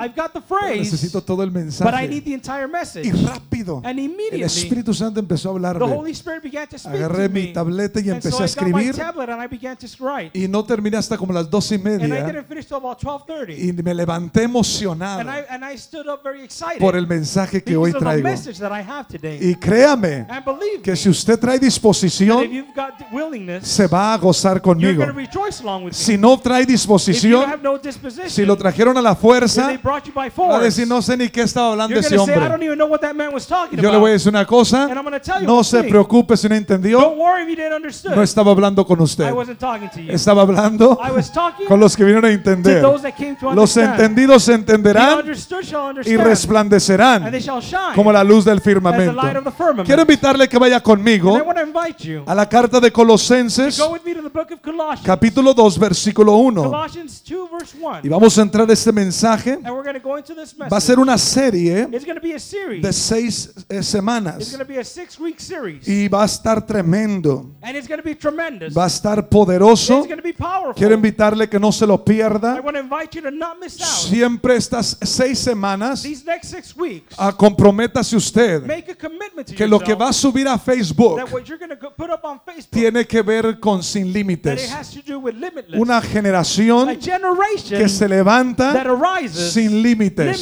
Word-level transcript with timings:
I've 0.00 0.14
got 0.14 0.32
the 0.32 0.40
Pero 0.40 0.60
phrase, 0.60 0.78
necesito 0.78 1.20
todo 1.20 1.42
el 1.42 1.50
but 1.50 1.56
I 1.58 1.64
mensaje. 1.64 2.08
need 2.08 2.22
the 2.22 2.32
entire 2.32 2.68
message. 2.68 3.04
Y 3.04 3.10
rápido, 3.10 3.78
And 3.78 3.98
el 3.98 4.04
immediately, 4.04 4.42
Espíritu 4.44 4.94
Santo 4.94 5.18
empezó 5.18 5.48
a 5.50 5.52
the 5.60 5.66
hablarme. 5.66 5.92
Holy 5.92 6.12
Spirit 6.12 6.40
began 6.44 6.68
to 6.68 6.78
speak 6.78 6.94
Agarré 6.94 7.26
to 7.26 7.34
mi 7.34 7.42
me. 7.48 7.52
tableta 7.52 7.98
y 7.98 8.08
And 8.08 8.22
so 8.22 8.28
empecé 8.28 8.42
a 8.42 8.46
I 8.46 8.48
got 8.48 8.62
my 8.62 8.82
escribir. 8.82 8.94
tablet 8.94 9.28
and 9.30 9.42
I 9.42 9.48
began 9.48 9.76
to 9.76 9.86
write. 9.98 10.30
Y 10.38 10.46
no 10.46 10.64
terminé 10.64 10.98
hasta 10.98 11.18
como 11.18 11.32
las 11.32 11.50
dos 11.50 11.72
y 11.72 11.74
And 11.74 11.86
I 11.88 11.98
media. 11.98 12.24
didn't 12.26 12.46
finish 12.46 12.66
till 12.66 12.76
about 12.76 13.00
12:30. 13.02 13.58
Y 13.58 13.72
me 13.72 13.92
levanté 13.92 14.44
emocionado 14.44 15.18
And 15.20 15.30
I 15.30 15.44
and 15.50 15.64
I 15.64 15.76
stood 15.76 16.06
up 16.06 16.22
very 16.22 16.44
excited 16.44 16.78
por 16.78 16.94
el 16.94 17.08
mensaje 17.08 17.64
que 17.64 17.76
hoy 17.76 17.90
because 17.90 17.96
of 17.96 18.12
the 18.14 18.20
traigo. 18.22 18.28
message 18.30 18.58
that 18.60 18.70
I 18.70 18.82
have 18.88 19.08
today. 19.08 19.40
Y 19.50 19.56
créame 19.56 20.26
And 20.28 20.44
believe 20.44 20.80
que 20.80 20.92
me, 20.92 20.96
si 20.96 21.08
usted 21.08 21.40
trae 21.40 21.58
that 21.58 21.66
if 21.66 21.72
disposición, 21.74 22.48
you've 22.52 22.72
got 22.72 22.92
willingness, 23.12 23.66
se 23.66 23.88
va 23.88 24.14
a 24.14 24.18
gozar 24.18 24.52
you're 24.52 24.62
conmigo. 24.62 24.98
going 25.04 25.08
to 25.08 25.12
rejoice 25.12 25.60
along 25.60 25.86
with 25.86 25.92
me. 25.92 25.98
Si 25.98 26.16
no 26.16 26.38
trae 26.38 26.62
If 26.62 26.68
you 26.68 26.72
disposición, 26.74 27.44
have 27.50 27.62
no 27.64 27.78
disposition, 27.78 28.30
si 28.30 28.44
lo 28.46 28.56
trajeron 28.56 28.96
a 28.96 29.02
la 29.02 29.16
fuerza, 29.16 29.66
they 29.66 29.78
brought 29.88 30.06
you 30.06 30.12
by 30.12 30.28
va 30.28 30.58
a 30.58 30.62
decir, 30.62 30.86
no 30.86 31.00
sé 31.00 31.16
ni 31.16 31.28
qué 31.30 31.42
estaba 31.42 31.70
hablando 31.72 31.94
you're 31.94 32.00
ese 32.00 32.08
say, 32.10 32.16
I 32.16 32.26
don't 32.26 32.50
hombre. 32.52 32.66
even 32.66 32.78
know 32.78 32.86
what 32.88 33.00
that 33.00 33.14
man 33.14 33.32
was 33.32 33.46
talking 33.46 33.78
Yo 33.80 33.90
le 33.90 33.98
voy 33.98 34.10
a 34.10 34.14
about. 34.14 34.18
decir 34.18 34.28
una 34.30 34.44
cosa, 34.46 34.84
And 34.84 34.98
I'm 34.98 35.20
tell 35.20 35.40
you 35.40 35.46
no 35.46 35.54
one 35.56 35.64
se 35.64 35.80
thing. 35.80 35.90
preocupe 35.90 36.36
si 36.36 36.48
no 36.48 36.54
entendió, 36.54 37.00
Don't 37.00 37.18
worry 37.18 37.42
if 37.44 37.48
you 37.48 37.56
didn't 37.56 37.74
understand. 37.74 38.16
no 38.16 38.22
estaba 38.22 38.50
hablando 38.52 38.86
con 38.86 39.00
usted. 39.00 39.26
I 39.28 39.32
wasn't 39.32 39.58
talking 39.58 39.88
to 39.88 40.00
you. 40.00 40.12
Estaba 40.12 40.42
hablando 40.42 40.98
I 41.02 41.10
was 41.10 41.32
talking 41.32 41.66
con 41.66 41.80
los 41.80 41.96
que 41.96 42.04
vinieron 42.04 42.24
a 42.26 42.28
to 42.28 42.34
entender. 42.34 42.82
those 42.82 43.02
that 43.02 43.14
came 43.16 43.34
to 43.36 43.46
Los 43.54 43.76
understand. 43.76 43.94
entendidos 44.00 44.48
entenderán 44.48 45.18
understood 45.20 45.64
shall 45.64 45.84
y 45.86 45.88
understand. 45.88 46.20
And 46.20 46.26
resplandecerán 46.28 47.30
they 47.30 47.40
shall 47.40 47.60
shine 47.62 47.94
como 47.94 48.12
la 48.12 48.22
luz 48.22 48.44
del 48.44 48.60
firmamento. 48.60 49.12
light 49.14 49.36
of 49.36 49.44
the 49.44 49.50
firmament. 49.50 49.86
Quiero 49.86 50.02
invitarle 50.02 50.48
que 50.48 50.58
vaya 50.58 50.76
And 50.76 50.82
I 50.82 50.84
conmigo 50.84 51.32
want 51.32 51.56
to 51.58 51.64
invite 51.64 52.04
you 52.06 52.22
a 52.26 52.34
la 52.34 52.46
carta 52.48 52.80
de 52.80 52.90
Colosenses, 52.90 53.78
go 53.78 53.92
with 53.92 54.02
me 54.04 54.14
to 54.14 54.22
the 54.22 54.28
book 54.28 54.50
of 54.50 54.60
Colossians. 54.60 55.02
capítulo 55.06 55.54
2, 55.54 55.78
versículo 55.78 56.36
1. 56.36 56.62
Colossians 56.62 57.22
2 57.22 57.48
verse 57.50 57.76
1. 57.80 58.00
Y 58.04 58.08
vamos 58.08 58.36
a 58.38 58.42
entrar 58.42 58.68
a 58.68 58.72
este 58.72 58.92
mensaje. 58.92 59.52
And 59.54 59.70
we're 59.70 59.77
going 59.82 59.94
to 59.94 60.00
go 60.02 60.16
into 60.16 60.34
this 60.34 60.56
message. 60.56 60.70
Va 60.70 60.76
a 60.76 60.80
ser 60.80 60.98
una 60.98 61.16
serie 61.18 61.88
It's 61.92 62.04
going 62.04 62.16
to 62.16 62.20
be 62.20 62.34
a 62.34 62.38
series. 62.38 62.82
de 62.82 62.92
seis 62.92 63.48
eh, 63.68 63.78
It's 63.78 63.88
semanas 63.88 64.50
going 64.50 64.58
to 64.64 64.72
be 64.72 64.78
a 64.78 64.84
six-week 64.84 65.40
series. 65.40 65.86
y 65.86 66.08
va 66.08 66.22
a 66.22 66.26
estar 66.26 66.64
tremendo. 66.66 67.50
And 67.62 67.76
it's 67.76 67.86
going 67.88 68.00
to 68.00 68.04
be 68.06 68.14
tremendous. 68.14 68.74
Va 68.74 68.84
a 68.84 68.86
estar 68.88 69.18
It's 69.20 69.28
poderoso. 69.28 70.04
going 70.04 70.16
to 70.16 70.22
be 70.22 70.32
powerful. 70.32 70.74
Quiero 70.74 70.94
invitarle 70.94 71.48
que 71.48 71.58
no 71.58 71.70
se 71.72 71.86
lo 71.86 71.94
I 71.94 72.04
pierda. 72.04 72.60
want 72.62 72.76
to 72.76 72.80
invite 72.80 73.14
you 73.16 73.22
to 73.22 73.30
not 73.30 73.58
miss 73.60 73.80
out. 73.80 73.88
Siempre 73.88 74.56
estas 74.56 74.96
seis 75.02 75.38
semanas, 75.38 76.02
These 76.02 76.24
next 76.24 76.48
six 76.48 76.76
weeks, 76.76 77.14
ah, 77.18 77.32
comprométase 77.36 78.14
usted 78.16 78.62
make 78.66 78.90
a 78.90 78.94
commitment 78.94 79.46
to 79.48 79.54
que 79.54 79.66
lo 79.66 79.78
que 79.78 79.94
va 79.94 80.08
a 80.08 80.12
subir 80.12 80.46
a 80.48 80.58
Facebook 80.58 81.16
that 81.16 81.30
what 81.32 81.44
you're 81.48 81.58
going 81.58 81.70
to 81.70 81.90
put 81.90 82.10
up 82.10 82.24
on 82.24 82.40
Facebook 82.44 82.70
tiene 82.70 83.04
que 83.06 83.22
ver 83.22 83.58
con 83.60 83.82
sin 83.82 84.04
that 84.04 84.08
it 84.08 84.14
límites. 84.14 84.70
has 84.70 84.90
to 84.92 85.00
do 85.02 85.18
with 85.18 85.34
limitless. 85.34 85.80
Una 85.80 85.98
a 85.98 86.02
generación 86.02 86.98
generation 87.00 87.78
que 87.78 87.88
se 87.88 88.06
that 88.06 88.10
levanta 88.10 88.72
arises 88.72 89.52
sin 89.68 89.82
límites. 89.82 90.40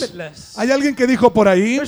Hay 0.56 0.70
alguien 0.70 0.94
que 0.94 1.06
dijo 1.06 1.32
por 1.32 1.48
ahí, 1.48 1.78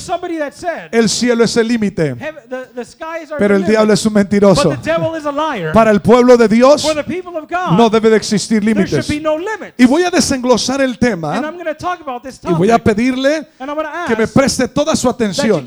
el 0.93 1.09
cielo 1.09 1.45
es 1.45 1.57
el 1.57 1.67
límite, 1.69 2.15
"Heaven- 2.17 2.35
the, 2.49 2.57
the 2.75 2.85
skies 2.85 3.31
are 3.31 3.39
pero 3.39 3.57
el 3.57 3.63
diablo 3.71 3.93
es 3.95 4.05
un 4.07 4.13
mentiroso. 4.13 4.71
Para 5.73 5.91
el 5.91 6.01
pueblo 6.01 6.37
de 6.37 6.49
Dios 6.49 6.83
no 7.77 7.89
debe 7.91 8.11
de 8.11 8.17
existir 8.17 8.63
límites. 8.65 9.07
Y 9.79 9.85
voy 9.87 10.03
a 10.05 10.11
desenglosar 10.11 10.81
el 10.81 10.99
tema 10.99 11.35
y 12.51 12.55
voy 12.59 12.71
a 12.71 12.79
pedirle 12.79 13.47
que 14.07 14.17
me 14.17 14.27
preste 14.29 14.69
toda 14.69 14.95
su 14.97 15.09
atención. 15.09 15.65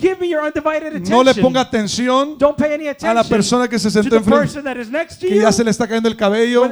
No 1.10 1.24
le 1.24 1.34
ponga 1.42 1.62
atención 1.62 2.38
a 3.10 3.14
la 3.14 3.24
persona 3.30 3.68
que 3.68 3.78
se 3.80 3.90
sentó 3.92 4.16
enfrente, 4.18 4.62
que 5.30 5.36
ya 5.42 5.52
se 5.52 5.64
le 5.64 5.72
está 5.72 5.88
cayendo 5.88 6.10
el 6.10 6.16
cabello. 6.16 6.66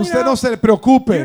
Usted 0.00 0.24
no 0.24 0.36
se 0.36 0.56
preocupe 0.56 1.24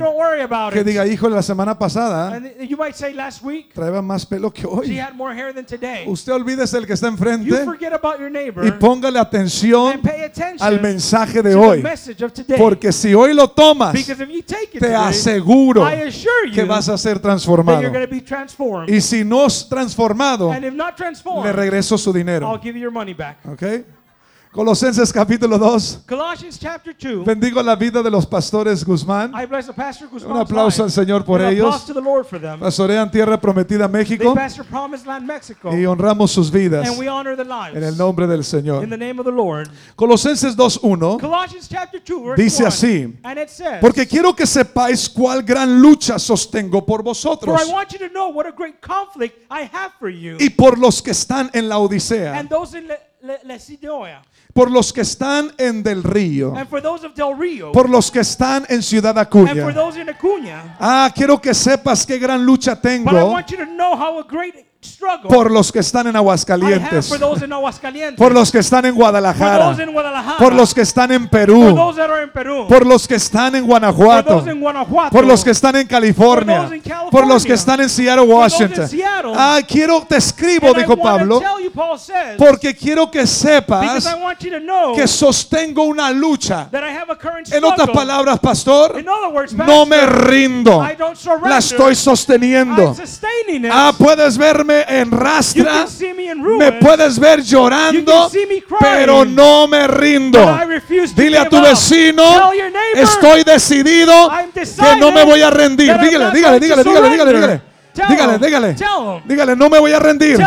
que 0.74 0.84
diga, 0.84 1.06
hijo, 1.08 1.30
la 1.30 1.42
semana 1.42 1.78
pasada 1.78 2.40
you 2.68 2.78
might 2.78 2.96
say 2.96 3.14
last 3.14 3.44
week 3.44 3.74
traía 3.74 4.02
más 4.02 4.26
pelo 4.26 4.52
que 4.52 4.62
she 4.64 4.68
hoy. 4.68 4.98
had 5.00 5.14
more 5.14 5.34
hair 5.34 5.54
than 5.54 5.66
today. 5.66 6.04
Usted 6.08 6.32
olvídese 6.34 6.78
el 6.78 6.86
que 6.86 6.94
está 6.94 7.08
You 7.08 7.14
enfrente 7.14 7.66
forget 7.66 7.94
about 7.94 8.20
your 8.20 8.30
neighbor 8.32 8.66
y 8.66 8.72
póngale 8.72 9.20
atención 9.20 9.94
and 9.94 10.02
pay 10.04 10.24
attention 10.24 10.62
al 10.62 10.80
mensaje 10.82 11.42
de 11.42 11.52
to 11.54 11.60
the 11.60 11.66
hoy. 11.68 11.82
message 11.82 12.24
of 12.24 12.34
today. 12.34 12.58
Porque 12.58 12.92
si 12.92 13.14
hoy 13.14 13.34
lo 13.34 13.48
tomas, 13.50 13.94
because 13.94 14.22
if 14.24 14.30
you 14.30 14.42
take 14.42 14.64
it 14.66 14.72
te 14.74 14.80
today, 14.80 14.94
aseguro 14.96 15.84
I 15.88 16.04
assure 16.08 16.48
you 16.48 16.54
que 16.54 16.64
vas 16.66 16.90
a 16.90 16.98
ser 16.98 17.16
that 17.16 17.22
transformado. 17.24 17.82
you're 17.82 17.92
going 17.92 18.06
to 18.06 18.12
be 18.14 18.22
transformed. 18.22 18.90
Y 18.90 19.02
si 19.02 19.24
no 19.24 19.46
es 19.46 19.68
transformado, 19.68 20.52
and 20.52 20.66
if 20.66 20.74
not 20.74 20.96
transformed, 20.96 21.46
le 21.46 21.54
regreso 21.54 21.98
su 21.98 22.10
I'll 22.10 22.14
dinero. 22.14 22.60
give 22.62 22.76
you 22.76 22.82
your 22.82 22.92
money 22.92 23.14
back. 23.14 23.38
¿Ok? 23.48 23.64
Colosenses 24.54 25.12
capítulo 25.12 25.58
2. 25.58 26.04
Colossians 26.08 26.60
chapter 26.60 26.94
2. 26.96 27.26
Bendigo 27.26 27.60
la 27.64 27.76
vida 27.76 28.04
de 28.04 28.12
los 28.12 28.28
pastores 28.28 28.86
Guzmán. 28.86 29.34
I 29.34 29.48
bless 29.48 29.66
the 29.66 29.74
pastor 29.74 30.08
Un 30.28 30.38
aplauso 30.38 30.84
al. 30.84 30.92
Señor 30.92 31.26
por 31.26 31.42
ellos. 31.42 31.66
applause 31.66 31.88
to 31.88 31.94
the 31.96 32.00
Lord 32.00 32.28
for 32.28 32.40
them. 32.40 32.60
Pastorean 32.60 33.10
Tierra 33.10 33.42
Prometida, 33.42 33.88
They 33.88 34.04
México. 34.04 34.36
pastor 34.36 34.64
Promised 34.64 35.08
Land, 35.08 35.26
Mexico. 35.26 35.76
Y 35.76 35.88
honramos 35.88 36.30
sus 36.32 36.52
vidas 36.52 36.88
And 36.88 37.00
we 37.00 37.10
honor 37.10 37.36
the 37.36 37.44
lives. 37.44 37.76
en 37.76 37.84
el 37.84 37.98
nombre 37.98 38.28
del 38.28 38.42
In 38.42 38.44
Señor. 38.44 38.88
the 38.88 38.96
name 38.96 39.20
of 39.20 39.26
the 39.26 39.32
Lord. 39.32 39.70
Colosenses 39.96 40.56
2.1 40.56 41.20
Colossians 41.20 41.68
chapter 41.68 42.00
2, 42.00 42.24
verse 42.24 42.44
dice 42.44 42.62
1. 42.62 42.68
así. 42.68 43.18
And 43.24 43.40
it 43.40 43.50
says, 43.50 43.80
Porque 43.82 44.06
quiero 44.06 44.36
que 44.36 44.46
sepáis 44.46 45.10
cuál 45.10 45.42
gran 45.42 45.82
lucha 45.82 46.20
sostengo 46.20 46.86
por 46.86 47.00
For 47.00 47.04
vosotros 47.06 47.60
I 47.60 47.72
want 47.72 47.92
you 47.92 47.98
to 47.98 48.10
know 48.14 48.30
what 48.30 48.46
a 48.46 48.52
great 48.52 48.80
conflict 48.82 49.36
I 49.50 49.64
have 49.74 49.94
for 49.98 50.10
you 50.12 50.38
y 50.40 50.50
por 50.52 50.78
los 50.78 51.02
que 51.02 51.10
están 51.10 51.50
en 51.54 51.68
la 51.68 51.80
Odisea, 51.80 52.38
and 52.38 52.48
those 52.50 52.78
in 52.78 52.88
Le- 52.88 53.00
por 54.54 54.70
los 54.72 54.94
que 54.94 55.02
están 55.02 55.52
en 55.58 55.82
Del 55.84 56.04
Río, 56.04 56.56
and 56.56 56.68
for 56.70 56.82
those 56.82 57.06
of 57.06 57.14
Del 57.16 57.36
Rio, 57.38 57.72
por 57.72 57.90
los 57.90 58.12
que 58.12 58.20
están 58.20 58.66
en 58.70 58.84
Ciudad 58.84 59.18
and 59.18 59.28
for 59.30 59.48
Acuña. 59.48 59.74
those 59.74 60.00
in 60.00 60.08
Acuña. 60.10 60.78
Ah, 60.80 61.12
quiero 61.14 61.42
que 61.42 61.54
sepas 61.54 62.06
qué 62.06 62.20
gran 62.20 62.46
lucha 62.46 62.76
But 62.76 62.86
I 62.86 62.98
tengo 62.98 63.32
want 63.32 63.50
you 63.50 63.58
to 63.58 63.66
know 63.66 63.96
how 63.96 64.20
a 64.20 64.24
great 64.24 64.56
por 65.28 65.52
los 65.52 65.72
que 65.72 65.80
están 65.80 66.08
en 66.08 66.16
Aguascalientes, 66.16 67.10
por 68.18 68.32
los 68.32 68.52
que 68.52 68.60
están 68.60 68.86
en 68.86 68.96
for 68.96 69.04
Guadalajara, 69.04 69.76
por 70.38 70.54
los 70.54 70.74
que 70.74 70.82
están 70.82 71.12
en 71.12 71.22
for 71.24 71.30
Perú, 71.30 71.76
those 71.76 71.98
that 71.98 72.10
are 72.10 72.24
in 72.24 72.30
Perú, 72.30 72.68
por 72.68 72.86
los 72.86 73.08
que 73.08 73.16
están 73.16 73.56
en 73.56 73.66
Guanajuato, 73.66 74.40
those 74.40 74.52
in 74.52 74.60
Guanajuato, 74.60 75.12
por 75.12 75.26
los 75.26 75.44
que 75.44 75.52
están 75.52 75.76
en 75.76 75.88
California, 75.88 76.56
For 76.62 76.66
those 76.66 76.76
in 76.76 76.82
California. 76.82 77.12
por 77.12 77.28
los 77.28 77.46
que 77.46 77.54
están 77.54 77.82
en 77.82 77.90
Seattle, 77.90 78.26
Washington. 78.26 78.88
Seattle. 78.88 79.34
Ah, 79.36 79.60
quiero, 79.68 80.06
te 80.08 80.18
escribo, 80.18 80.74
dijo 80.74 80.98
Pablo, 80.98 81.42
porque 82.38 82.76
quiero 82.76 83.10
que 83.10 83.26
sepas 83.28 84.06
I 84.06 84.22
want 84.22 84.40
you 84.40 84.52
to 84.52 84.60
know 84.60 84.96
que 84.96 85.08
sostengo 85.08 85.84
una 85.84 86.12
lucha. 86.12 86.68
that 86.72 86.84
I 86.84 86.92
have 86.92 87.12
a 87.12 87.16
current 87.16 87.52
En 87.54 87.64
otras 87.64 87.90
palabras, 87.90 88.40
pastor, 88.40 89.00
in 89.00 89.08
other 89.08 89.34
words, 89.34 89.54
no 89.54 89.86
me 89.86 90.06
rindo, 90.06 90.82
I 90.84 90.96
don't 90.96 91.16
surrender. 91.16 91.50
la 91.50 91.58
estoy 91.58 91.96
sosteniendo. 91.96 92.96
Ah, 93.72 93.94
puedes 93.98 94.38
verme 94.38 94.73
en 94.82 95.12
you 95.12 95.18
rastra, 95.18 95.86
me 96.58 96.72
puedes 96.74 97.20
ver 97.20 97.42
llorando, 97.42 98.30
crying, 98.30 98.64
pero 98.80 99.26
no 99.26 99.68
me 99.68 99.88
rindo. 99.88 100.60
Dile 101.16 101.38
a 101.38 101.50
tu 101.50 101.62
vecino, 101.62 102.52
neighbor, 102.52 102.74
estoy 102.96 103.44
decidido 103.44 104.32
que 104.54 105.00
no 105.00 105.12
me 105.12 105.24
voy 105.24 105.42
a 105.42 105.50
rendir. 105.50 105.98
Dígale, 105.98 106.32
dígale, 106.32 106.60
dígale, 106.60 106.84
dígale, 106.84 107.10
dígale, 107.10 107.34
dígale. 107.34 107.74
Dígale, 107.94 108.40
dígale. 108.40 108.76
Dígale, 109.26 109.56
no 109.56 109.70
me 109.70 109.80
voy 109.80 109.92
a 109.92 110.00
rendir. 110.00 110.40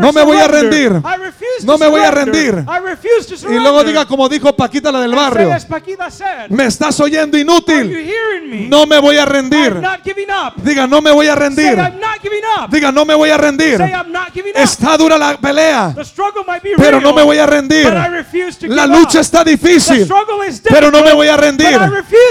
No 0.00 0.12
me 0.12 0.22
voy 0.22 0.36
a 0.38 0.46
rendir. 0.46 0.92
I 1.58 1.64
refuse 1.64 1.66
No 1.66 1.72
to 1.74 1.78
me 1.78 1.86
voy 1.88 2.00
a 2.02 2.10
rendir. 2.10 2.64
Y 3.48 3.58
luego 3.58 3.84
diga 3.84 4.06
como 4.06 4.28
dijo 4.28 4.54
Paquita 4.54 4.92
la 4.92 5.00
del 5.00 5.14
barrio, 5.14 5.48
me 6.50 6.66
estás 6.66 7.00
oyendo 7.00 7.36
inútil. 7.38 7.90
No 8.68 8.86
me 8.86 8.98
voy 8.98 9.16
a 9.16 9.24
rendir. 9.24 9.80
Diga, 10.56 10.86
no 10.86 11.00
me 11.00 11.10
voy 11.10 11.26
a 11.28 11.34
rendir. 11.34 11.76
Diga, 12.70 12.92
no 12.92 13.04
me 13.04 13.14
voy 13.14 13.30
a 13.30 13.36
rendir. 13.36 13.80
Está 14.54 14.96
dura 14.96 15.18
la 15.18 15.36
pelea, 15.36 15.94
pero 16.76 17.00
no 17.00 17.12
me 17.12 17.22
voy 17.22 17.38
a 17.38 17.46
rendir. 17.46 17.84
La 18.62 18.86
give 18.86 18.98
lucha 18.98 19.20
está 19.20 19.44
difícil, 19.44 20.08
pero 20.68 20.90
no 20.90 21.02
me 21.02 21.12
voy 21.12 21.28
a 21.28 21.36
rendir. 21.36 21.78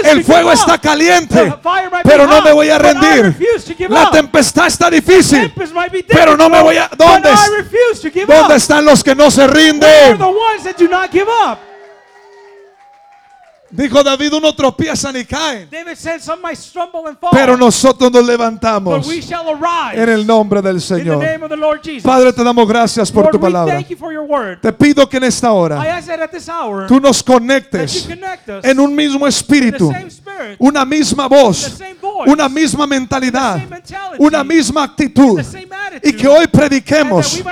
El 0.04 0.24
fuego 0.24 0.52
está 0.52 0.78
caliente, 0.78 1.54
pero 2.04 2.26
no 2.26 2.42
me 2.42 2.52
voy 2.52 2.70
a 2.70 2.78
rendir. 2.78 3.34
La 3.88 4.10
tempestad 4.10 4.66
está 4.66 4.90
difícil, 4.90 5.52
pero 6.08 6.36
no 6.36 6.48
me 6.48 6.60
voy 6.62 6.76
a- 6.76 6.90
¿Dónde 6.96 7.30
¿Dónde 8.26 8.56
están 8.56 8.84
los 8.84 9.02
que 9.04 9.14
no 9.18 9.30
se 9.30 9.46
rinden? 9.46 10.18
Dijo 13.70 14.02
David, 14.02 14.32
uno 14.32 14.54
tropiezan 14.54 15.14
y 15.16 15.26
caen, 15.26 15.68
David 15.70 15.94
said, 15.94 16.20
some 16.22 16.40
might 16.40 16.56
stumble 16.56 17.06
and 17.06 17.18
fall, 17.18 17.28
pero 17.30 17.54
nosotros 17.54 18.10
nos 18.10 18.22
but 18.22 18.30
levantamos 18.30 19.06
we 19.06 19.20
shall 19.20 19.46
arise 19.50 20.02
en 20.02 20.08
el 20.08 20.26
nombre 20.26 20.62
del 20.62 20.76
in 20.76 20.78
the 20.78 20.86
Señor. 20.86 21.18
name 21.18 21.42
of 21.44 21.50
the 21.50 21.56
Lord 21.56 21.82
Jesus. 21.82 22.02
Padre, 22.02 22.32
te 22.32 22.42
damos 22.42 22.66
gracias 22.66 23.12
por 23.12 23.24
Lord, 23.24 23.32
tu 23.32 23.38
palabra. 23.38 23.78
you. 23.80 23.98
Te 24.62 24.72
pido 24.72 25.06
que 25.06 25.18
en 25.18 25.24
esta 25.24 25.52
hora 25.52 25.82
hour 26.48 26.86
tú 26.86 26.98
nos 26.98 27.22
conectes 27.22 28.08
en 28.62 28.80
un 28.80 28.94
mismo 28.94 29.26
espíritu, 29.26 29.92
una 30.58 30.84
misma 30.84 31.26
voz, 31.26 31.78
una 32.26 32.48
misma 32.48 32.86
mentalidad, 32.86 33.60
una 34.18 34.44
misma 34.44 34.84
actitud. 34.84 35.40
Y 36.02 36.12
que 36.12 36.28
hoy 36.28 36.46
prediquemos 36.46 37.42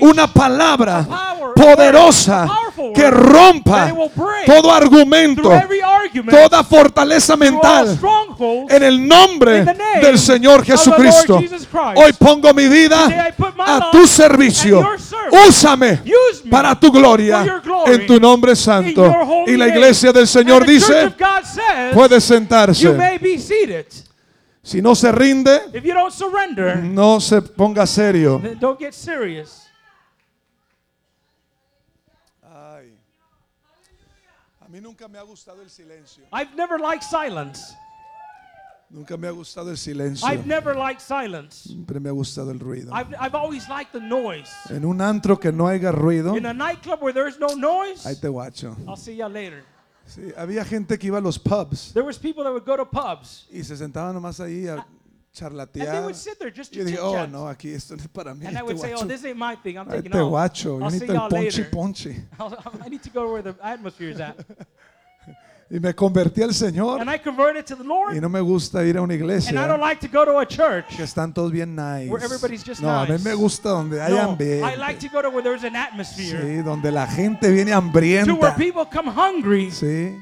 una 0.00 0.26
palabra 0.26 1.06
poderosa 1.54 2.48
que 2.94 3.10
rompa 3.10 3.92
todo 4.46 4.72
argumento, 4.72 5.50
toda 6.28 6.64
fortaleza 6.64 7.36
mental. 7.36 7.98
En 8.68 8.82
el 8.82 9.06
nombre 9.06 9.64
del 10.00 10.18
Señor 10.18 10.64
Jesucristo. 10.64 11.42
Hoy 11.94 12.12
pongo 12.18 12.52
mi 12.52 12.68
vida 12.68 13.32
a 13.58 13.90
tu 13.90 14.06
servicio. 14.06 14.86
Úsame 15.48 16.02
para 16.50 16.78
tu 16.78 16.90
gloria 16.90 17.62
en 17.86 18.06
tu 18.06 18.18
nombre 18.18 18.56
santo. 18.56 19.44
Y 19.46 19.56
la 19.56 19.68
iglesia 19.68 20.12
del 20.12 20.26
Señor 20.26 20.66
dice, 20.66 21.12
puede 21.92 22.16
you 22.16 22.20
sentarse. 22.20 22.92
may 22.92 23.18
be 23.18 23.38
seated. 23.38 23.86
Si 24.62 24.80
no 24.80 24.94
se 24.94 25.10
rinde, 25.10 25.60
no 26.82 27.20
se 27.20 27.42
ponga 27.42 27.84
serio. 27.86 28.40
Mí 34.72 34.80
nunca 34.80 35.06
me 35.06 35.18
ha 35.18 35.22
gustado 35.22 35.60
el 35.60 35.68
silencio. 35.68 36.24
I've 36.32 36.56
never 36.56 36.80
liked 36.80 37.02
silence. 37.02 37.76
Nunca 38.88 39.18
me 39.18 39.28
ha 39.28 39.30
gustado 39.30 39.70
el 39.70 39.76
silencio. 39.76 40.26
I've 40.26 40.46
never 40.46 40.74
liked 40.74 41.00
silence. 41.00 41.68
Siempre 41.68 42.00
me 42.00 42.08
ha 42.08 42.12
gustado 42.12 42.50
el 42.50 42.58
ruido. 42.58 42.90
I've, 42.92 43.14
I've 43.20 43.34
always 43.34 43.68
liked 43.68 43.92
the 43.92 44.00
noise. 44.00 44.50
En 44.70 44.84
un 44.86 45.00
antro 45.02 45.38
que 45.38 45.52
no 45.52 45.68
haya 45.68 45.92
ruido, 45.92 46.36
In 46.36 46.46
a 46.46 46.54
nightclub 46.54 47.02
where 47.02 47.12
there's 47.12 47.38
no 47.38 47.48
noise, 47.54 48.06
ahí 48.06 48.18
te 48.18 48.28
guacho. 48.28 48.74
I'll 48.86 48.96
see 48.96 49.14
y'all 49.14 49.30
later. 49.30 49.62
Sí, 50.06 50.32
había 50.36 50.64
gente 50.64 50.98
que 50.98 51.06
iba 51.06 51.18
a 51.18 51.20
los 51.20 51.38
pubs 51.38 51.92
There 51.92 52.04
was 52.04 52.18
people 52.18 52.42
that 52.42 52.52
would 52.52 52.64
go 52.64 52.76
to 52.76 52.84
pubs 52.84 53.46
y 53.50 53.62
se 53.62 53.76
sentaban 53.76 54.14
nomás 54.14 54.40
ahí 54.40 54.66
a 54.66 54.84
charlatear. 55.32 56.04
would 56.04 56.14
sit 56.16 56.38
there 56.38 56.50
just 56.50 56.72
Y 56.74 56.78
yo 56.78 56.84
dije, 56.84 56.98
oh, 57.00 57.26
no, 57.26 57.48
aquí 57.48 57.70
esto 57.72 57.96
no 57.96 58.02
es 58.02 58.08
para 58.08 58.34
mí. 58.34 58.46
And 58.46 58.56
I 58.56 58.60
Este 58.60 58.64
would 58.66 58.78
say, 58.78 58.92
oh, 58.94 59.04
this 59.06 59.24
ain't 59.24 59.38
my 59.38 59.56
thing. 59.56 59.76
I'm 59.78 59.88
Ahí 59.88 59.96
taking 59.96 60.12
te 60.12 60.18
off. 60.18 60.30
guacho. 60.30 60.78
Yo 60.78 60.84
I'll 60.84 60.90
see 60.90 60.96
necesito 61.00 61.10
el 61.10 61.16
y'all 61.16 61.30
later. 61.30 61.70
I 62.84 62.88
need 62.88 63.02
to 63.02 63.10
go 63.10 63.32
where 63.32 63.42
the 63.42 63.54
atmosphere 63.62 64.10
is 64.10 64.20
at. 64.20 64.36
Y 65.70 65.80
me 65.80 65.94
convertí 65.94 66.42
al 66.42 66.52
Señor 66.52 67.00
And 67.00 67.08
I 67.08 67.16
converted 67.18 67.64
to 67.64 67.74
the 67.76 67.82
y 67.82 67.86
Lord. 67.86 68.20
no 68.20 68.28
me 68.28 68.40
gusta 68.42 68.84
ir 68.84 68.98
a 68.98 69.00
una 69.00 69.14
And 69.14 69.22
I 69.22 69.24
iglesia 69.24 69.66
don't 69.66 69.80
like 69.80 70.06
to 70.06 70.08
go 70.08 70.22
to 70.26 70.38
a 70.38 70.44
church. 70.46 70.84
que 70.94 71.02
están 71.02 71.32
todos 71.32 71.50
bien. 71.50 71.74
Where 71.76 72.22
everybody's 72.22 72.62
just 72.62 72.82
no, 72.82 72.90
a 72.90 73.06
mí 73.06 73.12
nice. 73.12 73.24
me 73.24 73.32
gusta 73.32 73.70
donde 73.70 73.98
hay 73.98 74.12
No. 74.12 74.36
I 74.68 74.76
like 74.76 74.98
to 75.00 75.08
go 75.08 75.22
to 75.22 75.30
where 75.30 75.42
there's 75.42 75.64
an 75.64 75.74
atmosphere. 75.74 76.42
Sí, 76.42 76.62
donde 76.62 76.92
la 76.92 77.06
gente 77.06 77.50
viene 77.50 77.70
To 77.70 77.78
where 77.78 78.52
hambrienta. 78.52 78.56
people 78.58 78.84
come 78.84 79.08
hungry. 79.10 79.70
Sí. 79.70 80.14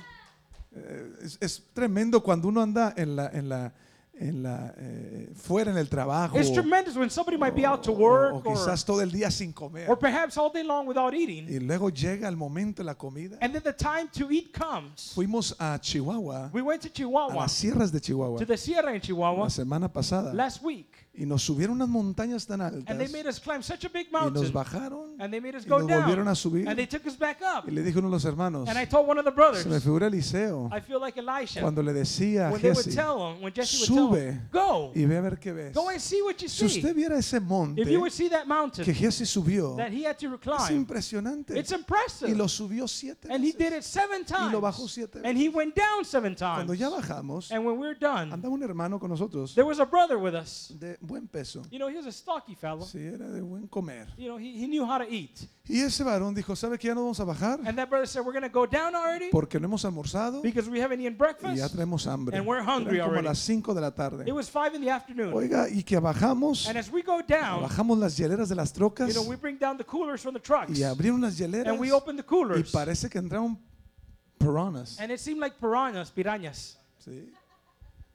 Eh, 0.72 1.16
Es, 1.20 1.36
es 1.40 1.62
tremendo 1.74 2.22
cuando 2.22 2.46
uno 2.46 2.62
anda 2.62 2.94
en 2.96 3.16
la, 3.16 3.28
en 3.32 3.48
la, 3.48 3.72
en 4.20 4.42
la, 4.42 4.74
eh, 4.76 5.30
fuera 5.34 5.70
en 5.70 5.78
el 5.78 5.88
trabajo. 5.88 6.38
It's 6.38 6.52
tremendous 6.52 6.94
when 6.96 7.08
somebody 7.10 7.38
might 7.38 7.54
be 7.54 7.64
out 7.66 7.82
to 7.82 7.92
work 7.92 8.34
o 8.34 8.36
or, 8.36 8.42
quizás 8.42 8.84
todo 8.84 9.00
el 9.00 9.10
día 9.10 9.30
sin 9.30 9.52
comer. 9.52 9.88
or 9.88 9.98
perhaps 9.98 10.36
all 10.36 10.50
day 10.52 10.62
long 10.62 10.86
without 10.86 11.14
eating. 11.14 11.46
Y 11.48 11.58
luego 11.58 11.88
llega 11.90 12.28
el 12.28 12.36
momento 12.36 12.82
de 12.82 12.86
la 12.86 12.94
comida. 12.94 13.38
And 13.40 13.52
then 13.52 13.62
the 13.62 13.72
time 13.72 14.08
to 14.12 14.30
eat 14.30 14.52
comes. 14.52 15.12
Fuimos 15.14 15.54
a 15.58 15.78
Chihuahua, 15.80 16.50
We 16.52 16.62
went 16.62 16.82
to 16.82 16.88
a 16.88 16.92
Chihuahua, 16.92 17.34
las 17.34 17.52
sierras 17.52 17.90
de 17.90 18.00
Chihuahua, 18.00 18.38
to 18.38 18.46
the 18.46 18.56
Sierra 18.56 18.94
in 18.94 19.00
Chihuahua 19.00 19.44
la 19.44 19.48
semana 19.48 19.88
pasada. 19.92 20.32
last 20.34 20.62
week. 20.62 21.06
Y 21.20 21.26
nos 21.26 21.42
subieron 21.42 21.76
unas 21.76 21.88
montañas 21.88 22.46
tan 22.46 22.62
And 22.62 22.84
they 22.86 22.94
altas 22.94 23.12
made 23.12 23.28
us 23.28 23.38
climb 23.38 23.62
such 23.62 23.84
a 23.84 23.88
big 23.90 24.06
y 24.08 24.10
nos 24.12 24.32
mountain. 24.32 24.52
bajaron 24.52 25.20
And 25.20 25.30
they 25.30 25.38
made 25.40 25.54
us 25.54 25.66
y 25.66 25.68
nos 25.68 25.82
volvieron 25.82 26.24
down. 26.24 26.28
a 26.28 26.34
subir. 26.34 26.66
And 26.66 26.76
they 26.78 26.86
took 26.86 27.06
us 27.06 27.14
back 27.18 27.40
up. 27.42 27.68
Y 27.68 27.72
le 27.72 27.82
dijo 27.82 27.98
uno 27.98 28.08
de 28.08 28.12
los 28.12 28.24
hermanos, 28.24 28.66
And 28.68 28.78
I 28.78 28.86
told 28.86 29.06
one 29.06 29.18
of 29.18 29.24
the 29.26 29.30
brothers, 29.30 29.64
se 29.64 29.68
me 29.68 29.78
figura 29.80 30.06
Eliseo, 30.06 30.70
I 30.72 30.80
feel 30.80 30.98
like 30.98 31.18
Elisha. 31.20 31.60
cuando 31.60 31.82
le 31.82 31.92
decía 31.92 32.48
a 32.48 32.52
When 32.52 32.62
would 32.62 32.74
Jesse, 32.76 32.94
tell 32.94 33.18
him, 33.18 33.42
when 33.42 33.52
Jesse 33.52 33.84
sube 33.84 34.16
him, 34.32 34.48
go, 34.50 34.92
y 34.94 35.04
ve 35.04 35.18
a 35.18 35.20
ver 35.20 35.38
qué 35.38 35.52
ves. 35.52 35.74
go 35.74 35.90
and 35.90 36.00
see 36.00 36.22
what 36.22 36.36
you 36.40 36.48
Si 36.48 36.64
usted 36.64 36.94
viera 36.94 37.18
ese 37.18 37.38
monte 37.38 37.82
If 37.82 37.88
you 37.88 38.00
would 38.00 38.12
see 38.12 38.28
that 38.30 38.44
que 38.44 38.48
mountain 38.48 38.84
Jesse 38.94 39.26
subió, 39.26 39.76
that 39.76 39.92
he 39.92 40.06
had 40.06 40.16
to 40.18 40.26
es 40.34 40.70
impresionante. 40.70 41.58
it's 41.58 41.72
Y 42.22 42.34
lo 42.34 42.48
subió 42.48 42.88
siete 42.88 43.28
And 43.30 43.44
he 43.44 43.52
veces. 43.52 43.58
did 43.58 43.72
it 43.78 43.82
seven 43.84 44.22
Y 44.28 44.50
lo 44.52 44.60
bajó 44.60 44.78
times. 44.84 44.92
siete 44.92 45.20
And 45.24 45.36
he 45.38 45.48
went 45.50 45.74
down 45.76 46.04
seven 46.04 46.34
Cuando 46.34 46.72
times. 46.74 46.78
ya 46.78 46.88
bajamos, 46.88 47.50
And 47.52 47.64
when 47.66 47.78
we 47.78 47.86
we're 47.88 47.98
done, 47.98 48.32
andaba 48.32 48.54
un 48.54 48.62
hermano 48.62 48.98
con 48.98 49.10
nosotros 49.10 49.54
there 49.54 49.66
was 49.66 49.80
a 49.80 49.84
brother 49.84 50.16
with 50.18 50.34
us. 50.34 50.72
de 50.78 50.96
buen 51.10 51.26
peso. 51.28 51.62
You 51.70 51.78
know, 51.78 51.88
he 51.88 51.96
was 51.96 52.06
a 52.06 52.12
stocky 52.12 52.54
fellow. 52.54 52.86
Sí, 52.86 52.98
era 52.98 53.28
de 53.28 53.42
buen 53.42 53.66
comer. 53.66 54.06
You 54.16 54.28
know, 54.28 54.38
he, 54.38 54.52
he 54.62 54.66
knew 54.66 54.84
how 54.84 54.98
to 54.98 55.04
eat. 55.08 55.40
Y 55.68 55.80
ese 55.80 56.02
varón 56.02 56.34
dijo, 56.34 56.56
¿sabe 56.56 56.78
que 56.78 56.88
ya 56.88 56.94
no 56.94 57.02
vamos 57.02 57.20
a 57.20 57.24
bajar? 57.24 57.60
And 57.66 57.76
that 57.76 57.88
brother 57.88 58.06
said, 58.06 58.22
We're 58.24 58.32
going 58.32 58.42
to 58.42 58.52
go 58.52 58.66
down 58.66 58.94
already 58.94 59.30
Porque 59.30 59.60
no 59.60 59.66
hemos 59.68 59.84
almorzado 59.84 60.42
because 60.42 60.68
we 60.68 60.80
haven't 60.80 61.00
eaten 61.00 61.12
y 61.12 61.16
ya 61.16 61.18
breakfast. 61.18 61.74
tenemos 61.74 62.06
hambre. 62.06 62.36
And 62.36 62.46
we're 62.46 62.62
hungry 62.62 62.96
Eran 62.96 63.08
como 63.08 63.16
a 63.16 63.18
already. 63.20 63.28
las 63.28 63.38
5 63.38 63.74
de 63.74 63.80
la 63.80 63.90
tarde. 63.92 64.24
It 64.26 64.32
was 64.34 64.48
five 64.48 64.74
in 64.74 64.80
the 64.80 64.90
afternoon. 64.90 65.32
Oiga, 65.34 65.68
y 65.70 65.82
que 65.82 65.98
bajamos, 66.00 66.66
And 66.68 66.76
as 66.78 66.90
we 66.90 67.02
go 67.02 67.20
down, 67.22 67.62
bajamos 67.62 67.98
las 67.98 68.16
hieleras 68.16 68.48
de 68.48 68.54
las 68.56 68.72
trocas 68.72 69.08
you 69.08 69.14
know, 69.14 69.28
we 69.28 69.36
bring 69.36 69.58
down 69.58 69.76
the 69.76 69.84
coolers 69.84 70.20
from 70.22 70.34
the 70.34 70.40
trucks. 70.40 70.76
y 70.76 70.82
abrieron 70.82 71.20
las 71.20 71.36
hieleras 71.38 71.68
And 71.72 71.80
we 71.80 71.92
open 71.92 72.16
the 72.16 72.22
y 72.22 72.26
coolers. 72.26 72.70
parece 72.72 73.08
que 73.08 73.18
entraron 73.18 73.58
piranhas. 74.38 74.98
And 74.98 75.12
it 75.12 75.20
seemed 75.20 75.40
like 75.40 75.56
piranhas, 75.60 76.10
pirañas. 76.10 76.76
Sí. 76.98 77.30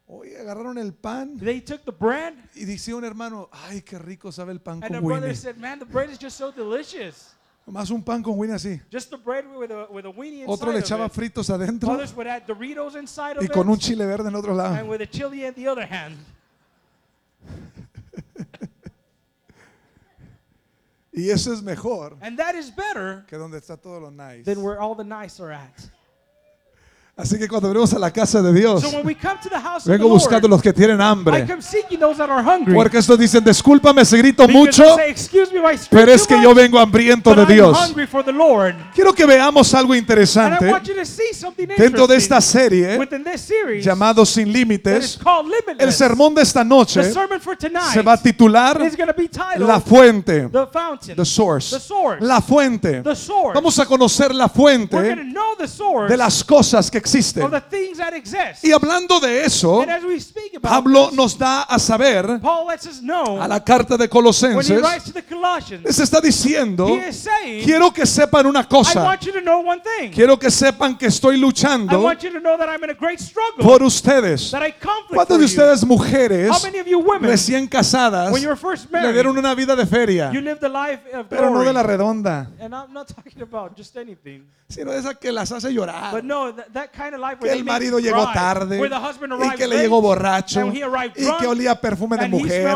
Oye, 0.07 0.37
agarraron 0.37 0.77
el 0.77 0.93
pan 0.93 1.39
They 1.39 1.61
took 1.61 1.83
the 1.83 1.91
bread, 1.91 2.33
y 2.53 2.65
decía 2.65 2.95
un 2.95 3.03
hermano, 3.03 3.49
ay, 3.51 3.81
qué 3.81 3.97
rico 3.97 4.31
sabe 4.31 4.51
el 4.51 4.59
pan 4.61 4.75
and 4.83 4.93
the 4.93 4.99
con 4.99 5.03
brother 5.03 5.21
Winnie. 5.29 5.35
said, 5.35 5.57
Man, 5.57 5.79
the 5.79 5.85
bread 5.85 6.09
is 6.11 6.19
just 6.19 6.37
so 6.37 6.51
delicious. 6.51 7.33
Más 7.67 7.89
un 7.89 8.03
pan 8.03 8.21
con 8.21 8.37
Winnie 8.37 8.53
así. 8.53 8.79
Just 8.91 9.09
the 9.09 9.17
bread 9.17 9.45
with 9.57 9.71
a, 9.71 9.87
with 9.91 10.05
a 10.05 10.11
weenie 10.11 10.41
inside 10.41 10.53
Otro 10.53 10.71
le 10.71 10.77
of 10.77 10.83
echaba 10.83 11.07
it. 11.07 11.11
fritos 11.13 11.49
adentro 11.49 11.89
Others 11.93 12.13
would 12.15 12.27
add 12.27 12.45
Doritos 12.45 12.95
inside 12.95 13.37
of 13.37 13.41
y 13.41 13.45
it. 13.45 13.51
con 13.51 13.67
un 13.67 13.79
chile 13.79 14.05
verde 14.05 14.27
en 14.27 14.35
otro 14.35 14.51
and 14.51 14.57
lado. 14.59 14.85
with 14.85 15.01
a 15.01 15.07
chili 15.07 15.43
in 15.45 15.53
the 15.55 15.67
other 15.67 15.87
hand. 15.87 16.15
Y 21.17 21.29
eso 21.29 21.53
es 21.53 21.61
mejor 21.63 22.17
And 22.21 22.37
that 22.37 22.55
is 22.55 22.69
better 22.69 23.23
que 23.27 23.37
donde 23.37 23.57
está 23.57 23.77
todo 23.81 24.01
lo 24.01 24.11
nice. 24.11 24.43
than 24.43 24.61
where 24.61 24.79
all 24.79 24.95
the 24.95 25.03
nice 25.03 25.39
are 25.39 25.51
at. 25.51 25.89
Así 27.17 27.37
que 27.39 27.47
cuando 27.47 27.69
venimos 27.69 27.93
a 27.93 27.99
la 27.99 28.11
casa 28.11 28.41
de 28.41 28.51
Dios, 28.51 28.81
So 28.81 28.89
when 28.89 29.05
we 29.05 29.15
come 29.15 29.39
to 29.41 29.47
the 29.47 29.55
house 29.55 29.85
vengo 29.85 30.09
buscando 30.09 30.49
Lord, 30.49 30.57
los 30.57 30.61
que 30.61 30.73
tienen 30.73 30.99
hambre. 30.99 31.47
Porque 32.73 32.97
estos 32.97 33.17
dicen, 33.17 33.41
discúlpame 33.41 34.03
si 34.03 34.17
grito 34.17 34.45
mucho, 34.49 34.83
say, 34.97 35.15
me, 35.53 35.77
pero 35.89 36.11
es 36.11 36.27
que 36.27 36.35
much, 36.35 36.43
yo 36.43 36.53
vengo 36.53 36.77
hambriento 36.77 37.33
de 37.33 37.45
Dios. 37.45 37.95
Quiero 38.93 39.13
que 39.13 39.25
veamos 39.25 39.73
algo 39.73 39.95
interesante 39.95 40.73
dentro 41.77 42.05
de 42.05 42.17
esta 42.17 42.41
serie 42.41 42.99
series 43.37 43.85
llamado 43.85 44.25
Sin 44.25 44.51
Límites. 44.51 45.17
El 45.79 45.93
sermón 45.93 46.35
de 46.35 46.41
esta 46.41 46.65
noche 46.65 47.01
se 47.01 48.01
va 48.01 48.13
a 48.13 48.21
titular 48.21 48.77
La 49.57 49.79
Fuente, 49.79 50.49
The 50.51 50.67
Fountain. 50.67 51.15
the 51.15 51.25
source. 51.25 51.77
The 51.77 51.79
source. 51.79 52.25
La 52.25 52.41
fuente. 52.41 53.01
The 53.01 53.15
source. 53.15 53.53
Vamos 53.53 53.79
a 53.79 53.85
conocer 53.85 54.35
la 54.35 54.49
fuente 54.49 54.97
de 54.97 56.17
las 56.17 56.43
cosas 56.43 56.91
que 56.91 57.04
existen. 57.05 57.47
Y 58.63 58.71
hablando 58.71 59.19
de 59.19 59.45
eso, 59.45 59.81
and 59.81 59.91
as 59.91 60.03
we 60.03 60.19
speak 60.19 60.55
about 60.55 60.61
Pablo 60.69 61.11
nos 61.11 61.37
da 61.37 61.63
a 61.63 61.77
saber 61.79 62.39
Paul 62.41 62.67
lets 62.67 62.85
us 62.87 62.99
know 63.01 63.41
a 63.41 63.47
la 63.47 63.63
carta 63.63 63.95
de 63.97 64.07
Colosenses, 64.09 64.81
les 65.83 65.99
está 65.99 66.19
diciendo, 66.19 66.87
quiero 67.63 67.91
que 67.91 68.05
sepan 68.05 68.47
una 68.47 68.61
I 68.61 68.65
cosa, 68.67 69.03
want 69.03 69.21
you 69.21 69.31
to 69.33 69.41
know 69.41 69.59
one 69.61 69.81
thing. 69.81 70.11
quiero 70.11 70.37
que 70.37 70.49
sepan 70.49 70.97
que 70.97 71.07
estoy 71.07 71.35
I 71.35 71.39
luchando 71.39 72.01
want 72.01 72.21
you 72.23 72.31
to 72.31 72.39
know 72.39 72.57
that 72.57 72.67
I'm 72.69 72.83
in 72.83 72.89
a 72.89 72.93
great 72.93 73.19
struggle. 73.19 73.63
por 73.63 73.83
ustedes. 73.83 74.51
that 74.51 74.63
I 74.63 74.71
conflict 74.71 75.13
¿Cuántos 75.15 75.27
for 75.27 75.37
de 75.37 75.43
you. 75.43 75.45
ustedes 75.45 75.85
mujeres 75.85 76.49
How 76.49 76.63
many 76.63 76.79
of 76.79 76.87
you 76.87 76.99
women, 76.99 77.29
recién 77.29 77.67
casadas 77.67 78.31
le 78.33 79.13
dieron 79.13 79.37
una 79.37 79.53
vida 79.53 79.75
de 79.75 79.85
feria? 79.85 80.31
you 80.33 80.41
lived 80.41 80.63
a 80.63 80.69
life 80.69 81.01
of 81.13 81.27
Pero 81.29 81.49
no 81.51 81.63
de 81.63 81.73
la 81.73 81.83
redonda, 81.83 82.47
and 82.59 82.73
I'm 82.73 82.91
not 82.93 83.07
talking 83.07 83.41
about 83.41 83.77
just 83.77 83.95
anything. 83.97 84.43
sino 84.67 84.91
de 84.91 84.99
esa 84.99 85.13
que 85.13 85.31
las 85.31 85.51
hace 85.51 85.71
llorar. 85.71 86.11
Que 87.39 87.51
el 87.51 87.63
marido 87.63 87.99
llegó 87.99 88.31
tarde 88.33 88.79
where 88.79 88.89
the 88.89 88.95
husband 88.95 89.33
y 89.33 89.35
arrived 89.35 89.57
que 89.57 89.67
le 89.67 89.77
llegó 89.77 90.01
borracho 90.01 90.61
and 90.61 90.75
he 90.75 90.83
arrived 90.83 91.13
y 91.17 91.37
que 91.37 91.47
olía 91.47 91.79
perfume 91.79 92.17
de 92.17 92.27
mujer 92.27 92.67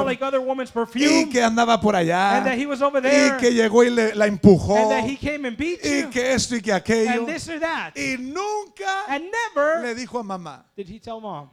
y 0.95 1.29
que 1.29 1.43
andaba 1.43 1.79
por 1.79 1.95
allá 1.95 2.43
y 2.55 3.37
que 3.39 3.53
llegó 3.53 3.83
y 3.83 3.89
le- 3.89 4.15
la 4.15 4.25
empujó 4.27 4.75
y 5.07 5.17
you, 5.17 6.09
que 6.11 6.33
esto 6.33 6.55
y 6.55 6.61
que 6.61 6.73
aquello 6.73 7.25
y 7.95 8.17
nunca 8.17 9.07
le 9.81 9.95
dijo 9.95 10.19
a 10.19 10.23
mamá. 10.23 10.65
did 10.75 10.87
he 10.89 10.99
tell 10.99 11.19
mom. 11.21 11.49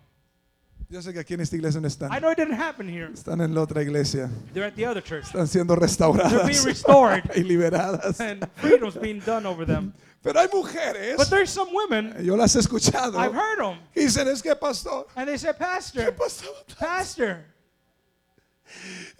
Yo 0.88 1.02
sé 1.02 1.12
que 1.12 1.18
aquí 1.18 1.34
en 1.34 1.40
esta 1.40 1.56
iglesia 1.56 1.80
no 1.80 1.88
están. 1.88 2.12
I 2.12 2.20
know 2.20 2.30
it 2.30 2.38
didn't 2.38 2.60
happen 2.60 2.88
here. 2.88 3.10
Están 3.12 3.40
en 3.40 3.52
la 3.52 3.62
otra 3.62 3.82
iglesia. 3.82 4.30
They're 4.54 4.68
at 4.68 4.74
the 4.74 4.86
other 4.86 5.02
church. 5.02 5.24
Están 5.24 5.48
siendo 5.48 5.74
restauradas 5.74 6.48
y 7.34 7.42
liberadas. 7.42 8.20
Pero 10.22 10.40
hay 10.40 10.48
mujeres, 10.52 11.16
But 11.16 11.28
there's 11.30 11.50
some 11.50 11.72
women, 11.72 12.16
yo 12.24 12.34
las 12.36 12.54
he 12.54 12.60
escuchado, 12.60 13.16
I've 13.16 13.34
heard 13.34 13.58
them, 13.58 13.78
que 13.94 14.02
dicen, 14.02 14.26
es 14.28 14.42
que 14.42 14.54
pastor, 14.56 15.06
and 15.14 15.28
they 15.28 15.38
said, 15.38 15.56
¿qué 15.56 16.16
Pastor, 16.16 16.52
pastor? 16.78 17.44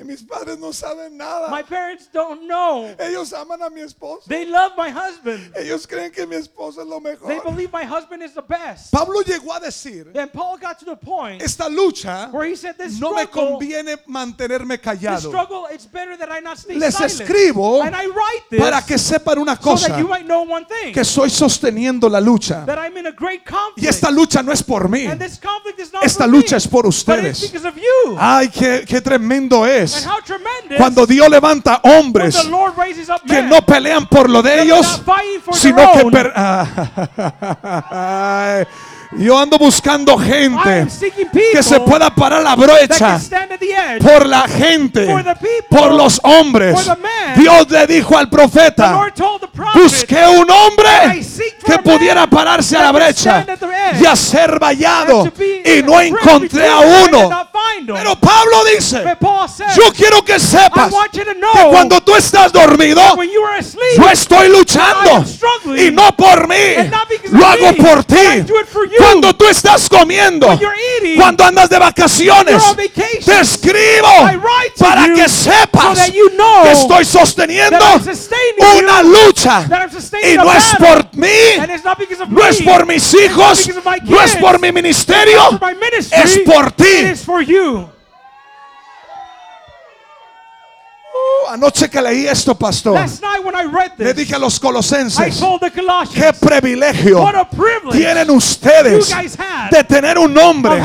Mis 0.04 0.22
padres 0.22 0.58
no 0.58 0.72
saben 0.72 1.16
nada. 1.16 1.48
My 1.50 1.62
parents 1.62 2.08
don't 2.12 2.46
know. 2.46 2.94
Ellos 2.98 3.32
aman 3.32 3.62
a 3.62 3.70
mi 3.70 3.80
esposo. 3.80 4.24
They 4.26 4.44
love 4.46 4.72
my 4.76 4.90
husband. 4.90 5.52
Ellos 5.56 5.86
creen 5.86 6.12
que 6.12 6.26
mi 6.26 6.36
esposo 6.36 6.80
es 6.82 6.86
lo 6.86 7.00
They 7.00 7.12
mejor. 7.14 7.42
believe 7.44 7.72
my 7.72 7.84
husband 7.84 8.22
is 8.22 8.32
the 8.34 8.42
best. 8.42 8.92
Pablo 8.92 9.22
llegó 9.22 9.54
a 9.54 9.60
decir, 9.60 10.12
Then 10.12 10.28
Paul 10.28 10.58
got 10.58 10.78
to 10.80 10.84
the 10.84 10.96
point 10.96 11.42
esta 11.42 11.64
lucha 11.68 12.30
where 12.32 12.46
he 12.48 12.54
said, 12.56 12.76
This 12.76 13.00
no 13.00 13.14
me 13.14 13.26
conviene 13.26 13.96
mantenerme 14.06 14.76
this 14.76 14.80
callado. 14.84 15.28
struggle, 15.28 15.66
it's 15.70 15.86
better 15.86 16.16
that 16.16 16.30
I 16.30 16.40
not 16.40 16.58
stay 16.58 16.74
Les 16.76 16.94
silent. 16.94 17.12
escribo 17.12 17.82
and 17.84 17.94
I 17.94 18.06
write 18.06 18.42
this 18.50 18.60
Para 18.60 18.82
que 18.82 18.98
sepan 18.98 19.38
una 19.38 19.56
so 19.56 19.56
that 19.56 19.62
cosa, 19.62 19.98
you 19.98 20.08
might 20.08 20.26
know 20.26 20.42
one 20.42 20.64
thing. 20.66 20.92
que 20.92 21.04
soy 21.04 21.30
sosteniendo 21.30 22.08
la 22.10 22.20
lucha. 22.20 22.64
that 22.66 22.78
I'm 22.78 22.96
in 22.96 23.06
a 23.06 23.12
great 23.12 23.44
conflict. 23.44 23.82
Y 23.82 23.88
esta 23.88 24.10
lucha 24.10 24.42
no 24.44 24.52
es 24.52 24.62
por 24.62 24.88
mí. 24.88 25.06
and 25.10 25.20
this 25.20 25.38
conflict 25.38 25.78
is 25.80 25.92
not 25.92 26.04
Esta 26.04 26.24
for 26.24 26.30
lucha 26.32 26.52
me, 26.52 26.56
es 26.58 26.66
por 26.66 26.82
but 26.82 26.88
it's 26.88 26.98
ustedes. 26.98 27.40
because 27.52 27.64
of 27.66 27.76
you. 27.76 28.16
Ay, 28.18 28.48
qué, 28.48 28.84
qué 28.86 29.00
tremendo 29.00 29.35
es 29.66 30.06
cuando 30.76 31.06
Dios 31.06 31.28
levanta 31.28 31.80
hombres 31.82 32.36
que 33.26 33.42
no 33.42 33.64
pelean 33.64 34.06
por 34.06 34.30
lo 34.30 34.42
de 34.42 34.62
ellos, 34.62 35.02
sino 35.52 35.92
que 35.92 36.32
yo 39.18 39.38
ando 39.38 39.58
buscando 39.58 40.18
gente 40.18 40.86
que 41.52 41.62
se 41.62 41.80
pueda 41.80 42.14
parar 42.14 42.42
la 42.42 42.56
brecha 42.56 43.18
por 44.00 44.26
la 44.26 44.42
gente, 44.42 45.08
por 45.68 45.92
los 45.92 46.20
hombres. 46.22 46.90
Dios 47.36 47.70
le 47.70 47.86
dijo 47.86 48.16
al 48.16 48.28
profeta, 48.28 49.12
busqué 49.74 50.26
un 50.26 50.50
hombre 50.50 51.22
que 51.64 51.78
pudiera 51.78 52.26
pararse 52.26 52.76
a 52.76 52.84
la 52.84 52.92
brecha 52.92 53.46
y 54.00 54.06
a 54.06 54.16
ser 54.16 54.58
vallado 54.58 55.30
y 55.64 55.82
no 55.82 56.00
encontré 56.00 56.68
a 56.68 56.80
uno. 56.80 57.48
Pero 57.84 58.16
Pablo 58.16 58.64
dice, 58.74 59.02
yo 59.76 59.92
quiero 59.92 60.24
que 60.24 60.38
sepas 60.40 60.90
que 61.12 61.68
cuando 61.70 62.00
tú 62.02 62.14
estás 62.14 62.52
dormido, 62.52 63.02
yo 63.96 64.10
estoy 64.10 64.48
luchando 64.48 65.24
y 65.76 65.90
no 65.90 66.14
por 66.16 66.48
mí, 66.48 66.54
lo 67.30 67.46
hago 67.46 67.72
por 67.76 68.04
ti. 68.04 68.44
Cuando 68.98 69.34
tú 69.34 69.46
estás 69.46 69.88
comiendo, 69.88 70.58
cuando 71.16 71.44
andas 71.44 71.68
de 71.68 71.78
vacaciones, 71.78 72.62
te 73.24 73.40
escribo 73.40 74.08
para 74.78 75.12
que 75.12 75.28
sepas 75.28 75.82
so 75.86 75.94
that 75.94 76.12
you 76.12 76.28
know 76.30 76.62
que 76.64 76.72
estoy 76.72 77.04
sosteniendo 77.04 77.84
una 78.78 79.02
lucha 79.02 79.64
y 80.22 80.36
no 80.36 80.52
es 80.52 80.74
por 80.78 81.06
mí, 81.14 81.28
no 82.28 82.44
es 82.46 82.62
por 82.62 82.86
mis 82.86 83.14
hijos, 83.14 83.68
no 84.04 84.20
es 84.22 84.36
por 84.36 84.58
mi 84.60 84.72
ministerio, 84.72 85.58
es 86.12 86.38
por 86.40 86.72
ti. 86.72 86.84
Is 87.66 87.72
for 87.72 87.78
you. 87.78 87.86
Uh, 87.86 87.90
Anoche 91.48 91.88
que 91.88 92.02
leí 92.02 92.26
esto, 92.26 92.54
pastor, 92.56 92.94
Last 92.94 93.22
night 93.22 93.44
when 93.44 93.54
I 93.54 93.64
read 93.64 93.92
le 93.98 94.12
dije 94.12 94.34
a 94.34 94.38
los 94.38 94.58
colosenses, 94.60 95.40
qué 96.12 96.32
privilegio 96.32 97.24
tienen 97.92 98.30
ustedes 98.30 99.14
de 99.70 99.84
tener 99.84 100.18
un 100.18 100.36
hombre 100.36 100.82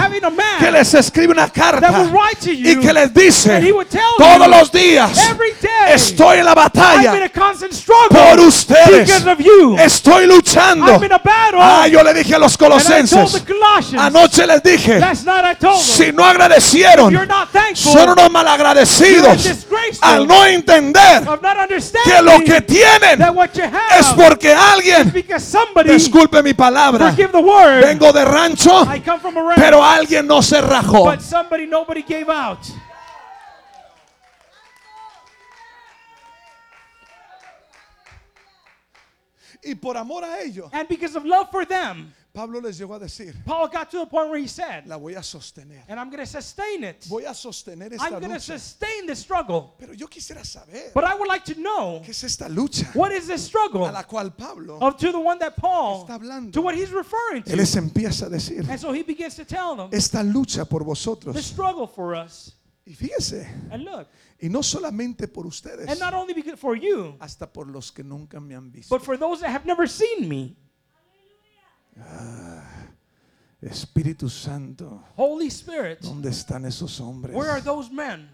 que 0.60 0.72
les 0.72 0.94
escribe 0.94 1.34
una 1.34 1.50
carta 1.50 2.10
y 2.46 2.76
que 2.78 2.94
les 2.94 3.14
dice 3.14 3.74
todos 4.18 4.48
los 4.48 4.72
días 4.72 5.12
estoy 5.90 6.40
en 6.40 6.46
la 6.46 6.52
I'm 6.52 6.58
in 6.58 6.64
batalla 6.64 7.26
a 7.26 7.30
constant 7.30 7.74
struggle 7.74 8.18
por 8.18 8.40
ustedes. 8.40 9.10
estoy 9.80 10.28
luchando. 10.28 10.94
I'm 10.94 11.04
in 11.04 11.12
a 11.12 11.18
battle. 11.18 11.60
ah 11.60 11.88
yo 11.88 12.04
le 12.04 12.14
dije 12.14 12.36
a 12.36 12.40
los 12.40 12.58
colosenses 12.58 13.44
anoche 13.98 14.46
les 14.46 14.64
dije 14.64 15.02
si 15.82 16.12
no 16.12 16.24
agradecieron 16.24 17.12
you're 17.12 17.26
not 17.26 17.52
thankful. 17.52 17.94
son 17.94 18.10
unos 18.10 18.32
malagradecidos 18.32 19.48
al 20.22 20.28
no 20.28 20.46
entender 20.46 21.24
que 22.04 22.22
lo 22.22 22.40
que 22.40 22.62
tienen 22.62 23.20
that 23.20 23.36
what 23.36 23.50
you 23.54 23.64
have 23.64 24.00
es 24.00 24.08
porque 24.14 24.54
alguien 24.54 25.12
disculpe 25.86 26.42
mi 26.44 26.54
palabra. 26.54 27.14
word, 27.34 27.84
vengo 27.84 28.12
de 28.12 28.26
rancho 28.26 28.84
I 28.84 29.00
come 29.00 29.20
from 29.20 29.38
a 29.38 29.42
ranch, 29.44 29.60
pero 29.60 29.84
alguien 29.84 30.28
no 30.28 30.42
se 30.42 30.62
rajó. 30.62 31.06
but 31.06 31.22
somebody 31.22 31.66
nobody 31.66 32.04
gave 32.04 32.30
out. 32.30 32.60
y 39.64 39.76
por 39.76 39.98
amor 39.98 40.24
a 40.24 40.42
ellos 40.42 40.70
And 40.72 40.88
because 40.88 41.16
of 41.16 41.26
love 41.26 41.50
for 41.52 41.66
them, 41.66 42.14
Pablo 42.34 42.62
les 42.62 42.78
llegó 42.78 42.96
a 42.96 43.00
decir 43.00 43.36
Paul 43.46 43.68
got 43.68 43.90
to 43.92 44.00
the 44.00 44.06
point 44.06 44.30
where 44.30 44.40
he 44.40 44.48
said, 44.48 44.88
la 44.88 44.98
voy 44.98 45.16
a 45.16 45.22
sostener 45.22 45.84
and 45.90 46.00
I'm 46.00 46.10
going 46.10 46.24
to 46.24 46.26
sustain 46.26 46.84
it. 46.84 47.06
voy 47.10 47.26
a 47.26 47.34
sostener 47.34 47.92
esta 47.92 48.06
I'm 48.06 48.12
going 48.20 48.30
to 48.30 48.36
lucha 48.38 48.58
sustain 48.58 49.06
the 49.06 49.16
struggle. 49.16 49.76
pero 49.78 49.94
yo 49.94 50.08
quisiera 50.08 50.46
saber 50.46 50.92
But 50.94 51.04
I 51.04 51.16
would 51.16 51.28
like 51.28 51.44
to 51.54 51.60
know 51.60 52.02
qué 52.06 52.12
es 52.12 52.24
esta 52.24 52.48
lucha 52.48 52.88
what 52.96 53.12
is 53.12 53.28
this 53.28 53.44
struggle 53.46 53.86
a 53.86 53.92
la 53.92 54.04
cual 54.04 54.32
Pablo 54.32 54.78
of 54.80 54.98
to 54.98 55.12
the 55.12 55.20
one 55.20 55.40
that 55.40 55.56
Paul, 55.58 56.06
está 56.06 56.14
hablando 56.16 56.52
to 56.54 56.62
what 56.62 56.74
he's 56.76 56.92
referring 56.92 57.44
él 57.44 57.52
to. 57.52 57.56
les 57.58 57.76
empieza 57.76 58.28
a 58.28 58.30
decir 58.30 58.66
And 58.70 58.80
so 58.80 58.94
he 58.94 59.04
begins 59.04 59.36
to 59.36 59.44
tell 59.46 59.76
them 59.76 59.90
esta 59.92 60.24
lucha 60.24 60.64
por 60.68 60.80
the 60.80 60.86
vosotros 60.86 61.46
struggle 61.46 61.88
for 61.88 62.16
us. 62.16 62.54
y 62.86 62.94
fíjese 62.94 63.46
And 63.72 63.84
look, 63.84 64.08
y 64.42 64.48
no 64.48 64.64
solamente 64.64 65.28
por 65.28 65.46
ustedes 65.46 65.88
and 65.90 66.00
not 66.00 66.14
only 66.14 66.34
because 66.34 66.58
for 66.58 66.76
you, 66.78 67.16
hasta 67.20 67.46
por 67.52 67.68
los 67.68 67.92
que 67.92 68.04
nunca 68.04 68.40
me 68.40 68.56
han 68.56 68.72
visto 68.72 68.96
but 68.96 69.04
for 69.04 69.18
those 69.18 69.42
that 69.42 69.50
have 69.52 69.66
never 69.66 69.86
seen 69.88 70.30
me. 70.30 70.56
Espíritu 73.62 74.28
Santo 74.30 75.04
Holy 75.16 75.48
Spirit, 75.48 76.00
¿dónde 76.02 76.30
están 76.30 76.66
esos 76.66 77.00
hombres? 77.00 77.36
where 77.36 77.52
are 77.52 77.62
those 77.62 77.92
men? 77.94 78.30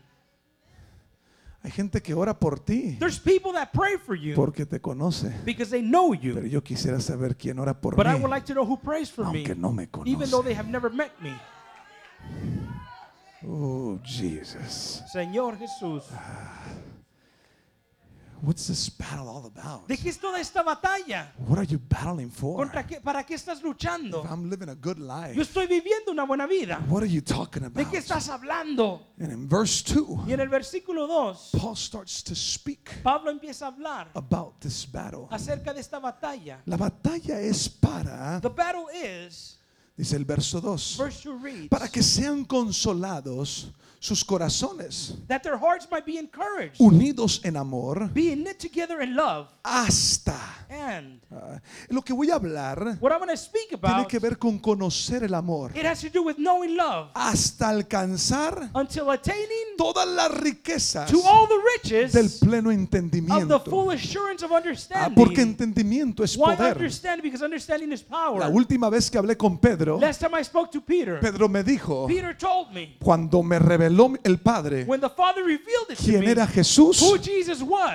hay 1.64 1.72
gente 1.72 2.02
que 2.02 2.14
ora 2.14 2.40
por 2.40 2.60
ti 2.60 2.96
There's 2.98 3.20
people 3.20 3.52
that 3.54 3.72
pray 3.74 3.98
for 3.98 4.16
you 4.16 4.36
porque 4.36 4.66
te 4.66 4.80
conoce 4.80 5.34
because 5.44 5.70
they 5.70 5.82
know 5.82 6.12
pero 6.12 6.42
you. 6.44 6.48
yo 6.48 6.64
quisiera 6.64 7.02
saber 7.02 7.36
quién 7.36 7.60
ora 7.60 7.74
por 7.82 7.96
But 7.96 8.08
I 8.08 8.14
mí 8.14 8.22
would 8.22 8.30
like 8.32 8.46
to 8.46 8.54
know 8.54 8.64
who 8.66 8.78
prays 8.78 9.12
for 9.12 9.26
me, 9.26 9.40
aunque 9.40 9.56
no 9.56 9.74
me 9.74 9.84
even 10.06 10.30
though 10.30 10.42
conoce 10.42 10.46
they 10.46 10.56
have 10.56 10.70
never 10.70 10.90
met 10.90 11.12
me. 11.22 11.34
oh 13.46 14.00
Jesus 14.04 15.04
Señor 15.12 15.58
Jesús. 15.58 16.06
What's 18.42 18.68
this 18.68 18.90
battle 18.98 19.28
all 19.30 19.46
about 19.46 19.88
¿De 19.88 19.98
qué 19.98 20.10
es 20.10 20.20
toda 20.20 20.40
esta 20.40 20.62
batalla? 20.64 21.32
what 21.48 21.58
are 21.58 21.66
you 21.68 21.80
battling 21.90 22.30
for 22.30 22.56
¿Contra 22.58 22.86
qué, 22.86 23.02
¿Para 23.02 23.24
qué 23.26 23.36
estás 23.36 23.62
luchando? 23.62 24.24
If 24.24 24.30
I'm 24.32 24.50
living 24.50 24.70
a 24.70 24.76
good 24.76 24.98
Yo 24.98 25.06
life 25.06 25.42
estoy 25.42 25.68
viviendo 25.68 26.12
una 26.12 26.24
buena 26.26 26.46
vida. 26.48 26.80
what 26.90 27.02
are 27.04 27.10
you 27.10 27.22
talking 27.22 27.62
¿De 27.64 27.68
about 27.68 27.90
qué 27.92 27.98
estás 27.98 28.30
hablando? 28.30 29.02
and 29.20 29.32
in 29.32 29.48
verse 29.50 29.84
2 29.84 30.28
Y 30.28 30.34
en 30.34 30.40
el 30.40 30.50
versículo 30.50 31.08
2, 31.08 31.52
Paul 31.60 31.76
starts 31.76 32.24
to 32.24 32.36
speak 32.36 33.02
Pablo 33.04 33.32
empieza 33.32 33.66
a 33.66 33.70
hablar 33.70 34.10
about 34.16 34.60
this 34.60 34.86
battle 34.92 35.28
acerca 35.32 35.74
de 35.74 35.80
esta 35.82 36.00
batalla. 36.00 36.62
la 36.66 36.78
batalla 36.78 37.40
es 37.40 37.68
para 37.70 38.40
The 38.42 38.50
battle 38.50 38.86
is, 38.94 39.58
dice 39.98 40.16
el 40.16 40.26
verso 40.26 40.62
2 40.62 40.98
verse 40.98 41.24
2 41.30 41.42
reads, 41.42 41.68
para 41.70 41.88
que 41.88 42.04
sean 42.04 42.46
consolados 42.46 43.72
sus 44.00 44.24
corazones 44.24 45.16
that 45.28 45.42
their 45.42 45.58
hearts 45.58 45.88
might 45.92 46.06
be 46.06 46.18
encouraged, 46.18 46.76
unidos 46.80 47.42
en 47.44 47.58
amor 47.58 48.10
being 48.14 48.44
knit 48.44 48.58
together 48.60 49.02
in 49.02 49.16
love. 49.16 49.48
hasta 49.64 50.38
And 50.70 51.22
Ah, 51.32 51.60
lo 51.90 52.02
que 52.02 52.14
voy 52.14 52.30
a 52.30 52.36
hablar 52.36 52.98
what 53.02 53.12
I'm 53.12 53.20
going 53.20 53.30
to 53.30 53.38
speak 53.38 53.70
tiene 53.70 53.80
about, 53.84 54.08
que 54.08 54.20
ver 54.20 54.38
con 54.38 54.60
conocer 54.60 55.24
el 55.24 55.34
amor 55.34 55.72
it 55.76 55.86
has 55.86 56.00
to 56.02 56.10
do 56.10 56.24
with 56.24 56.36
knowing 56.38 56.76
love 56.76 57.10
hasta 57.16 57.70
alcanzar 57.70 58.70
until 58.74 59.10
attaining 59.12 59.76
todas 59.78 60.08
las 60.08 60.32
riquezas 60.32 61.10
to 61.10 61.22
all 61.26 61.48
the 61.48 61.56
riches 61.76 62.14
del 62.14 62.30
pleno 62.40 62.70
of 62.70 62.76
the 62.76 62.82
entendimiento. 62.82 63.60
full 63.66 63.92
assurance 63.92 64.44
of 64.44 64.52
Ah, 64.52 65.10
porque 65.16 65.42
understanding. 65.42 65.48
entendimiento 65.50 66.24
es 66.24 66.36
Why 66.38 66.56
poder. 66.56 66.76
understand? 66.78 67.22
Because 67.22 67.44
understanding 67.44 67.92
is 67.92 68.04
La 68.10 68.18
power. 68.26 68.52
última 68.52 68.90
vez 68.90 69.10
que 69.12 69.18
hablé 69.18 69.36
con 69.38 69.58
Pedro, 69.60 70.00
Last 70.00 70.22
time 70.22 70.40
I 70.40 70.44
spoke 70.44 70.72
to 70.72 70.82
Peter, 70.82 71.20
Pedro 71.20 71.48
me 71.50 71.64
dijo, 71.64 72.08
Peter 72.08 72.36
told 72.38 72.72
me 72.74 72.98
cuando 73.02 73.42
me 73.44 73.58
reveló 73.60 73.87
el 73.88 74.40
Padre 74.40 74.86
when 74.86 75.02
the 75.02 75.10
Father 75.10 75.44
revealed 75.44 75.90
it 75.90 75.98
to 75.98 76.04
quién 76.04 76.24
era 76.24 76.48
Jesús, 76.48 77.04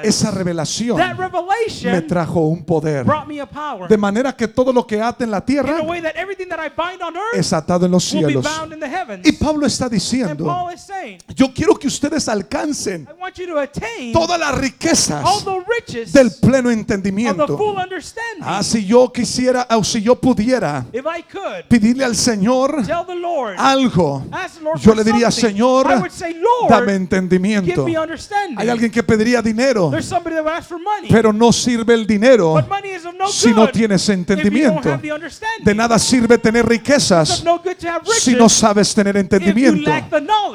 esa 0.03 0.31
revelación 0.31 0.97
that 0.97 1.17
me 1.85 2.01
trajo 2.03 2.49
un 2.49 2.65
poder. 2.65 3.05
brought 3.05 3.27
me 3.27 3.41
a 3.41 3.47
power. 3.47 3.89
De 3.89 3.97
manera 3.97 4.35
que 4.35 4.49
todo 4.49 4.73
lo 4.73 4.87
que 4.87 5.01
ate 5.01 5.25
en 5.25 5.31
la 5.31 5.45
tierra 5.45 5.81
way 5.83 6.01
that 6.01 6.15
everything 6.17 6.49
that 6.49 6.59
I 6.59 6.69
bind 6.69 7.03
on 7.03 7.17
earth 7.17 7.35
es 7.35 7.53
atado 7.53 7.87
en 7.87 7.93
los 7.93 8.05
cielos. 8.05 8.45
bound 8.45 8.73
in 8.73 8.81
the 8.81 8.89
heavens. 8.89 9.27
Y 9.27 9.33
Pablo 9.33 9.67
está 9.67 9.89
diciendo, 9.89 10.45
Paul 10.45 10.73
is 10.75 10.81
saying, 10.81 11.19
yo 11.35 11.53
quiero 11.53 11.75
que 11.77 11.89
ustedes 11.89 12.29
alcancen 12.29 13.09
I 13.09 13.21
want 13.21 13.37
you 13.37 13.47
to 13.47 13.59
attain 13.59 14.13
todas 14.13 14.39
las 14.39 14.57
riquezas 14.57 15.25
all 15.25 15.43
the 15.45 15.65
riches 15.79 16.13
del 16.13 16.31
pleno 16.41 16.71
entendimiento. 16.71 17.57
full 17.57 17.77
understanding. 17.77 18.43
Ah, 18.43 18.63
si 18.63 18.85
yo 18.85 19.13
quisiera 19.13 19.67
o 19.71 19.85
si 19.85 20.03
yo 20.03 20.17
pudiera 20.17 20.87
If 20.93 21.05
I 21.07 21.23
could 21.23 21.65
pedirle 21.69 22.05
al 22.05 22.17
Señor 22.17 22.83
algo, 23.57 24.25
ask 24.31 24.57
the 24.57 24.65
Lord 24.65 24.81
yo 24.81 24.95
le 24.95 25.05
diría, 25.05 25.31
something, 25.31 25.55
Señor, 25.83 26.11
say, 26.11 26.37
dame 26.69 26.95
entendimiento. 26.95 27.87
Hay 28.57 28.69
alguien 28.69 28.91
que 28.91 29.03
pediría 29.03 29.43
dinero, 29.43 29.91
pero 31.11 31.33
no 31.33 31.53
sirve 31.53 31.95
el 31.95 32.07
dinero 32.07 32.55
no 33.19 33.29
si 33.29 33.53
no 33.53 33.69
tienes 33.69 34.09
entendimiento. 34.09 35.01
De 35.61 35.75
nada 35.75 35.99
sirve 35.99 36.39
tener 36.39 36.67
riquezas 36.67 37.43
no 37.45 37.63
si 38.19 38.35
no 38.35 38.49
sabes 38.49 38.95
tener 38.95 39.17
entendimiento. 39.17 39.91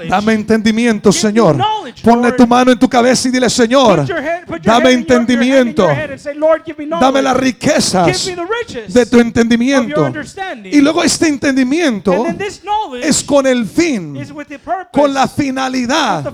Dame 0.09 0.33
entendimiento, 0.33 1.11
Señor. 1.11 1.57
Ponle 2.03 2.31
tu 2.33 2.47
mano 2.47 2.71
en 2.71 2.79
tu 2.79 2.89
cabeza 2.89 3.27
y 3.27 3.31
dile, 3.31 3.49
Señor, 3.49 4.05
dame 4.61 4.91
entendimiento, 4.91 5.87
dame 6.99 7.21
las 7.21 7.37
riquezas 7.37 8.29
de 8.87 9.05
tu 9.05 9.19
entendimiento. 9.19 10.11
Y 10.65 10.81
luego 10.81 11.03
este 11.03 11.27
entendimiento 11.27 12.25
es 13.01 13.23
con 13.23 13.47
el 13.47 13.65
fin, 13.65 14.19
con 14.91 15.13
la 15.17 15.27
finalidad 15.27 16.31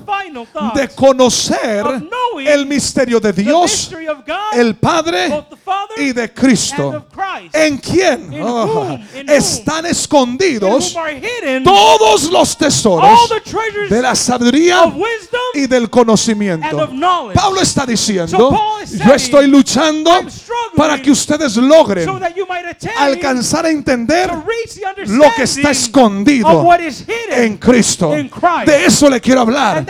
de 0.76 0.90
conocer 0.90 1.86
el 2.46 2.66
misterio 2.66 3.18
de 3.18 3.32
Dios, 3.32 3.90
el 4.52 4.76
Padre 4.76 5.46
y 5.98 6.12
de 6.12 6.34
Cristo. 6.34 7.06
¿En 7.54 7.82
Oh, 8.42 8.66
whom? 8.66 8.92
In 9.16 9.30
están 9.30 9.86
escondidos 9.86 10.96
todos 11.64 12.30
los 12.30 12.58
tesoros 12.58 13.34
de 13.90 14.02
la 14.02 14.16
sabiduría 14.16 14.92
y 15.54 15.68
del 15.68 15.90
conocimiento? 15.90 16.90
Pablo 17.34 17.62
está 17.62 17.86
diciendo, 17.86 18.58
yo 19.06 19.14
estoy 19.14 19.48
luchando 19.48 20.12
para 20.76 21.02
que 21.02 21.12
ustedes 21.12 21.56
logren 21.56 22.10
alcanzar 22.98 23.66
a 23.66 23.70
entender 23.70 24.32
lo 25.08 25.26
que 25.36 25.44
está 25.44 25.72
escondido 25.72 26.68
en 27.30 27.58
Cristo. 27.58 28.14
De 28.74 28.86
eso 28.86 29.10
le 29.10 29.22
quiero 29.22 29.42
hablar, 29.42 29.86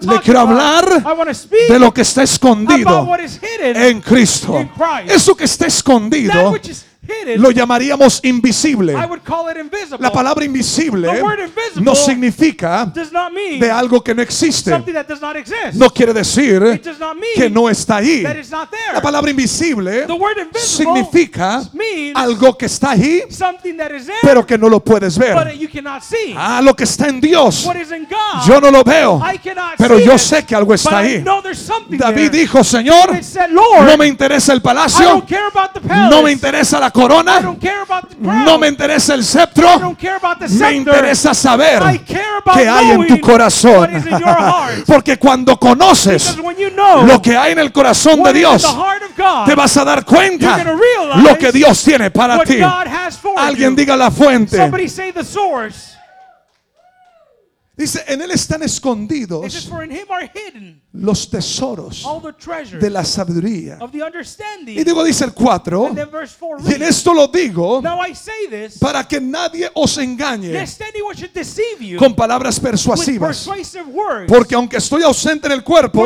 Le 0.00 0.20
quiero 0.20 0.40
hablar 0.40 1.02
de 1.68 1.78
lo 1.78 1.92
que 1.92 2.02
está 2.02 2.22
escondido 2.22 3.08
en 3.60 4.00
Cristo. 4.00 4.68
Eso 5.06 5.34
que 5.34 5.44
está 5.44 5.66
escondido 5.66 6.54
lo 7.36 7.50
llamaríamos 7.50 8.20
invisible. 8.22 8.92
I 8.92 9.06
would 9.06 9.22
call 9.24 9.50
it 9.50 9.56
invisible. 9.56 9.98
La 10.00 10.12
palabra 10.12 10.44
invisible 10.44 11.08
no 11.76 11.94
significa 11.96 12.84
does 12.94 13.10
not 13.12 13.32
mean 13.32 13.58
de 13.58 13.70
algo 13.70 14.02
que 14.02 14.14
no 14.14 14.22
existe. 14.22 14.70
something 14.70 14.92
that 14.92 15.06
does 15.08 15.20
not 15.20 15.34
exist. 15.36 15.74
No 15.74 15.90
quiere 15.90 16.12
decir 16.14 16.62
It 16.74 16.84
does 16.84 17.00
not 17.00 17.14
mean 17.16 17.34
que 17.34 17.50
no 17.50 17.68
está 17.68 17.96
ahí. 17.96 18.22
that 18.22 18.36
it's 18.36 18.50
not 18.50 18.70
there. 18.70 18.92
La 18.94 19.02
palabra 19.02 19.30
invisible 19.30 20.06
The 20.06 20.12
word 20.12 20.38
invisible 20.38 20.62
significa 20.94 21.62
means 21.72 22.16
algo 22.16 22.56
que 22.56 22.66
está 22.66 22.92
ahí, 22.92 23.22
something 23.30 23.76
that 23.76 23.90
is 23.90 24.06
there, 24.06 24.18
pero 24.22 24.46
que 24.46 24.56
no 24.56 24.68
lo 24.68 24.78
puedes 24.80 25.18
but 25.18 25.26
ver. 25.44 25.58
you 25.58 25.68
cannot 25.68 26.02
see. 26.02 26.34
Ah, 26.36 26.60
lo 26.62 26.74
que 26.74 26.84
está 26.84 27.08
en 27.08 27.20
Dios, 27.20 27.64
what 27.66 27.76
is 27.76 27.90
in 27.90 28.04
God, 28.04 28.46
yo 28.46 28.60
no 28.60 28.70
lo 28.70 28.84
veo, 28.84 29.20
I 29.20 29.38
cannot 29.38 29.74
pero 29.76 29.98
see 29.98 30.04
yo 30.06 30.16
sé 30.18 30.44
que 30.44 30.54
algo 30.54 30.72
está 30.72 30.98
ahí. 30.98 31.22
David 31.22 31.98
there. 32.14 32.28
dijo, 32.30 32.62
Señor, 32.62 33.10
no 33.50 33.96
me 33.96 34.06
interesa 34.06 34.52
el 34.52 34.58
I 34.58 34.62
palacio, 34.62 35.04
don't 35.08 35.28
care 35.28 35.46
about 35.52 35.72
the 35.72 35.80
palace. 35.80 36.10
no 36.14 36.22
me 36.22 36.30
interesa 36.30 36.78
la 36.78 36.91
corona, 36.92 37.40
no 38.20 38.58
me 38.58 38.68
interesa 38.68 39.14
el 39.14 39.24
the 39.24 39.96
me 40.50 40.72
interesa 40.74 41.34
saber 41.34 41.82
qué 42.04 42.68
hay 42.68 42.90
en 42.90 43.06
tu 43.06 43.20
corazón. 43.20 43.90
Porque 44.86 45.18
cuando 45.18 45.58
conoces 45.58 46.36
lo 47.06 47.20
que 47.20 47.36
hay 47.36 47.52
en 47.52 47.58
el 47.58 47.72
corazón 47.72 48.22
de 48.22 48.32
Dios, 48.32 48.76
te 49.46 49.54
vas 49.54 49.76
a 49.76 49.84
dar 49.84 50.04
cuenta 50.04 50.62
lo 51.16 51.36
que 51.38 51.50
Dios 51.50 51.82
tiene 51.82 52.10
para 52.10 52.42
ti. 52.44 52.58
Alguien 53.36 53.70
you. 53.70 53.76
diga 53.76 53.96
la 53.96 54.10
fuente. 54.10 54.56
Somebody 54.56 54.88
say 54.88 55.12
the 55.12 55.24
source. 55.24 55.92
Dice, 57.76 58.04
en 58.06 58.20
él 58.20 58.30
están 58.30 58.62
escondidos 58.62 59.70
los 60.94 61.30
tesoros 61.30 62.04
all 62.04 62.20
the 62.20 62.32
treasures 62.34 62.80
de 62.80 62.90
la 62.90 63.02
sabiduría. 63.04 63.78
of 63.80 63.90
the 63.92 64.02
understanding. 64.02 64.78
Y 64.78 64.84
digo, 64.84 65.02
dice 65.02 65.24
el 65.24 65.32
4, 65.32 65.86
and 65.86 65.96
then 65.96 66.10
verse 66.10 66.36
4 66.38 66.68
y 66.68 66.74
en 66.74 66.82
esto 66.82 67.14
lo 67.14 67.28
digo 67.28 67.82
this, 68.50 68.78
para 68.78 69.02
que 69.08 69.20
nadie 69.20 69.70
os 69.74 69.96
engañe 69.96 70.52
con 71.98 72.14
palabras 72.14 72.60
persuasivas. 72.60 73.46
words. 73.86 74.26
Porque 74.28 74.54
aunque 74.54 74.76
estoy 74.76 75.02
ausente 75.02 75.46
en 75.46 75.52
el 75.52 75.64
cuerpo, 75.64 76.04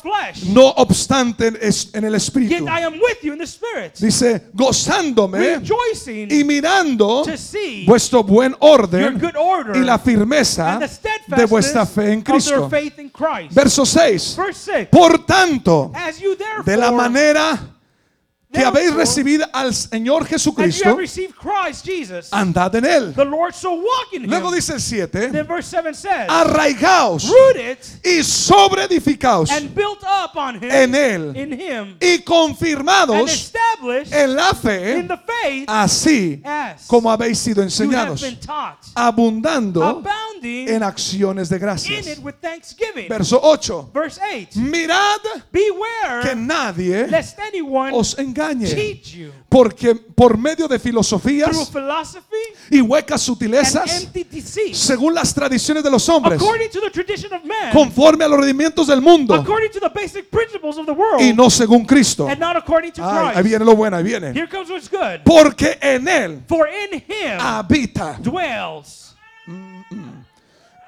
flesh, 0.00 0.44
no 0.44 0.68
obstante 0.76 1.52
es- 1.60 1.90
en 1.92 2.04
el 2.04 2.14
espíritu. 2.14 2.64
Dice, 3.98 4.42
gozándome 4.52 5.60
y 6.30 6.44
mirando 6.44 7.24
vuestro 7.86 8.22
buen 8.22 8.54
orden 8.60 9.20
order 9.36 9.76
y 9.76 9.80
la 9.80 9.98
firmeza 9.98 10.78
de 11.26 11.44
vuestra 11.46 11.84
fe 11.86 12.12
en 12.12 12.22
Cristo. 12.22 12.70
Christ. 13.12 13.52
Verso 13.72 13.86
6. 13.86 14.36
Verse 14.36 14.72
6. 14.72 14.88
Por 14.90 15.24
tanto, 15.24 15.90
de 16.66 16.76
la 16.76 16.92
manera 16.92 17.58
que 18.52 18.64
habéis 18.64 18.92
recibido 18.94 19.46
al 19.52 19.74
Señor 19.74 20.26
Jesucristo, 20.26 20.90
have 20.90 20.98
received 20.98 21.34
Christ 21.36 21.84
Jesus, 21.84 22.28
andad 22.32 22.74
en 22.74 22.84
él. 22.84 23.14
the 23.14 23.24
Lord 23.24 23.54
so 23.54 23.74
walk 23.74 24.12
in 24.12 24.28
Luego 24.28 24.50
dice 24.50 24.74
el 24.74 24.80
7, 24.80 25.30
Then 25.30 25.46
verse 25.46 25.68
7 25.68 25.94
says, 25.94 26.28
arraigaos 26.28 27.32
y 28.04 28.22
sobreedificaos 28.22 29.50
en 29.50 30.94
él 30.94 31.96
y 32.00 32.18
confirmados 32.22 33.52
en 34.10 34.36
la 34.36 34.54
fe, 34.54 35.06
así 35.66 36.42
as 36.44 36.86
como 36.86 37.10
habéis 37.10 37.38
sido 37.38 37.62
enseñados, 37.62 38.24
abundando 38.94 40.02
en 40.42 40.82
acciones 40.82 41.48
de 41.48 41.58
gracias. 41.58 42.20
Verso 43.08 43.40
8, 43.42 43.90
Verse 43.92 44.20
8, 44.20 44.60
mirad 44.60 45.20
que 46.22 46.34
nadie 46.34 47.08
os 47.92 48.18
engañe, 48.18 48.41
you 49.04 49.32
porque 49.48 49.94
por 49.94 50.38
medio 50.38 50.66
de 50.66 50.78
filosofías 50.78 51.70
philosophy 51.70 52.36
y 52.70 52.80
huecas 52.80 53.20
sutilezas, 53.20 54.08
según 54.72 55.14
las 55.14 55.34
tradiciones 55.34 55.84
de 55.84 55.90
los 55.90 56.08
hombres, 56.08 56.40
conforme 57.70 58.24
a 58.24 58.28
los 58.28 58.38
rendimientos 58.38 58.86
del 58.86 59.02
mundo 59.02 59.44
y 61.20 61.32
no 61.34 61.50
según 61.50 61.84
Cristo. 61.84 62.26
Ay, 62.28 63.32
ahí 63.34 63.42
viene 63.42 63.64
lo 63.64 63.76
bueno, 63.76 63.96
ahí 63.96 64.04
viene. 64.04 64.32
Porque 65.24 65.78
en 65.80 66.08
él 66.08 66.42
habita, 67.38 68.18
dwells. 68.22 69.14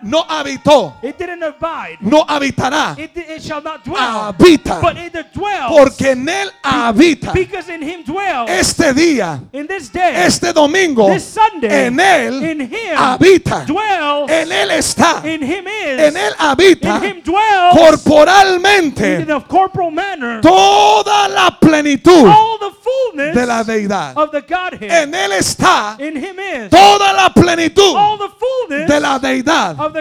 No 0.05 0.25
habitó, 0.29 0.95
It 1.03 1.17
didn't 1.19 1.43
abide. 1.43 1.99
no 2.01 2.25
habitará, 2.29 2.95
It, 2.99 3.17
it 3.17 3.43
shall 3.43 3.63
not 3.63 3.83
dwell. 3.85 3.99
habita, 3.99 4.81
But 4.81 4.97
it 4.99 5.15
dwells. 5.33 5.73
porque 5.77 6.11
en 6.13 6.29
él 6.29 6.51
habita. 6.63 7.33
Because 7.33 7.69
in 7.73 7.83
him 7.83 8.05
dwells. 8.05 8.51
Este 8.51 8.93
día, 8.93 9.41
in 9.53 9.67
this 9.67 9.91
day. 9.91 10.13
este 10.27 10.53
domingo, 10.53 11.09
this 11.13 11.25
Sunday. 11.25 11.87
en 11.87 11.99
él 11.99 12.43
in 12.45 12.61
him 12.61 12.97
habita, 12.97 13.65
dwells. 13.67 14.31
en 14.31 14.53
él 14.53 14.71
está, 14.73 15.23
in 15.25 15.43
him 15.43 15.67
is. 15.67 16.01
en 16.01 16.17
él 16.17 16.33
habita 16.39 16.97
in 16.99 17.05
him 17.05 17.23
dwells. 17.23 17.75
corporalmente 17.75 19.21
in 19.23 19.31
a 19.31 19.41
corporal 19.41 19.91
manner. 19.91 20.41
toda 20.43 21.29
la 21.29 21.51
plenitud 21.59 22.29
all 22.29 22.59
the 22.59 22.71
fullness 22.83 23.35
de 23.35 23.47
la 23.47 23.63
deidad. 23.65 24.13
of 24.17 24.31
the 24.31 24.43
Godhead. 24.43 24.91
En 25.05 25.15
él 25.15 25.33
está 25.33 25.97
in 25.99 26.17
him 26.17 26.39
is. 26.39 26.71
toda 26.71 27.13
la 27.15 27.31
plenitud 27.33 27.97
all 27.97 28.19
the 28.19 28.29
fullness 28.39 28.87
de 28.89 29.01
la 29.01 29.19
deidad. 29.19 29.79
of. 29.81 29.94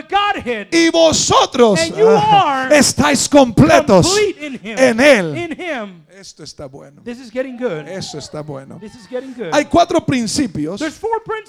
Y 0.72 0.90
vosotros 0.90 1.80
And 1.80 1.96
you 1.96 2.08
are 2.08 2.76
estáis 2.76 3.30
completos 3.30 4.16
en 4.40 5.00
él. 5.00 6.00
Esto 6.10 6.44
está 6.44 6.68
bueno. 6.68 7.02
This 7.04 7.20
is 7.20 7.32
getting 7.32 7.58
good. 7.58 7.88
Eso 7.88 8.18
está 8.18 8.42
bueno. 8.42 8.78
This 8.80 8.96
is 8.96 9.08
getting 9.08 9.34
good. 9.34 9.50
Hay 9.52 9.66
cuatro 9.66 10.06
principios 10.06 10.82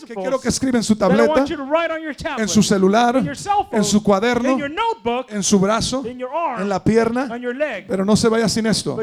que 0.07 0.15
quiero 0.15 0.41
que 0.41 0.49
escriba 0.49 0.79
en 0.79 0.85
su 0.85 0.97
tableta, 0.97 1.33
want 1.33 1.49
you 1.49 1.57
to 1.57 1.65
write 1.65 1.93
on 1.93 2.01
your 2.03 2.15
tablet, 2.15 2.41
en 2.41 2.49
su 2.49 2.63
celular, 2.63 3.17
en 3.17 3.85
su 3.85 4.03
cuaderno, 4.03 4.59
en 5.29 5.43
su 5.43 5.61
brazo, 5.61 6.05
en 6.05 6.69
la 6.69 6.83
pierna, 6.83 7.29
pero 7.87 8.05
no 8.05 8.17
se 8.17 8.29
vaya 8.29 8.49
sin 8.49 8.67
esto. 8.67 8.99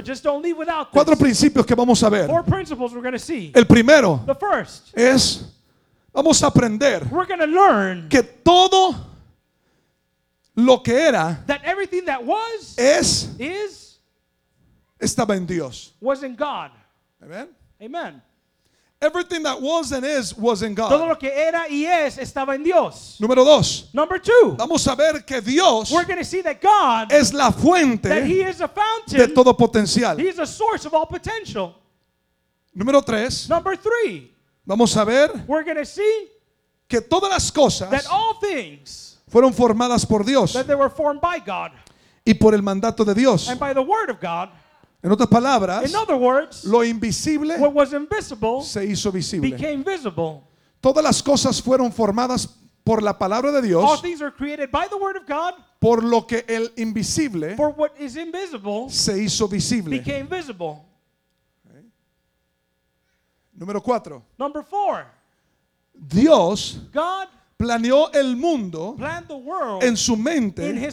Cuatro 0.92 1.16
principios 1.16 1.66
que 1.66 1.76
vamos 1.76 2.04
a 2.04 2.10
ver. 2.10 2.28
Four 2.28 2.44
principles 2.44 2.92
we're 2.92 3.02
going 3.02 3.14
to 3.14 3.20
see. 3.20 3.52
El 3.54 3.66
primero 3.66 4.22
The 4.26 4.36
first, 4.36 4.98
es, 4.98 5.46
vamos 6.12 6.44
a 6.44 6.48
aprender 6.48 7.08
que 8.10 8.24
todo 8.24 9.11
lo 10.56 10.80
que 10.80 10.94
era, 10.94 11.44
that 11.48 11.62
everything 11.64 12.06
that 12.06 12.24
was, 12.24 12.76
es, 12.78 13.36
is, 13.40 14.00
estaba 15.00 15.36
en 15.36 15.46
Dios. 15.46 15.94
was 16.00 16.24
in 16.24 16.36
God. 16.36 16.72
Amen. 17.24 17.50
Amen. 17.82 18.22
Everything 19.04 19.42
that 19.42 19.60
was 19.60 19.92
and 19.92 20.06
is 20.06 20.38
was 20.38 20.62
in 20.62 20.76
Todo 20.76 20.90
God. 20.90 21.08
lo 21.08 21.16
que 21.16 21.32
era 21.32 21.66
y 21.68 21.86
es 21.86 22.20
estaba 22.20 22.54
en 22.54 22.64
Dios. 22.64 23.18
Número 23.20 23.44
dos, 23.44 23.90
Number 23.94 24.20
two, 24.20 24.56
vamos 24.56 24.86
a 24.88 24.96
ver 24.96 25.22
que 25.26 25.42
Dios 25.42 25.92
we're 25.92 26.06
going 26.06 26.20
to 26.20 26.24
see 26.24 26.44
that 26.44 26.62
God, 26.62 27.12
es 27.12 27.34
la 27.34 27.50
that 27.50 27.60
fuente 27.60 28.24
He 28.28 28.44
is 28.44 28.62
a 28.62 28.68
de 28.68 28.74
fountain, 28.74 29.34
todo 29.34 29.54
potencial. 29.54 30.20
He 30.20 30.28
is 30.28 30.38
a 30.38 30.46
source 30.46 30.86
of 30.86 30.94
all 30.94 31.08
potential. 31.08 31.76
Número 32.78 33.04
tres, 33.04 33.50
Number 33.50 33.76
three, 33.76 34.32
vamos 34.68 34.96
a 34.96 35.04
ver 35.04 35.30
we're 35.48 35.64
going 35.64 35.78
to 35.78 35.86
see 35.86 36.28
que 36.88 37.02
todas 37.02 37.32
las 37.32 37.50
that 37.50 37.56
cosas 37.56 38.06
all 38.06 38.36
things, 38.36 39.11
fueron 39.32 39.54
formadas 39.54 40.06
por 40.06 40.24
Dios 40.26 40.54
that 40.54 40.68
they 40.68 40.76
were 40.76 40.90
formed 40.90 41.22
by 41.22 41.40
God 41.40 41.72
y 42.26 42.34
por 42.34 42.54
el 42.54 42.62
mandato 42.62 43.04
de 43.06 43.14
Dios. 43.16 43.48
and 43.50 43.60
by 43.60 43.74
the 43.74 43.82
Word 43.82 44.10
of 44.10 44.20
God. 44.20 44.50
En 45.04 45.12
otras 45.12 45.30
palabras, 45.30 45.90
In 45.90 45.96
other 45.96 46.16
words, 46.16 46.64
lo 46.66 46.84
invisible 46.84 47.58
what 47.58 47.74
was 47.74 47.92
invisible 47.94 48.62
se 48.62 48.82
hizo 48.86 49.12
visible. 49.12 49.50
became 49.50 49.84
visible. 49.84 50.44
Todas 50.82 51.04
las 51.04 51.22
cosas 51.24 51.62
fueron 51.62 51.92
formadas 51.92 52.48
por 52.84 53.02
la 53.02 53.14
palabra 53.18 53.52
de 53.52 53.58
All 53.60 53.64
Dios 53.68 54.02
things 54.02 54.22
are 54.22 54.32
created 54.32 54.70
by 54.72 54.88
the 54.88 54.98
Word 54.98 55.16
of 55.16 55.26
God 55.26 55.54
por 55.80 56.04
lo 56.04 56.22
que 56.28 56.44
el 56.48 56.70
invisible 56.78 57.56
For 57.56 57.70
what 57.72 57.94
is 58.00 58.16
invisible 58.18 58.90
se 58.90 59.14
hizo 59.24 59.48
visible. 59.48 59.98
became 59.98 60.28
visible. 60.28 60.86
Número 63.58 63.82
cuatro. 63.82 64.24
Number 64.40 64.64
four, 64.64 65.06
Dios 65.94 66.80
God 66.92 67.28
planeó 67.62 68.12
el 68.12 68.36
mundo 68.36 68.98
en 69.82 69.96
su 69.96 70.18
mente 70.18 70.90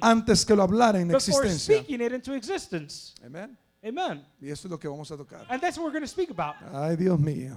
antes 0.00 0.44
que 0.44 0.56
lo 0.56 0.62
hablara 0.62 1.00
en 1.00 1.10
existencia. 1.12 1.84
Amén. 3.24 3.56
Amen. 3.82 4.26
Y 4.40 4.50
esto 4.50 4.68
es 4.68 4.70
lo 4.70 4.78
que 4.78 4.88
vamos 4.88 5.10
a 5.10 5.16
tocar. 5.16 5.46
And 5.48 5.60
that's 5.60 5.78
what 5.78 5.84
we're 5.84 5.92
going 5.92 6.02
to 6.02 6.08
speak 6.08 6.30
about. 6.30 6.56
Ay, 6.74 6.96
Dios 6.96 7.18
mío. 7.18 7.56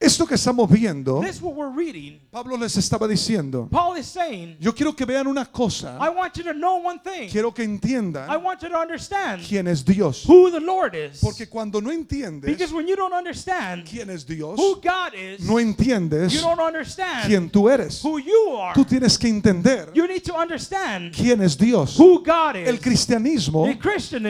Esto 0.00 0.26
que 0.28 0.36
estamos 0.36 0.70
viendo, 0.70 1.20
This 1.20 1.36
is 1.36 1.42
what 1.42 1.54
we're 1.56 1.74
reading. 1.74 2.20
Pablo 2.30 2.56
les 2.56 2.76
estaba 2.76 3.08
diciendo, 3.08 3.68
Paul 3.68 3.96
is 3.98 4.06
saying, 4.06 4.56
yo 4.60 4.72
quiero 4.72 4.94
que 4.94 5.04
vean 5.04 5.26
una 5.26 5.44
cosa, 5.44 5.98
I 6.00 6.08
want 6.08 6.36
you 6.36 6.44
to 6.44 6.52
know 6.54 6.76
one 6.76 7.00
thing. 7.02 7.28
quiero 7.28 7.52
que 7.52 7.64
I 7.64 7.66
entiendan 7.66 8.28
want 8.44 8.62
you 8.62 8.68
to 8.68 8.78
understand 8.78 9.42
quién 9.42 9.66
es 9.66 9.84
Dios. 9.84 10.24
who 10.24 10.52
the 10.52 10.60
Lord 10.60 10.94
is. 10.94 11.20
Porque 11.20 11.48
cuando 11.48 11.80
no 11.80 11.90
entiendes 11.90 12.46
Because 12.46 12.72
when 12.72 12.86
you 12.86 12.94
don't 12.94 13.12
understand 13.12 13.88
quién 13.88 14.08
es 14.08 14.24
Dios, 14.24 14.56
who 14.56 14.76
God 14.80 15.14
is, 15.14 15.40
no 15.44 15.58
entiendes 15.58 16.32
you 16.32 16.42
don't 16.42 16.60
understand 16.60 17.26
quién 17.26 17.50
tú 17.50 17.68
eres. 17.68 18.00
who 18.00 18.18
you 18.20 18.56
are. 18.56 18.74
Tú 18.74 18.84
tienes 18.84 19.18
que 19.18 19.28
entender 19.28 19.90
You 19.94 20.06
need 20.06 20.22
to 20.22 20.36
understand 20.36 21.12
quién 21.12 21.42
es 21.42 21.56
Dios. 21.56 21.98
who 21.98 22.22
God 22.22 22.54
is. 22.54 22.68
El 22.68 22.78
cristianismo 22.78 23.66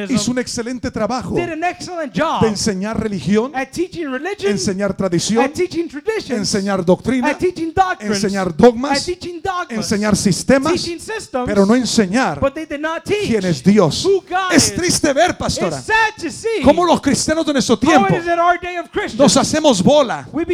hizo 0.08 0.30
un 0.30 0.38
excelente 0.38 0.90
trabajo 0.90 1.34
did 1.34 1.50
an 1.50 1.62
excellent 1.62 2.14
job 2.16 2.40
de 2.40 2.48
enseñar 2.48 2.98
religión, 2.98 3.54
at 3.54 3.70
teaching 3.70 4.10
religion, 4.10 4.50
enseñar 4.50 4.96
tradición, 4.96 5.57
teaching 5.58 5.88
traditions, 5.88 6.30
enseñar 6.38 6.84
doctrina, 6.84 7.30
at 7.30 7.38
teaching 7.38 7.72
doctrines, 7.74 8.16
enseñar 8.16 8.56
dogmas, 8.56 8.98
at 9.00 9.04
teaching 9.04 9.40
dogmas, 9.42 9.70
enseñar 9.70 10.16
sistemas, 10.16 10.72
teaching 10.72 11.00
systems, 11.00 11.46
pero 11.46 11.66
no 11.66 11.74
enseñar 11.74 12.38
but 12.40 12.54
they 12.54 12.64
did 12.64 12.80
not 12.80 13.02
teach 13.04 13.28
quién 13.28 13.44
es 13.44 13.62
Dios. 13.62 14.04
who 14.04 14.20
God 14.28 14.52
Es 14.52 14.68
is. 14.68 14.74
triste 14.76 15.12
ver, 15.12 15.36
pastora, 15.36 15.76
It's 15.78 15.86
sad 15.86 16.14
to 16.22 16.30
see 16.30 16.62
cómo 16.62 16.84
los 16.84 17.00
cristianos 17.00 17.44
de 17.44 17.52
nuestro 17.52 17.78
tiempo 17.78 18.08
nos 19.16 19.36
hacemos 19.36 19.82
bola 19.82 20.28
we 20.32 20.44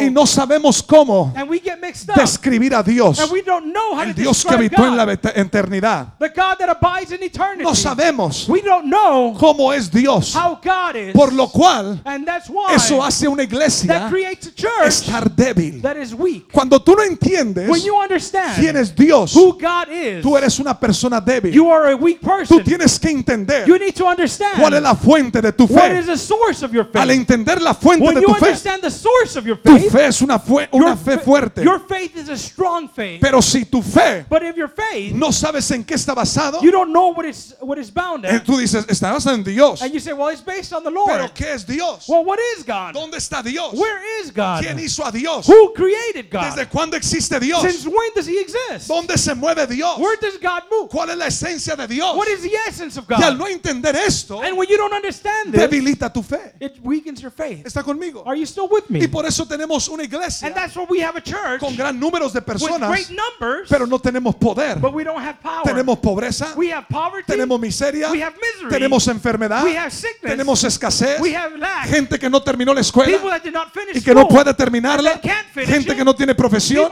y 0.00 0.10
no 0.10 0.26
sabemos 0.26 0.82
cómo 0.82 1.32
and 1.34 1.48
we 1.50 1.58
get 1.58 1.80
mixed 1.80 2.08
up 2.10 2.16
describir 2.16 2.74
a 2.74 2.82
Dios, 2.82 3.18
and 3.18 3.30
we 3.32 3.42
don't 3.42 3.72
know 3.72 3.94
how 3.94 4.02
el 4.02 4.14
to 4.14 4.20
Dios 4.20 4.44
que 4.44 4.54
habitó 4.54 4.86
en 4.86 4.96
la 4.96 5.04
eternidad. 5.12 6.14
the 6.18 6.28
God 6.28 6.56
that 6.58 6.68
abides 6.68 7.12
in 7.12 7.22
eternity. 7.22 7.64
No 7.64 7.74
sabemos 7.74 8.48
we 8.48 8.60
don't 8.62 8.86
know 8.86 9.34
cómo 9.38 9.72
es 9.72 9.90
Dios, 9.90 10.34
how 10.34 10.58
God 10.62 10.96
is, 10.96 11.12
por 11.12 11.32
lo 11.32 11.48
cual 11.48 12.00
and 12.04 12.26
that's 12.26 12.48
why 12.48 12.74
eso 12.74 13.02
hace 13.02 13.26
una 13.26 13.42
iglesia 13.42 14.08
estar 14.32 15.28
débil. 15.34 15.80
that 15.82 15.96
is 15.96 16.14
weak. 16.14 16.50
Cuando 16.52 16.78
tú 16.80 16.94
no 16.96 17.02
entiendes 17.02 17.68
When 17.68 17.82
you 17.82 17.96
understand 17.96 18.56
quién 18.60 18.76
es 18.76 18.94
Dios, 18.94 19.34
who 19.34 19.52
God 19.58 19.88
is, 19.90 20.22
tú 20.22 20.36
eres 20.36 20.58
una 20.58 20.78
persona 20.78 21.20
débil. 21.20 21.52
you 21.52 21.70
are 21.70 21.92
a 21.92 21.96
weak 21.96 22.20
Tú 22.20 22.26
person. 22.26 22.64
tienes 22.64 22.98
que 22.98 23.10
entender 23.10 23.66
You 23.66 23.78
need 23.78 23.94
to 23.94 24.06
understand 24.06 24.58
cuál 24.60 24.74
es 24.74 24.82
la 24.82 24.94
fuente 24.94 25.40
de 25.40 25.52
tu 25.52 25.64
what 25.66 25.90
fe. 25.90 25.98
is 25.98 26.06
the 26.06 26.16
source 26.16 26.62
of 26.62 26.72
your 26.72 26.86
Al 26.94 27.08
faith. 27.08 27.18
entender 27.18 27.60
la 27.60 27.74
fuente 27.74 28.04
When 28.04 28.14
de 28.14 28.20
you 28.22 28.26
tu 28.28 28.34
fe, 28.34 28.46
understand 28.46 28.82
the 28.82 28.90
source 28.90 29.36
of 29.36 29.46
your 29.46 29.56
tu 29.62 29.76
faith, 29.78 29.92
fe 29.92 30.06
es 30.06 30.20
una, 30.22 30.38
fe 30.38 31.18
fuerte. 31.18 31.62
your 31.62 31.80
faith 31.80 32.16
is 32.16 32.28
a 32.28 32.36
strong 32.36 32.88
faith. 32.88 33.20
Pero 33.20 33.40
si 33.40 33.64
tu 33.64 33.82
fe 33.82 34.24
But 34.28 34.42
if 34.42 34.56
your 34.56 34.68
faith, 34.68 35.12
no 35.14 35.30
sabes 35.32 35.70
en 35.70 35.84
qué 35.84 35.94
está 35.94 36.14
basado, 36.14 36.60
you 36.62 36.70
don't 36.70 36.90
know 36.92 37.12
what 37.12 37.24
is 37.26 37.54
what 37.60 37.78
is 37.78 37.90
bound 37.92 38.24
at, 38.26 38.44
tú 38.44 38.56
dices, 38.58 38.84
está 38.88 39.12
basado 39.12 39.34
en 39.36 39.42
Dios. 39.44 39.80
and 39.82 39.92
you 39.92 40.00
say, 40.00 40.12
well, 40.12 40.28
it's 40.28 40.40
based 40.42 40.72
on 40.72 40.82
the 40.82 40.90
Pero 40.90 41.18
Lord. 41.22 41.34
¿qué 41.34 41.52
es 41.54 41.64
Dios? 41.66 42.06
Well, 42.08 42.24
what 42.24 42.38
is 42.56 42.64
God? 42.64 42.94
¿Dónde 42.94 43.16
está 43.16 43.42
Dios? 43.42 43.72
Where 43.74 44.00
is 44.17 44.17
God? 44.34 44.60
¿Quién 44.62 44.78
hizo 44.78 45.04
a 45.04 45.10
Dios? 45.10 45.46
Who 45.48 45.72
created 45.74 46.30
God? 46.30 46.42
¿Desde 46.54 46.68
cuándo 46.68 46.96
existe 46.96 47.38
Dios? 47.40 47.62
Since 47.62 47.86
when 47.86 48.10
does 48.14 48.26
He 48.28 48.38
exist? 48.40 48.88
¿Dónde 48.88 49.16
se 49.18 49.34
mueve 49.34 49.66
Dios? 49.66 49.98
Where 49.98 50.16
does 50.20 50.38
God 50.40 50.62
move? 50.70 50.88
¿Cuál 50.90 51.10
es 51.10 51.16
la 51.16 51.26
esencia 51.26 51.76
de 51.76 51.86
Dios? 51.86 52.16
What 52.16 52.28
is 52.28 52.42
the 52.42 52.52
essence 52.68 52.96
of 52.98 53.06
Y 53.08 53.14
al 53.22 53.32
God? 53.36 53.38
no 53.38 53.46
entender 53.46 53.94
esto, 53.96 54.40
And 54.42 54.56
when 54.56 54.68
you 54.68 54.76
don't 54.76 54.92
understand 54.92 55.52
this, 55.52 55.60
debilita 55.60 56.12
tu 56.12 56.22
fe. 56.22 56.52
it 56.60 56.78
weakens 56.82 57.20
your 57.20 57.30
faith. 57.32 57.64
¿Está 57.66 57.82
conmigo? 57.82 58.22
Are 58.26 58.36
you 58.36 58.46
still 58.46 58.68
with 58.68 58.84
Y 58.90 59.00
me? 59.00 59.08
por 59.08 59.24
eso 59.26 59.44
tenemos 59.46 59.88
una 59.88 60.02
iglesia 60.04 60.46
And 60.46 60.54
that's 60.56 60.74
why 60.76 60.84
we 60.88 61.00
have 61.00 61.16
a 61.16 61.20
church 61.22 61.60
con 61.60 61.74
gran 61.76 61.98
número 61.98 62.28
de 62.28 62.38
with 62.40 62.46
personas, 62.46 62.90
great 62.90 63.10
numbers, 63.10 63.68
pero 63.68 63.86
no 63.86 63.98
tenemos 63.98 64.34
poder. 64.38 64.76
but 64.80 64.92
we 64.92 65.04
don't 65.04 65.20
have 65.22 65.40
power. 65.42 65.62
Tenemos 65.64 65.98
pobreza, 66.00 66.54
We 66.56 66.70
have 66.72 66.86
poverty. 66.88 67.24
tenemos 67.32 67.58
miseria, 67.60 68.10
We 68.10 68.20
have 68.22 68.34
misery. 68.40 68.70
tenemos 68.70 69.06
enfermedad, 69.08 69.62
We 69.64 69.76
have 69.76 69.90
sickness. 69.92 70.32
tenemos 70.32 70.64
escasez, 70.64 71.20
We 71.20 71.34
have 71.34 71.56
lack. 71.58 71.88
gente 71.88 72.18
que 72.18 72.28
no 72.28 72.40
terminó 72.42 72.72
la 72.74 72.82
People 72.82 73.02
escuela 73.04 73.30
that 73.30 73.42
did 73.42 73.52
not 73.52 73.72
finish 73.72 73.96
y 73.96 74.00
que 74.08 74.14
no 74.14 74.26
puede 74.26 74.54
terminarla, 74.54 75.20
gente 75.54 75.94
que 75.94 76.02
no 76.02 76.14
tiene 76.14 76.34
profesión, 76.34 76.90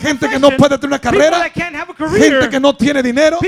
gente 0.00 0.28
que 0.28 0.38
no 0.38 0.50
puede 0.50 0.76
tener 0.78 0.88
una 0.88 0.98
carrera, 0.98 1.48
gente 2.18 2.50
que 2.50 2.58
no 2.58 2.74
tiene 2.74 3.04
dinero 3.04 3.38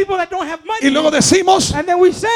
y 0.80 0.90
luego 0.90 1.10
decimos, 1.10 1.74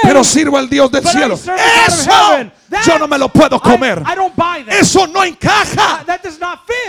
pero 0.02 0.24
sirvo 0.24 0.58
al 0.58 0.68
Dios 0.68 0.90
del 0.90 1.06
cielo. 1.06 1.34
Eso 1.34 2.50
yo 2.86 2.98
no 2.98 3.06
me 3.06 3.18
lo 3.18 3.28
puedo 3.28 3.60
comer. 3.60 4.02
Eso 4.68 5.06
no 5.06 5.22
encaja 5.24 6.04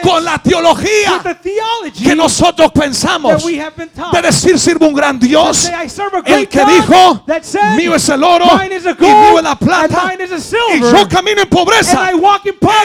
con 0.01 0.23
la 0.23 0.37
teología 0.39 1.21
que 2.01 2.15
nosotros 2.15 2.71
pensamos 2.71 3.45
de 3.45 4.21
decir 4.21 4.57
sirvo 4.59 4.87
un 4.87 4.93
gran 4.93 5.19
Dios. 5.19 5.69
El 6.25 6.47
que 6.47 6.65
dijo, 6.65 7.25
mío 7.75 7.95
es 7.95 8.09
el 8.09 8.23
oro 8.23 8.45
y 8.63 9.03
mío 9.03 9.37
es 9.37 9.43
la 9.43 9.55
plata 9.55 10.13
y 10.73 10.79
yo 10.79 11.07
camino 11.09 11.41
en 11.41 11.49
pobreza. 11.49 12.11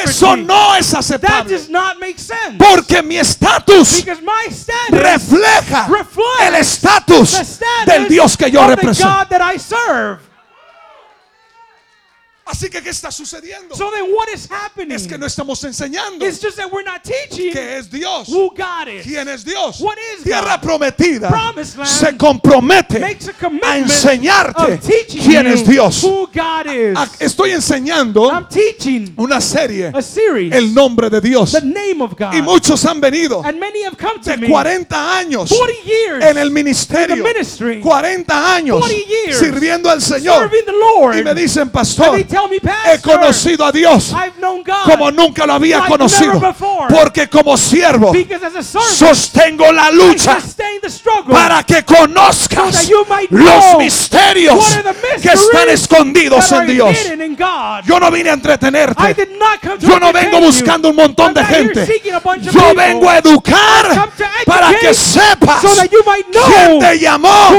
Eso 0.05 0.37
no 0.37 0.75
es 0.75 0.95
that 1.07 1.23
aceptable 1.23 1.49
does 1.51 1.69
not 1.69 1.99
make 1.99 2.19
sense. 2.19 2.57
porque 2.59 3.03
mi 3.03 3.17
estatus 3.17 4.05
refleja 4.91 5.89
el 6.41 6.55
estatus 6.57 7.59
del 7.87 8.09
Dios 8.09 8.37
que 8.37 8.51
yo 8.51 8.67
represento. 8.67 9.09
God 9.09 9.29
that 9.29 9.55
I 9.55 9.59
serve. 9.59 10.21
Así 12.51 12.71
que, 12.71 12.83
¿qué 12.83 12.89
está 12.91 13.11
sucediendo? 13.11 13.75
So 13.77 13.91
then 13.91 14.07
what 14.15 14.29
is 14.35 14.49
happening? 14.51 14.93
Es 14.97 15.07
que 15.07 15.19
no 15.19 15.27
estamos 15.27 15.63
enseñando 15.65 16.25
It's 16.27 16.41
just 16.41 16.57
that 16.57 16.73
we're 16.73 16.83
not 16.83 17.03
teaching 17.03 17.53
es 17.57 17.91
Dios. 17.91 18.27
who 18.29 18.51
God 18.57 18.89
is. 18.89 19.05
¿Quién 19.05 19.29
es 19.29 19.45
Dios? 19.45 19.79
What 19.81 19.97
is 20.17 20.25
Tierra 20.25 20.57
God? 20.57 20.63
prometida 20.63 21.29
Promised 21.29 21.77
land 21.77 21.89
se 21.91 22.17
compromete 22.17 22.99
makes 23.01 23.29
a 23.63 23.77
enseñarte 23.79 24.75
of 24.75 24.81
teaching 24.81 25.23
quién 25.23 25.47
es 25.47 25.67
Dios. 25.67 26.03
who 26.03 26.27
God 26.33 26.67
is. 26.73 26.97
A- 26.97 27.09
Estoy 27.21 27.51
enseñando 27.51 28.31
I'm 28.33 28.47
teaching 28.49 29.13
una 29.19 29.41
serie, 29.43 29.91
a 29.95 30.01
series, 30.01 30.55
el 30.55 30.73
nombre 30.73 31.11
de 31.11 31.21
Dios. 31.21 31.53
the 31.53 31.61
name 31.61 32.01
of 32.03 32.15
God. 32.17 32.33
Y 32.35 32.41
muchos 32.41 32.83
han 32.87 32.99
venido 33.01 33.43
and 33.45 33.59
many 33.61 33.83
have 33.85 33.97
come 33.99 34.21
to 34.23 34.31
de 34.31 34.37
me 34.39 34.49
40 34.49 35.19
años 35.19 35.51
40 35.51 35.73
years 35.85 36.25
en 36.25 36.39
el 36.39 36.51
ministerio. 36.51 37.17
in 37.17 37.23
the 37.23 37.29
ministry, 37.29 37.81
40 37.83 38.55
años 38.55 38.79
40 38.81 38.95
years 39.07 39.39
sirviendo 39.39 39.91
al 39.91 40.01
Señor. 40.01 40.39
serving 40.49 40.65
the 40.65 40.73
Lord. 40.73 41.19
Y 41.19 41.23
me 41.23 41.35
dicen, 41.35 41.69
pastor, 41.71 42.17
tell 42.39 42.49
me, 42.49 42.61
he 42.93 43.01
conocido 43.01 43.65
a 43.65 43.73
Dios 43.73 44.13
I've 44.13 44.39
known 44.39 44.63
God 44.63 44.85
como 44.85 45.11
nunca 45.11 45.47
lo 45.47 45.55
había 45.55 45.79
like 45.79 45.91
conocido. 45.91 46.41
before. 46.41 46.87
Porque 46.89 47.29
como 47.29 47.57
siervo 47.57 48.13
servant, 48.13 48.63
sostengo 48.63 49.73
la 49.73 49.91
lucha 49.91 50.39
struggle 50.89 51.35
para 51.35 51.63
que 51.65 51.85
conozcas 51.85 52.89
los 53.31 53.79
misterios 53.79 54.79
que 55.21 55.29
están 55.29 55.69
escondidos 55.69 56.51
en 56.53 56.67
Dios. 56.67 56.97
Yo 57.85 58.01
no 58.01 58.11
vine 58.11 58.31
a 58.31 58.33
entretenerte. 58.35 59.29
Yo 59.81 59.99
no 60.01 60.13
vengo 60.13 60.41
buscando 60.41 60.91
un 60.91 60.97
montón 60.97 61.35
de 61.35 61.45
gente. 61.45 62.03
Yo 62.41 62.75
vengo 62.75 63.09
a 63.09 63.19
educar 63.19 64.11
para 64.47 64.79
que 64.79 64.95
sepas 64.95 65.61
so 65.61 65.69
quién 65.89 66.79
te 66.79 66.99
llamó 66.99 67.53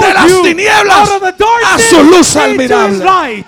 de 0.00 0.14
las 0.14 0.42
tinieblas 0.42 1.10
a 1.66 1.78
su 1.78 2.02
luz 2.02 2.36
admirable. 2.36 3.04
light. 3.04 3.46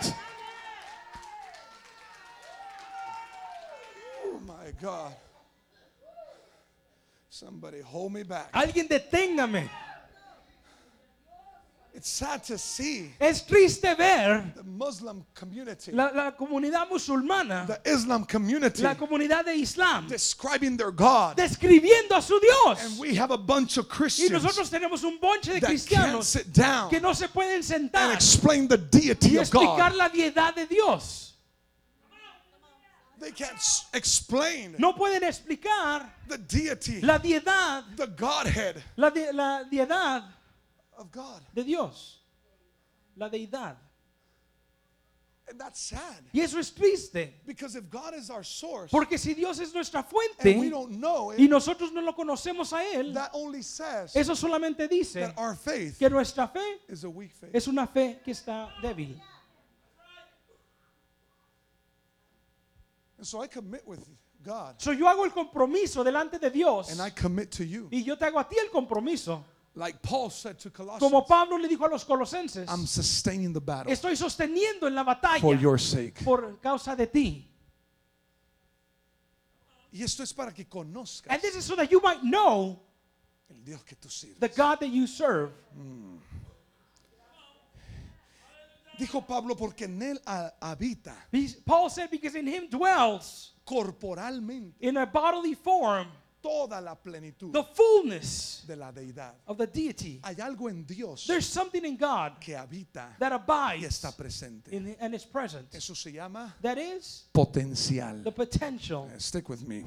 Oh 4.24 4.40
my 4.40 4.72
God. 4.80 5.12
Somebody 7.44 7.80
hold 7.82 8.12
me 8.12 8.22
back. 8.22 8.50
Alguien 8.52 8.88
deténgame. 8.88 9.68
It's 11.96 12.08
sad 12.08 12.42
to 12.44 12.58
see 12.58 13.12
Es 13.20 13.42
triste 13.42 13.82
ver 13.96 14.52
the 14.56 14.64
Muslim 14.64 15.24
community, 15.32 15.92
la, 15.92 16.10
la 16.12 16.32
comunidad 16.32 16.88
musulmana, 16.90 17.68
the 17.68 17.80
Islam 17.88 18.24
community, 18.24 18.82
la 18.82 18.94
comunidad 18.96 19.44
de 19.44 19.54
Islam, 19.54 20.08
describing 20.08 20.76
their 20.76 20.90
God. 20.90 21.36
describiendo 21.36 22.16
a 22.16 22.20
su 22.22 22.34
And 22.34 22.42
Dios. 22.42 22.98
we 22.98 23.14
have 23.14 23.30
a 23.30 23.38
bunch 23.38 23.76
of 23.76 23.86
Y 23.88 23.94
Christians 23.94 24.42
nosotros 24.42 24.70
tenemos 24.70 25.04
un 25.04 25.20
bonche 25.20 25.52
de 25.52 25.60
that 25.60 25.66
can't 25.68 25.70
cristianos 25.70 26.24
sit 26.26 26.52
down 26.52 26.90
que 26.90 26.98
no 26.98 27.12
se 27.12 27.28
pueden 27.28 27.56
and 27.56 27.62
sentar 27.64 28.12
explain 28.12 28.66
the 28.66 28.76
deity 28.78 29.36
y 29.36 29.42
of 29.42 29.48
God. 29.50 29.62
explicar 29.62 29.94
la 29.94 30.08
diedad 30.08 30.52
de 30.56 30.66
Dios. 30.66 31.33
They 33.24 33.32
can't 33.32 33.58
explain 33.94 34.76
No 34.78 34.92
pueden 34.92 35.22
explicar 35.22 36.12
the 36.28 36.36
deity, 36.36 37.00
la 37.00 37.18
diedad, 37.18 37.84
the 37.96 38.06
Godhead 38.06 38.82
la, 38.96 39.08
de- 39.08 39.32
la 39.32 39.64
diedad 39.64 40.24
of 40.98 41.10
God. 41.10 41.40
de 41.54 41.64
Dios. 41.64 42.18
La 43.16 43.30
deidad. 43.30 43.76
And 45.48 45.58
that's 45.58 45.80
sad. 45.80 46.22
Y 46.32 46.40
eso 46.40 46.58
es 46.58 46.70
triste. 46.70 47.34
Because 47.46 47.76
if 47.76 47.88
God 47.90 48.14
is 48.14 48.28
our 48.30 48.42
source 48.42 48.90
Porque 48.90 49.18
si 49.18 49.32
Dios 49.34 49.58
es 49.58 49.74
nuestra 49.74 50.00
and 50.00 50.06
we 50.12 50.68
fuente 50.68 50.70
don't 50.70 50.92
know 50.92 51.32
y 51.32 51.44
it, 51.44 51.50
nosotros 51.50 51.92
no 51.92 52.02
lo 52.02 52.12
conocemos 52.12 52.72
a 52.72 52.82
Él, 52.94 53.14
that 53.14 53.30
only 53.32 53.62
says 53.62 54.14
eso 54.16 54.34
solamente 54.34 54.88
dice 54.88 55.20
that 55.20 55.34
our 55.38 55.54
faith 55.54 55.98
que 55.98 56.10
nuestra 56.10 56.46
fe 56.46 56.78
is 56.88 57.04
a 57.04 57.10
weak 57.10 57.32
faith. 57.32 57.54
es 57.54 57.68
una 57.68 57.86
fe 57.86 58.20
que 58.22 58.32
está 58.32 58.70
débil. 58.82 59.18
So 63.26 63.42
I 63.42 63.46
commit 63.48 63.86
with 63.86 64.00
God 64.42 64.74
So 64.78 64.92
yo 64.92 65.06
hago 65.06 65.24
el 65.24 65.30
compromiso 65.32 66.04
delante 66.04 66.38
de 66.38 66.50
Dios 66.50 66.90
and 66.90 67.00
I 67.00 67.10
commit 67.10 67.50
to 67.52 67.64
you. 67.64 67.88
y 67.90 68.02
yo 68.04 68.16
te 68.16 68.26
hago 68.26 68.38
a 68.38 68.48
ti 68.48 68.56
el 68.58 68.68
compromiso. 68.70 69.44
Like 69.76 70.00
Paul 70.02 70.30
said 70.30 70.56
to 70.60 70.70
Colossians, 70.70 71.00
Como 71.00 71.24
Pablo 71.26 71.56
le 71.56 71.66
dijo 71.68 71.84
a 71.84 71.88
los 71.88 72.04
colosenses, 72.04 72.68
I'm 72.68 72.86
sustaining 72.86 73.52
the 73.52 73.60
battle 73.60 73.92
estoy 73.92 74.14
sosteniendo 74.16 74.86
en 74.86 74.94
la 74.94 75.02
for 75.04 75.14
batalla 75.16 75.60
your 75.60 75.78
sake. 75.80 76.22
por 76.24 76.58
causa 76.60 76.94
de 76.94 77.06
ti. 77.08 77.50
Y 79.92 80.02
esto 80.02 80.22
es 80.22 80.32
para 80.32 80.52
que 80.52 80.64
conozcas 80.66 81.32
And 81.32 81.40
this 81.42 81.56
is 81.56 81.64
so 81.64 81.74
that 81.76 81.90
you 81.90 82.00
might 82.00 82.20
know 82.22 82.80
el 83.50 83.62
Dios 83.64 83.82
que 83.84 83.96
tú 83.96 84.08
sirves. 84.10 84.38
the 84.40 84.48
God 84.48 84.78
that 84.80 84.90
you 84.90 85.06
serve. 85.06 85.50
Dijo 88.98 89.26
Pablo 89.26 89.56
porque 89.56 89.84
en 89.84 90.00
él 90.02 90.20
ha- 90.26 90.52
habita 90.60 91.14
Paul 91.64 91.90
said, 91.90 92.10
because 92.10 92.36
in 92.38 92.46
him 92.46 92.68
dwells 92.70 93.52
corporalmente 93.64 94.74
in 94.80 94.96
a 94.96 95.06
bodily 95.06 95.54
form 95.54 96.06
toda 96.42 96.78
la 96.80 96.94
plenitud 96.94 97.52
the 97.54 97.64
fullness 97.74 98.64
de 98.66 98.76
la 98.76 98.92
deidad. 98.92 99.32
of 99.46 99.56
the 99.56 99.66
deity. 99.66 100.20
Hay 100.22 100.34
algo 100.42 100.68
en 100.68 100.84
Dios 100.84 101.26
There's 101.26 101.46
something 101.46 101.84
in 101.86 101.96
God 101.96 102.38
que 102.38 102.54
habita 102.54 103.16
that 103.18 103.32
y 103.32 103.34
abides 103.36 103.84
está 104.04 104.14
presente. 104.14 104.70
in, 104.70 104.94
and 105.00 105.14
is 105.14 105.24
present. 105.24 105.74
Eso 105.74 105.94
se 105.94 106.12
llama 106.12 106.54
That 106.60 106.76
is 106.78 107.28
potencial. 107.32 108.22
the 108.22 108.30
potential. 108.32 109.10
Stick 109.18 109.48
with 109.48 109.62
me. 109.66 109.84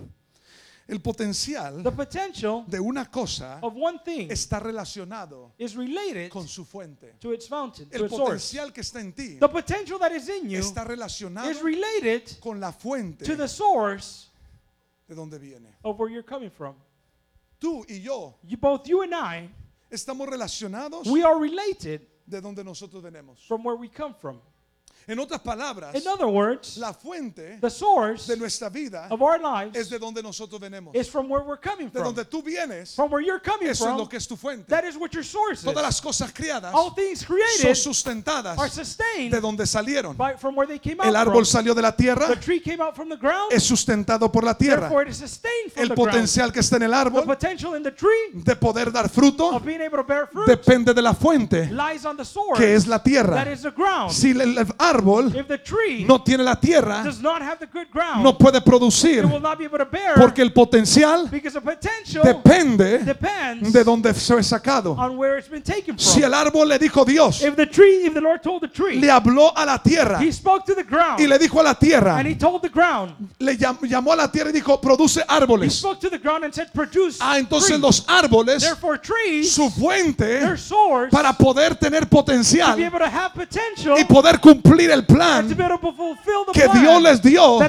El 0.88 1.02
potencial 1.02 1.84
The 1.84 1.91
potential 1.91 2.63
de 2.65 2.80
una 2.80 3.06
cosa 3.12 3.60
of 3.62 3.73
one 3.76 4.00
thing 4.06 4.30
está 4.32 4.60
relacionado 4.62 5.52
is 5.58 5.76
related 5.76 6.30
con 6.30 6.47
su 6.47 6.63
fuente. 6.63 7.15
to 7.19 7.34
its 7.34 7.47
fountain, 7.47 7.89
to 7.89 7.97
El 7.97 8.06
its 8.06 8.15
source. 8.15 8.23
potencial 8.54 8.71
que 8.73 8.82
está 8.82 9.02
en 9.02 9.12
ti 9.13 9.38
The 9.38 9.50
potential 9.50 10.00
that 10.00 10.12
is 10.13 10.30
in 10.30 10.50
you 10.50 10.60
está 10.60 10.86
relacionado 10.86 11.50
is 11.50 11.62
related 11.62 12.39
con 12.39 12.60
la 12.62 12.71
fuente 12.71 13.26
to 13.26 13.36
the 13.36 13.47
source 13.47 14.30
de 15.10 15.15
donde 15.15 15.38
viene. 15.39 15.76
of 15.84 16.00
where 16.00 16.10
you're 16.10 16.23
coming 16.26 16.50
from. 16.52 16.76
Tú 17.60 17.84
y 17.89 18.00
yo 18.02 18.36
You, 18.43 18.56
both 18.58 18.88
you 18.88 19.02
and 19.02 19.13
I, 19.13 19.50
estamos 19.91 20.28
relacionados 20.30 21.06
we 21.08 21.21
are 21.23 21.38
related 21.38 22.02
de 22.26 22.39
donde 22.39 22.63
nosotros 22.63 23.02
venimos. 23.04 23.39
from 23.47 23.63
where 23.65 23.76
we 23.78 23.89
come 23.89 24.13
from. 24.21 24.39
En 25.10 25.20
otras 25.20 25.39
palabras, 25.39 25.96
In 25.96 26.06
other 26.06 26.26
words, 26.28 26.76
la 26.78 26.91
fuente 26.93 27.58
the 27.62 27.70
source 27.70 28.28
de 28.28 28.36
nuestra 28.36 28.70
vida 28.70 29.08
of 29.10 29.22
our 29.22 29.39
es 29.74 29.89
de 29.89 29.98
donde 29.98 30.22
nosotros 30.22 30.60
venimos. 30.60 30.93
is 30.93 31.08
from 31.10 31.30
where 31.30 31.41
we're 31.46 31.58
coming 31.58 31.86
De 31.88 31.91
from. 32.00 32.13
donde 32.13 32.26
tú 32.26 32.43
vienes, 32.43 32.93
From 32.93 33.10
where 33.10 33.22
you're 33.26 33.39
coming 33.39 33.70
eso 33.70 33.86
es 33.86 33.89
from, 33.89 33.98
lo 34.00 34.06
que 34.10 34.17
es 34.17 34.28
tu 34.28 34.36
fuente. 34.36 34.65
that 34.67 34.84
is 34.84 34.98
what 34.98 35.12
your 35.13 35.24
source 35.24 35.63
Todas 35.63 35.78
is. 35.78 35.84
las 35.84 36.02
cosas 36.02 36.34
criadas 36.34 36.74
All 36.74 36.91
things 36.93 37.20
son 37.20 37.28
created 37.38 37.76
sustentadas 37.78 38.58
are 38.58 38.70
sustained 38.70 39.32
de 39.32 39.39
donde 39.39 39.65
salieron. 39.65 40.17
by, 40.17 40.34
from 40.36 40.56
where 40.58 40.67
they 40.67 40.78
came 40.80 40.98
El 41.02 41.15
out 41.15 41.28
árbol 41.28 41.46
from. 41.46 41.46
salió 41.46 41.74
de 41.74 41.82
la 41.82 41.96
tierra, 41.96 42.28
The 42.28 42.36
tree 42.36 42.60
came 42.60 42.82
out 42.82 42.93
from 42.93 43.08
the 43.08 43.15
ground, 43.17 43.54
es 43.54 43.63
sustentado 43.63 44.30
por 44.30 44.43
la 44.43 44.56
tierra. 44.58 44.82
therefore 44.82 45.04
it 45.04 45.10
is 45.12 45.17
sustained 45.17 45.72
from 45.72 45.84
El 45.84 45.88
the 45.89 45.96
ground. 45.96 46.12
potencial 46.12 46.52
que 46.52 46.60
está 46.60 46.76
en 46.76 46.84
el 46.84 46.91
The 46.91 46.98
árbol 46.98 47.24
potential 47.26 47.76
in 47.78 47.84
the 47.84 47.91
tree 47.91 48.32
de 48.34 48.56
poder 48.58 48.91
dar 48.91 49.08
fruto 49.10 49.56
of 49.56 49.63
being 49.63 49.80
able 49.82 50.00
to 50.00 50.04
bear 50.04 50.28
fruit 50.28 50.48
depende 50.48 50.93
de 50.93 51.02
la 51.02 51.13
fuente, 51.13 51.70
lies 51.72 52.04
on 52.06 52.17
the 52.17 52.26
source 52.26 52.60
que 52.60 52.76
es 52.76 52.86
la 52.88 52.98
that 52.98 53.04
tierra. 53.06 53.50
is 53.50 53.62
the 53.62 53.72
ground. 53.72 54.12
Si 54.12 54.32
el 54.32 54.58
el 54.58 54.65
árbol 54.98 55.36
If 55.36 55.48
the 55.48 55.58
tree 55.58 56.04
no 56.06 56.22
tiene 56.22 56.44
la 56.44 56.56
tierra, 56.56 57.04
does 57.04 57.22
not 57.22 57.42
have 57.42 57.58
the 57.60 57.68
good 57.68 57.88
ground, 57.92 58.24
no 58.24 58.38
puede 58.38 58.62
producir, 58.62 59.24
bear 59.92 60.16
porque 60.16 60.42
el 60.42 60.52
potencial 60.52 61.28
because 61.30 61.54
the 61.54 61.62
potential 61.62 62.24
depende 62.24 63.00
depends 63.00 63.72
de 63.72 63.84
donde 63.84 64.14
fue 64.14 64.44
sacado. 64.44 64.96
on 64.98 65.18
where 65.18 65.38
it's 65.38 65.50
been 65.50 65.64
taken 65.64 65.98
Si 65.98 66.20
from. 66.22 66.24
el 66.26 66.34
árbol 66.34 66.68
le 66.68 66.80
dijo 66.80 67.06
Dios, 67.06 67.42
If 67.42 67.56
the 67.56 67.66
tree, 67.66 68.06
if 68.06 68.14
the 68.14 68.22
Lord 68.22 68.42
told 68.42 68.62
the 68.62 68.68
tree, 68.68 69.00
le 69.00 69.10
habló 69.10 69.52
a 69.56 69.66
la 69.66 69.78
tierra 69.82 70.20
he 70.20 70.32
spoke 70.32 70.66
to 70.66 70.76
the 70.76 70.84
ground 70.84 71.20
y 71.20 71.28
le 71.28 71.38
dijo 71.38 71.60
a 71.60 71.64
la 71.64 71.76
tierra, 71.76 72.22
ground, 72.74 73.16
le 73.40 73.58
llam- 73.58 73.80
llamó 73.88 74.14
a 74.14 74.16
la 74.16 74.32
tierra 74.32 74.50
y 74.50 74.54
dijo, 74.54 74.80
produce 74.80 75.24
árboles. 75.28 75.74
said, 76.54 76.68
Ah, 77.20 77.38
entonces 77.38 77.70
trees. 77.70 77.82
los 77.82 78.04
árboles, 78.08 78.64
Therefore, 78.64 79.00
trees, 79.00 79.52
su 79.52 79.70
fuente 79.70 80.42
para 81.12 81.34
poder 81.34 81.76
tener 81.76 82.08
potencial 82.08 82.78
y 82.80 84.04
poder 84.06 84.40
cumplir 84.40 84.87
el 84.91 85.00
and 85.00 85.08
to 85.08 85.15
plan 85.15 85.47
que 86.54 86.67
Dios 86.80 87.02
les 87.02 87.21
dio, 87.21 87.60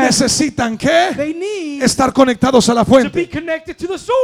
necesitan 0.00 0.76
que 0.76 1.78
estar 1.82 2.12
conectados 2.12 2.68
a 2.68 2.74
la 2.74 2.84
fuente. 2.84 3.28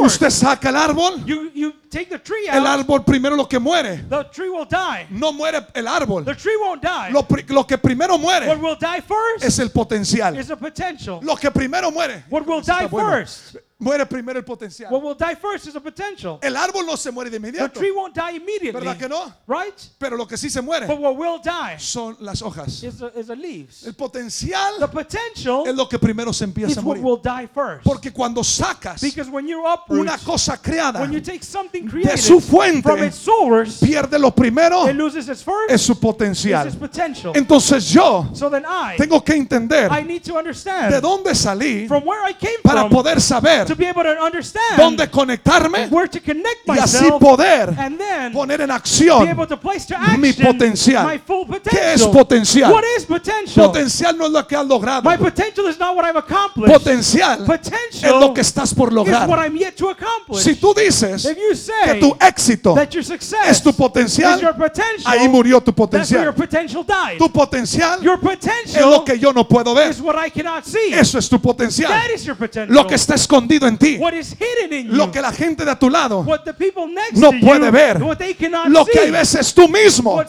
Usted 0.00 0.30
saca 0.30 0.68
el 0.68 0.76
árbol, 0.76 1.24
You, 1.24 1.50
you 1.54 1.72
take 1.90 2.06
the 2.06 2.18
tree 2.18 2.46
el 2.50 2.66
árbol 2.66 3.04
primero 3.04 3.37
lo 3.37 3.46
que 3.46 3.58
muere, 3.58 4.04
the 4.08 4.24
tree 4.32 4.48
will 4.48 4.66
die. 4.66 5.06
no 5.11 5.32
muere 5.32 5.66
el 5.74 5.87
árbol. 5.87 6.24
The 6.24 6.35
tree 6.35 6.56
won't 6.61 6.82
die. 6.82 7.11
Lo, 7.11 7.26
lo 7.48 7.66
que 7.66 7.78
primero 7.78 8.14
What 8.14 8.20
muere 8.20 8.56
will 8.56 8.76
die 8.78 9.02
first 9.02 9.44
es 9.44 9.58
el 9.58 9.70
potencial. 9.70 10.37
is 10.38 10.48
the 10.48 10.56
potential. 10.56 11.20
Lo 11.22 11.37
que 11.37 11.50
primero 11.50 11.90
muere, 11.90 12.24
What 12.30 12.46
will 12.46 12.62
die 12.62 12.87
bueno. 12.88 13.11
first? 13.11 13.56
Muere 13.83 14.07
primero 14.07 14.38
el 14.38 14.45
potencial. 14.45 14.90
What 14.92 15.03
will 15.03 15.16
die 15.16 15.35
first 15.35 15.66
is 15.66 15.73
the 15.73 15.81
potential. 15.81 16.38
El 16.40 16.57
árbol 16.57 16.87
no 16.87 16.97
se 16.97 17.11
muere 17.11 17.29
de 17.31 17.38
The 17.38 17.49
inmediato, 17.49 17.79
tree 17.81 17.90
won't 17.90 18.14
die 18.14 18.37
immediately, 18.37 18.73
¿verdad 18.73 18.97
que 18.97 19.09
no? 19.09 19.33
right? 19.49 19.75
Pero 19.99 20.16
lo 20.16 20.27
que 20.27 20.37
sí 20.37 20.49
se 20.49 20.61
muere 20.62 20.87
But 20.87 21.01
what 21.01 21.16
will 21.16 21.40
die 21.42 21.79
son 21.79 22.16
las 22.21 22.40
hojas. 22.42 22.83
is 22.83 22.99
the, 22.99 23.12
is 23.18 23.27
the 23.27 23.37
leaves. 23.37 23.85
El 23.87 23.95
potencial 23.95 24.75
potential 24.90 25.64
es 25.66 25.75
lo 25.75 25.88
que 25.88 25.99
primero 25.99 26.33
se 26.33 26.45
is 26.45 26.49
empieza 26.49 26.81
a 26.81 26.83
what 26.83 26.97
morir. 26.99 27.03
will 27.03 27.21
die 27.23 27.49
first. 27.53 27.83
Porque 27.85 28.12
cuando 28.12 28.42
sacas 28.45 29.01
Because 29.01 29.31
when 29.31 29.47
you 29.47 29.64
uproot, 29.66 30.01
una 30.01 30.18
cosa 30.18 30.57
creada 30.57 31.01
when 31.01 31.12
you 31.12 31.21
take 31.21 31.42
something 31.42 31.85
de 31.85 31.90
created 31.90 32.18
su 32.18 32.40
fuente, 32.40 32.83
from 32.83 33.03
its 33.03 33.16
source, 33.16 33.81
pierde 33.85 34.18
lo 34.18 34.31
primero, 34.31 34.88
it 34.88 34.95
loses 34.95 35.29
its 35.29 35.42
first, 35.42 35.71
es 35.71 35.83
su 35.83 35.92
is 35.92 35.99
potencial. 35.99 36.66
its 36.66 36.77
potential. 36.77 37.33
Entonces 37.35 37.88
yo 37.90 38.29
So 38.35 38.49
then 38.49 38.64
I, 38.64 38.97
tengo 38.97 39.23
que 39.23 39.35
entender 39.35 39.90
I 39.90 40.05
need 40.05 40.23
to 40.23 40.33
de 40.33 40.38
understand 40.38 41.03
dónde 41.03 41.35
salí 41.35 41.87
from 41.88 42.05
where 42.05 42.23
I 42.29 42.35
came 42.35 42.59
para 42.62 42.83
from 42.83 42.90
poder 42.92 43.21
saber 43.21 43.66
to 43.72 43.76
be 43.76 43.87
able 43.87 44.02
to 44.02 44.20
understand 44.22 44.76
dónde 44.76 45.08
conectarme 45.11 45.88
where 45.90 46.08
to 46.08 46.20
connect 46.20 46.66
y 46.66 46.78
así 46.78 47.02
myself 47.02 47.20
poder 47.20 47.74
and 47.78 47.98
then 47.98 48.32
poner 48.32 48.61
en 48.61 48.68
be 48.68 48.74
acción 48.74 49.28
able 49.28 49.46
to 49.46 49.56
place 49.56 49.87
to 49.87 49.98
mi 50.18 50.28
action 50.28 50.46
potencial. 50.46 51.04
my 51.04 51.18
full 51.18 51.46
¿Qué 51.46 51.94
es 51.94 52.02
potential. 52.02 52.12
potencial? 52.12 52.72
What 52.72 52.85
is 52.96 53.04
potential? 53.04 53.66
Potencial 53.66 54.16
no 54.16 54.26
es 54.26 54.32
lo 54.32 54.46
que 54.46 54.56
has 54.56 54.66
logrado. 54.66 55.02
My 55.02 55.16
potential 55.16 55.66
is 55.68 55.78
not 55.78 55.96
what 55.96 56.04
I've 56.04 56.16
accomplished. 56.16 56.72
Potencial 56.72 57.40
es 57.40 57.46
potential 57.46 58.20
lo 58.20 58.35
que 58.35 58.42
estás 58.42 58.74
por 58.74 58.88
is 58.88 58.94
what 58.94 59.06
lograr. 59.06 59.38
I'm 59.38 59.56
yet 59.56 59.76
to 59.76 59.88
accomplish. 59.88 60.42
Si 60.42 60.54
tú 60.54 60.74
dices 60.74 61.24
if 61.24 61.37
you 61.37 61.52
que 61.85 62.00
tu 62.00 62.14
éxito 62.20 62.74
that 62.74 62.92
your 62.92 63.04
success 63.04 63.48
es 63.48 63.62
tu 63.62 63.70
is 63.70 63.76
potencial, 63.76 64.40
your 64.40 64.54
potential, 64.54 65.06
ahí 65.06 65.28
murió 65.28 65.62
tu 65.62 65.72
that's 65.87 66.11
where 66.11 66.24
your 66.24 66.32
potencial. 66.32 66.85
potential 66.85 66.85
died. 66.85 67.18
Tu 67.18 67.28
potencial 67.28 68.02
your 68.02 68.16
es 68.16 68.22
lo 68.22 68.28
potential 68.30 69.04
que 69.04 69.18
yo 69.18 69.32
no 69.32 69.44
puedo 69.44 69.74
ver. 69.74 69.90
is 69.90 70.00
what 70.00 70.16
I 70.16 70.30
cannot 70.30 70.64
see. 70.64 70.92
Eso 70.92 71.18
es 71.18 71.28
tu 71.28 71.38
potencial. 71.38 71.90
that 71.90 72.11
is 72.11 72.24
your 72.24 72.37
potential. 72.37 72.74
Lo 72.74 72.87
que 72.87 72.94
está 72.94 73.14
escondido 73.14 73.52
en 73.61 73.77
ti. 73.77 73.99
what 73.99 74.15
is 74.15 74.33
hidden 74.33 74.73
in 74.73 74.87
you. 74.87 74.93
Lo 74.93 75.11
que 75.11 75.21
la 75.21 75.33
gente 75.33 75.65
de 75.65 75.71
a 75.71 75.79
tu 75.79 75.91
lado 75.91 76.21
what 76.23 76.45
the 76.45 76.55
people 76.55 76.87
next 76.87 77.17
no 77.17 77.33
puede 77.33 77.71
ver. 77.71 78.03
what 78.03 78.19
they 78.19 78.35
cannot 78.35 78.69
Lo 78.69 78.85
que 78.85 79.01
hay 79.01 79.11
veces 79.11 79.53
tú 79.53 79.69
mismo 79.69 80.23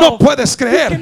no 0.00 0.18
puedes 0.18 0.56
creer. 0.56 1.00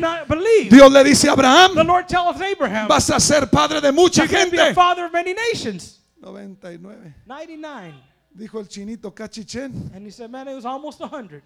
Dios 0.71 0.93
le 0.93 1.05
dice 1.05 1.29
a 1.29 1.35
the 1.35 1.41
Abraham, 1.41 1.87
Lord 1.87 2.07
tells 2.09 2.41
Abraham, 2.41 2.89
vas 2.89 3.11
a 3.11 3.21
ser 3.21 3.47
padre 3.47 3.81
de 3.81 3.93
mucha 3.93 4.27
gente. 4.27 4.75
father 4.75 5.07
of 5.07 5.13
many 5.13 5.35
nations. 5.35 6.01
99. 6.21 7.15
99. 7.27 7.95
Dijo 8.35 8.61
el 8.61 8.69
chinito 8.69 9.13
cachichén 9.15 9.91
And 9.95 10.07
he 10.07 10.11
said, 10.11 10.31
man, 10.31 10.49
it 10.49 10.55
was 10.55 10.65
almost 10.65 11.01
100. 11.01 11.43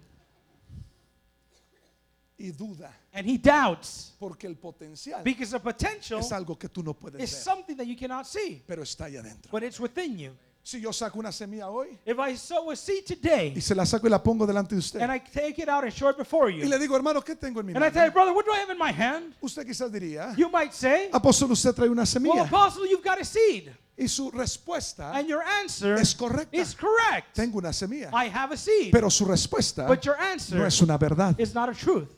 y 2.37 2.51
duda. 2.51 2.91
And 3.17 3.27
he 3.27 3.37
doubts 3.39 4.13
Porque 4.19 4.45
el 4.45 4.55
potencial 4.55 5.23
because 5.23 5.51
the 5.51 5.59
potential 5.59 6.19
es 6.19 6.31
algo 6.31 6.55
que 6.57 6.69
tú 6.69 6.83
no 6.83 6.93
puedes 6.93 7.19
is 7.21 7.31
ver. 7.33 7.41
something 7.55 7.75
that 7.75 7.85
you 7.87 7.95
cannot 7.97 8.27
see, 8.27 8.61
Pero 8.67 8.83
está 8.83 9.05
ahí 9.05 9.17
adentro. 9.17 9.49
but 9.51 9.63
it's 9.63 9.79
within 9.79 10.17
you. 10.19 10.31
Si 10.61 10.81
yo 10.81 10.91
saco 10.91 11.17
una 11.17 11.31
semilla 11.31 11.69
hoy 11.69 11.97
If 12.05 12.17
I 12.19 12.35
sow 12.35 12.69
a 12.71 12.75
seed 12.75 13.05
today 13.05 13.53
y 13.55 13.61
se 13.61 13.73
la 13.73 13.85
saco 13.85 14.05
y 14.05 14.09
la 14.09 14.21
pongo 14.21 14.45
delante 14.45 14.75
de 14.75 14.79
usted 14.79 15.01
and 15.01 15.11
I 15.11 15.19
take 15.19 15.59
it 15.61 15.67
out 15.69 15.83
and 15.85 15.91
show 15.93 16.09
it 16.09 16.17
before 16.17 16.51
y 16.51 16.59
you, 16.59 16.67
le 16.69 16.77
digo, 16.77 16.95
hermano, 16.95 17.21
¿qué 17.23 17.35
tengo 17.35 17.61
en 17.61 17.65
mi 17.67 17.71
and 17.73 17.77
I 17.83 17.87
mano? 17.87 17.93
tell 17.93 18.05
you, 18.05 18.11
brother, 18.11 18.33
what 18.33 18.45
do 18.45 18.51
I 18.51 18.57
have 18.59 18.69
in 18.69 18.77
my 18.77 18.91
hand? 18.91 19.33
Usted 19.41 19.65
quizás 19.65 19.91
diría, 19.91 20.35
You 20.37 20.49
might 20.49 20.73
say, 20.73 21.09
apóstol, 21.11 21.49
usted 21.51 21.73
trae 21.73 21.87
una 21.89 22.01
well, 22.01 22.05
semilla. 22.05 22.43
apostle, 22.43 22.85
you've 22.85 23.01
got 23.03 23.19
a 23.19 23.25
seed. 23.25 23.71
Y 23.97 24.07
su 24.07 24.29
respuesta, 24.29 25.11
And 25.15 25.27
your 25.27 25.41
answer 25.41 25.95
Es 25.95 26.13
correcta. 26.13 26.55
is 26.55 26.75
correct. 26.75 27.33
tengo 27.33 27.57
una 27.57 27.71
semilla. 27.73 28.11
I 28.13 28.29
have 28.29 28.53
a 28.53 28.57
seed. 28.57 28.91
Pero 28.91 29.09
su 29.09 29.25
respuesta 29.25 29.87
But 29.87 30.03
your 30.03 30.19
answer 30.19 30.59
no 30.59 30.65
es 30.67 30.79
una 30.81 30.97
verdad. 30.99 31.33
is 31.39 31.55
not 31.55 31.69
a 31.69 31.73
truth. 31.73 32.09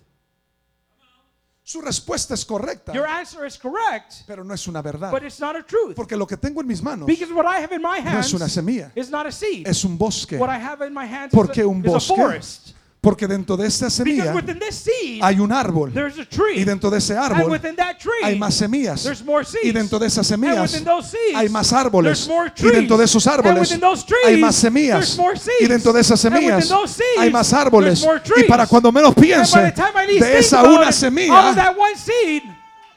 Su 1.69 1.81
respuesta 1.81 2.33
es 2.33 2.43
correcta, 2.45 2.93
Your 2.93 3.05
answer 3.05 3.45
is 3.45 3.55
correct, 3.55 4.23
pero 4.25 4.43
no 4.43 4.55
es 4.55 4.67
una 4.67 4.81
verdad. 4.81 5.11
but 5.11 5.21
it's 5.21 5.39
not 5.39 5.55
a 5.55 5.61
truth. 5.61 5.93
Porque 5.95 6.15
lo 6.17 6.25
que 6.25 6.35
tengo 6.35 6.61
en 6.61 6.65
mis 6.67 6.81
manos 6.81 7.05
Because 7.05 7.31
what 7.31 7.45
I 7.45 7.61
have 7.61 7.71
in 7.71 7.79
my 7.79 7.99
no 8.03 8.19
es 8.19 8.33
una 8.33 8.49
semilla, 8.49 8.91
is 8.95 9.11
not 9.11 9.27
a 9.27 9.31
seed. 9.31 9.67
es 9.67 9.83
un 9.85 9.95
bosque. 9.95 10.39
What 10.39 10.49
I 10.49 10.57
have 10.59 10.81
in 10.83 10.91
my 10.91 11.05
hands 11.05 11.31
¿Por 11.31 11.45
is 11.45 11.51
qué 11.51 11.61
a, 11.61 11.67
un 11.67 11.81
is 11.81 11.85
a 11.85 11.91
bosque? 11.91 12.15
forest. 12.15 12.69
Porque 13.01 13.27
dentro 13.27 13.55
de 13.55 13.65
esta 13.65 13.89
semilla 13.89 14.33
seed, 14.71 15.21
hay 15.21 15.39
un 15.39 15.53
árbol. 15.53 15.93
there's 15.93 16.19
a 16.19 16.25
tree. 16.25 16.59
Y 16.59 16.65
dentro 16.65 16.89
de 16.89 16.97
ese 16.97 17.15
árbol 17.15 17.59
tree, 17.97 18.11
hay 18.23 18.37
más 18.37 18.55
semillas. 18.55 19.03
there's 19.03 19.23
more 19.23 19.45
seeds. 19.45 19.63
Y 19.65 19.71
dentro 19.71 19.99
de 19.99 20.07
esas 20.07 20.27
semillas 20.27 20.71
seeds, 20.71 21.35
hay 21.35 21.47
más 21.47 21.71
árboles. 21.71 22.27
more 22.27 22.49
Y 22.49 22.51
trees. 22.51 22.73
dentro 22.73 22.97
de 22.97 23.05
esos 23.05 23.25
árboles 23.25 23.69
trees, 23.69 24.25
hay 24.25 24.37
más 24.37 24.55
semillas. 24.55 25.17
seeds. 25.35 25.61
Y 25.61 25.67
dentro 25.67 25.93
de 25.93 26.01
esas 26.01 26.19
semillas 26.19 26.67
seeds, 26.67 27.01
hay 27.17 27.31
más 27.31 27.53
árboles. 27.53 28.01
Y 28.35 28.43
para 28.43 28.63
trees. 28.63 28.69
cuando 28.69 28.91
menos 28.91 29.13
piense 29.15 29.73
de 30.19 30.39
esa 30.39 30.63
una 30.63 30.91
semilla 30.91 31.79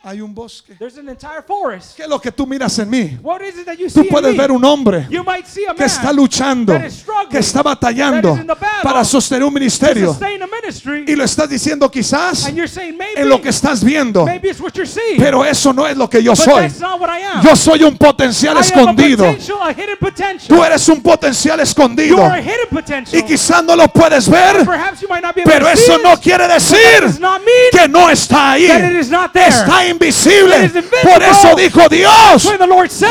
hay 0.05 0.21
un 0.21 0.35
bosque. 0.35 0.75
there's 0.79 0.99
an 0.99 1.09
entire 1.09 1.43
forest. 1.47 1.97
¿Qué 1.97 2.03
es 2.03 2.09
lo 2.09 2.21
que 2.21 2.33
tú 2.33 2.47
miras 2.47 2.77
en 2.79 2.91
mí? 2.91 3.19
What 3.23 3.41
is 3.43 3.57
it 3.59 3.67
that 3.67 3.77
you 3.79 3.87
Tú 3.87 4.01
see 4.01 4.01
in 4.01 4.09
puedes 4.09 4.33
me? 4.33 4.39
ver 4.39 4.51
un 4.51 4.65
hombre 4.65 5.07
you 5.09 5.23
might 5.23 5.47
see 5.47 5.65
a 5.65 5.75
que 5.75 5.81
man 5.81 5.89
está 5.89 6.13
luchando, 6.13 6.73
that 6.73 6.87
is 6.87 6.95
struggling, 6.95 7.29
que 7.31 7.39
está 7.39 7.63
batallando 7.63 8.31
that 8.31 8.35
is 8.35 8.41
in 8.41 8.47
the 8.49 8.55
battle 8.55 8.83
para 8.83 9.05
sostener 9.05 9.43
un 9.45 9.51
to 9.53 9.55
ministerio. 9.61 10.09
sustain 10.13 10.43
a 10.43 10.47
ministry, 10.47 11.05
Y 11.07 11.15
lo 11.15 11.25
estás 11.25 11.49
diciendo 11.49 11.89
quizás 11.91 12.47
and 12.47 12.57
you're 12.57 12.67
saying 12.69 12.97
maybe, 12.99 13.21
en 13.21 13.29
lo 13.29 13.41
que 13.41 13.51
estás 13.51 13.85
viendo. 13.85 14.25
maybe 14.27 14.49
it's 14.51 14.61
what 14.61 14.73
you're 14.75 14.87
seeing, 14.91 15.19
Pero 15.21 15.45
eso 15.45 15.73
no 15.73 15.87
es 15.87 15.97
lo 15.97 16.09
que 16.11 16.21
yo 16.23 16.33
but 16.33 16.39
soy. 16.39 16.63
that's 16.63 16.81
not 16.81 17.01
what 17.01 17.09
I 17.09 17.21
am. 17.23 17.43
Yo 17.45 17.55
soy 17.55 17.83
un 17.85 17.97
potencial 17.97 18.55
I 18.57 18.59
am 18.59 18.59
a 18.59 18.61
escondido. 18.61 19.25
potential, 19.27 19.59
a 19.63 19.73
hidden 19.73 19.97
potential. 20.01 20.49
Tú 20.49 20.65
eres 20.65 20.89
un 20.89 21.01
potencial 21.01 21.59
you 21.59 21.63
escondido. 21.63 22.23
are 22.25 22.41
a 22.41 22.43
hidden 22.43 22.69
potential. 22.71 23.19
Y 23.19 23.23
quizás 23.23 23.63
no 23.65 23.77
lo 23.77 23.87
puedes 23.89 24.29
ver, 24.29 24.65
Perhaps 24.65 25.01
you 25.01 25.09
might 25.09 25.23
not 25.23 25.35
be 25.35 25.43
able 25.43 25.53
pero 25.53 25.67
to 25.71 25.77
see 25.77 25.83
eso 25.85 25.97
it, 25.97 26.03
no 26.03 26.17
quiere 26.21 26.47
that 26.49 26.55
decir 26.59 27.01
does 27.03 27.21
not 27.21 27.41
mean 27.45 27.71
que 27.71 27.87
no 27.89 28.11
está 28.11 28.53
ahí. 28.53 28.67
that 28.67 28.81
it 28.91 28.97
is 29.01 29.09
not 29.11 29.33
there. 29.33 29.47
Está 29.49 29.87
invisible. 29.87 29.92
Invisible. 29.93 30.71
Por 31.03 31.23
eso 31.23 31.55
dijo 31.55 31.89
Dios, 31.89 32.53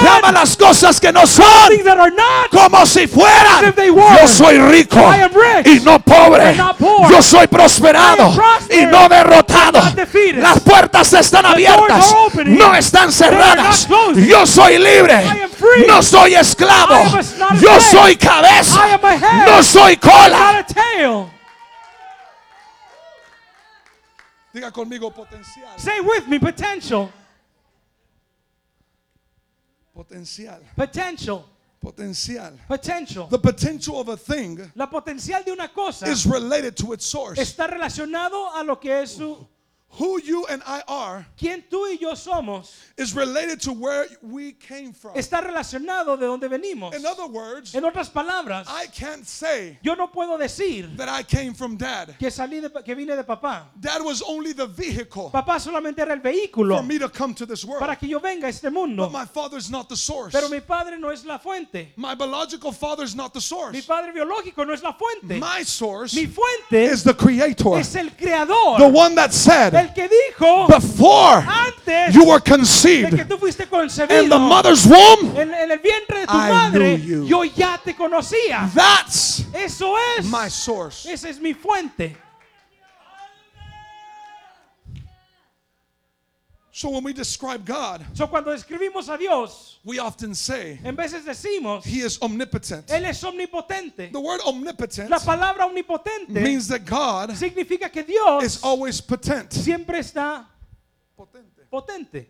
llama 0.04 0.32
las 0.32 0.58
cosas 0.58 1.00
que 1.00 1.12
no 1.12 1.26
son 1.26 1.46
como 2.52 2.86
si 2.86 3.08
fueran. 3.08 3.74
Yo 3.76 4.28
soy 4.28 4.58
rico 4.60 5.00
y 5.66 5.80
no 5.82 6.00
pobre. 6.00 6.56
Yo 7.10 7.22
soy 7.22 7.48
prosperado 7.48 8.34
y 8.70 8.86
no 8.86 9.08
derrotado. 9.08 9.82
Las 10.36 10.60
puertas 10.60 11.14
están 11.14 11.46
abiertas, 11.46 12.16
no 12.46 12.76
están 12.76 13.12
cerradas. 13.12 13.88
Yo 14.16 14.46
soy 14.46 14.78
libre, 14.78 15.50
no 15.88 16.02
soy 16.02 16.36
esclavo. 16.36 17.04
Yo 17.60 17.80
soy 17.80 18.16
cabeza, 18.16 19.00
no 19.48 19.64
soy 19.64 19.98
cola. 19.98 20.60
a 20.60 20.64
tail. 20.64 21.26
Diga 24.54 24.72
conmigo 24.72 25.12
potencial. 25.14 25.78
Say 25.78 26.00
with 26.02 26.28
me, 26.28 26.38
potential, 26.40 27.12
Potencial. 29.94 30.60
potential, 30.76 31.46
Potencial. 31.82 32.52
potential. 32.68 33.28
The 33.28 33.40
potential 33.40 34.00
of 34.00 34.10
a 34.10 34.18
thing 34.18 34.72
La 34.76 34.88
potencial 34.88 35.44
de 35.44 35.52
una 35.52 35.68
cosa 35.70 36.08
is 36.10 36.26
related 36.26 36.76
to 36.78 36.94
its 36.94 37.06
source. 37.06 37.38
está 37.40 37.68
relacionado 37.68 38.50
a 38.56 38.64
lo 38.64 38.76
que 38.80 38.92
es 39.02 39.12
su 39.16 39.48
Who 40.00 40.22
you 40.22 40.46
and 40.50 40.62
I 40.66 40.82
are 40.88 41.26
quién 41.38 41.64
tú 41.70 41.86
y 41.88 41.98
yo 42.00 42.14
somos. 42.14 42.72
is 42.98 43.14
related 43.14 43.60
to 43.62 43.74
where 43.74 44.08
we 44.22 44.54
came 44.54 44.94
from. 44.94 45.16
Está 45.16 45.42
relacionado 45.42 46.18
de 46.18 46.26
donde 46.26 46.48
venimos. 46.48 46.94
In 46.96 47.06
other 47.06 47.28
words, 47.28 47.76
En 47.76 47.84
otras 47.84 48.10
palabras, 48.10 48.68
I 48.68 48.88
can't 48.88 49.26
say 49.28 49.78
yo 49.84 49.96
no 49.96 50.08
puedo 50.08 50.38
decir 50.38 50.96
that 50.98 51.10
I 51.10 51.24
came 51.24 51.54
from 51.54 51.78
dad. 51.78 52.16
que 52.18 52.30
salí 52.30 52.62
de, 52.62 52.70
que 52.84 52.96
vine 52.96 53.16
de 53.16 53.24
papá. 53.24 53.66
Dad 53.80 54.02
was 54.04 54.22
only 54.22 54.54
the 54.54 54.68
vehicle 54.68 55.30
Papá 55.32 55.60
solamente 55.60 56.00
era 56.00 56.14
el 56.14 56.22
for 56.22 56.84
me 56.84 56.98
to 56.98 57.10
come 57.10 57.34
to 57.34 57.46
this 57.46 57.66
world. 57.66 57.80
para 57.80 57.96
que 57.96 58.08
yo 58.08 58.20
venga 58.20 58.48
a 58.48 58.50
este 58.50 58.70
mundo. 58.72 59.04
But 59.04 59.12
my 59.12 59.26
father's 59.26 59.70
not 59.70 59.90
the 59.90 59.96
source. 59.96 60.32
Pero 60.32 60.50
mi 60.50 60.60
padre 60.60 60.98
no 60.98 61.10
es 61.10 61.26
la 61.26 61.38
fuente. 61.38 61.94
My 61.96 62.16
biological 62.16 62.72
father's 62.72 63.16
not 63.16 63.34
the 63.34 63.42
source. 63.42 63.74
Mi 63.74 63.82
padre 63.82 64.12
biológico 64.14 64.66
no 64.66 64.74
es 64.74 64.82
la 64.84 64.94
fuente. 64.94 65.40
My 65.40 65.64
source 65.64 66.14
Mi 66.16 66.26
fuente 66.28 66.84
is 66.86 67.04
the 67.04 67.14
creator. 67.14 67.78
es 67.78 67.96
el 67.96 68.10
creador. 68.12 68.78
The 68.78 68.88
one 68.88 69.16
that 69.16 69.34
said, 69.34 69.74
El 69.82 69.94
que 69.94 70.08
dijo 70.10 70.68
before 70.68 71.44
antes 71.48 72.14
you 72.14 72.24
were 72.26 72.40
de 72.40 72.44
que 72.44 72.58
conceived 72.58 73.28
tú 73.28 73.38
fuiste 73.38 73.64
in 73.64 74.30
the 74.30 74.38
mother's 74.38 74.86
womb, 74.86 75.36
en, 75.38 75.54
en 75.54 75.72
el 75.72 75.80
vientre 75.80 76.20
de 76.22 76.28
tu 76.28 76.34
I 76.34 76.50
madre, 76.50 76.98
knew 76.98 77.24
you. 77.24 77.28
yo 77.28 77.44
ya 77.44 77.78
te 77.84 77.94
conocía. 77.96 78.70
that's 78.74 79.44
Eso 79.54 79.96
es. 80.18 80.26
my 80.26 80.50
source. 80.50 81.06
Esa 81.12 81.30
es 81.30 81.40
mi 81.40 81.54
fuente. 81.54 82.16
So 86.82 86.90
when 86.90 87.04
we 87.04 87.14
describe 87.14 87.64
God, 87.64 88.04
So, 88.16 88.26
cuando 88.26 88.50
describimos 88.52 89.08
a 89.08 89.16
Dios, 89.16 89.78
we 89.84 90.00
often 90.00 90.34
say 90.34 90.80
en 90.84 90.96
veces 90.96 91.24
decimos, 91.24 91.84
he 91.86 92.00
is 92.02 92.18
omnipotent. 92.20 92.88
Él 92.90 93.06
es 93.06 93.24
omnipotente. 93.24 94.12
The 94.12 94.20
word 94.20 94.42
omnipotent 94.48 95.08
La 95.08 95.20
palabra 95.20 95.68
omnipotente 95.68 96.30
means 96.42 96.68
that 96.70 96.80
God 96.84 97.36
significa 97.36 97.88
que 97.92 98.02
Dios 98.04 98.44
is 98.44 98.64
always 98.64 99.00
potent. 99.00 99.54
siempre 99.54 100.00
está 100.00 100.48
Potente. 101.16 101.68
potente. 101.70 102.30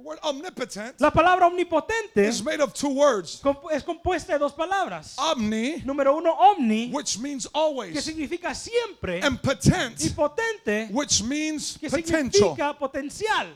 The 0.00 0.06
word 0.08 0.18
omnipotent 0.24 0.98
La 0.98 1.10
palabra 1.10 1.46
omnipotente 1.46 2.16
is 2.16 2.42
made 2.42 2.60
of 2.60 2.72
two 2.72 2.88
words. 2.88 3.42
es 3.70 3.82
compuesta 3.82 4.28
de 4.28 4.38
dos 4.38 4.52
palabras. 4.52 5.14
Omni, 5.18 5.82
Número 5.82 6.16
uno, 6.16 6.32
omni, 6.32 6.90
which 6.90 7.18
means 7.18 7.44
que 7.46 7.50
always, 7.54 8.02
significa 8.02 8.54
siempre, 8.54 9.20
and 9.20 9.34
y 9.34 9.38
potent, 9.42 9.98
potente, 10.16 10.88
which 10.90 11.22
means 11.22 11.76
que 11.76 11.90
potential. 11.90 12.56
significa 12.56 12.78
potencial. 12.78 13.48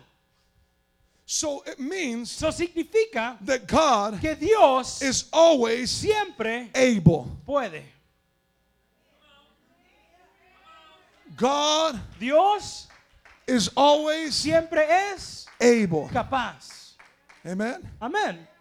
So 1.24 1.62
it 1.66 1.80
means 1.80 2.30
significa 2.30 3.38
that 3.46 3.66
God 3.66 4.20
que 4.20 4.34
Dios 4.34 5.00
is 5.00 5.24
always 5.32 5.90
siempre 5.90 6.68
able. 6.74 7.26
puede. 7.46 7.84
God 11.36 11.98
Dios 12.20 12.86
is 13.46 13.70
always 13.74 14.34
siempre 14.34 14.84
es 14.86 15.46
able. 15.64 16.08
capaz. 16.12 16.96
Amen. 17.44 17.82
Amén. 18.00 18.53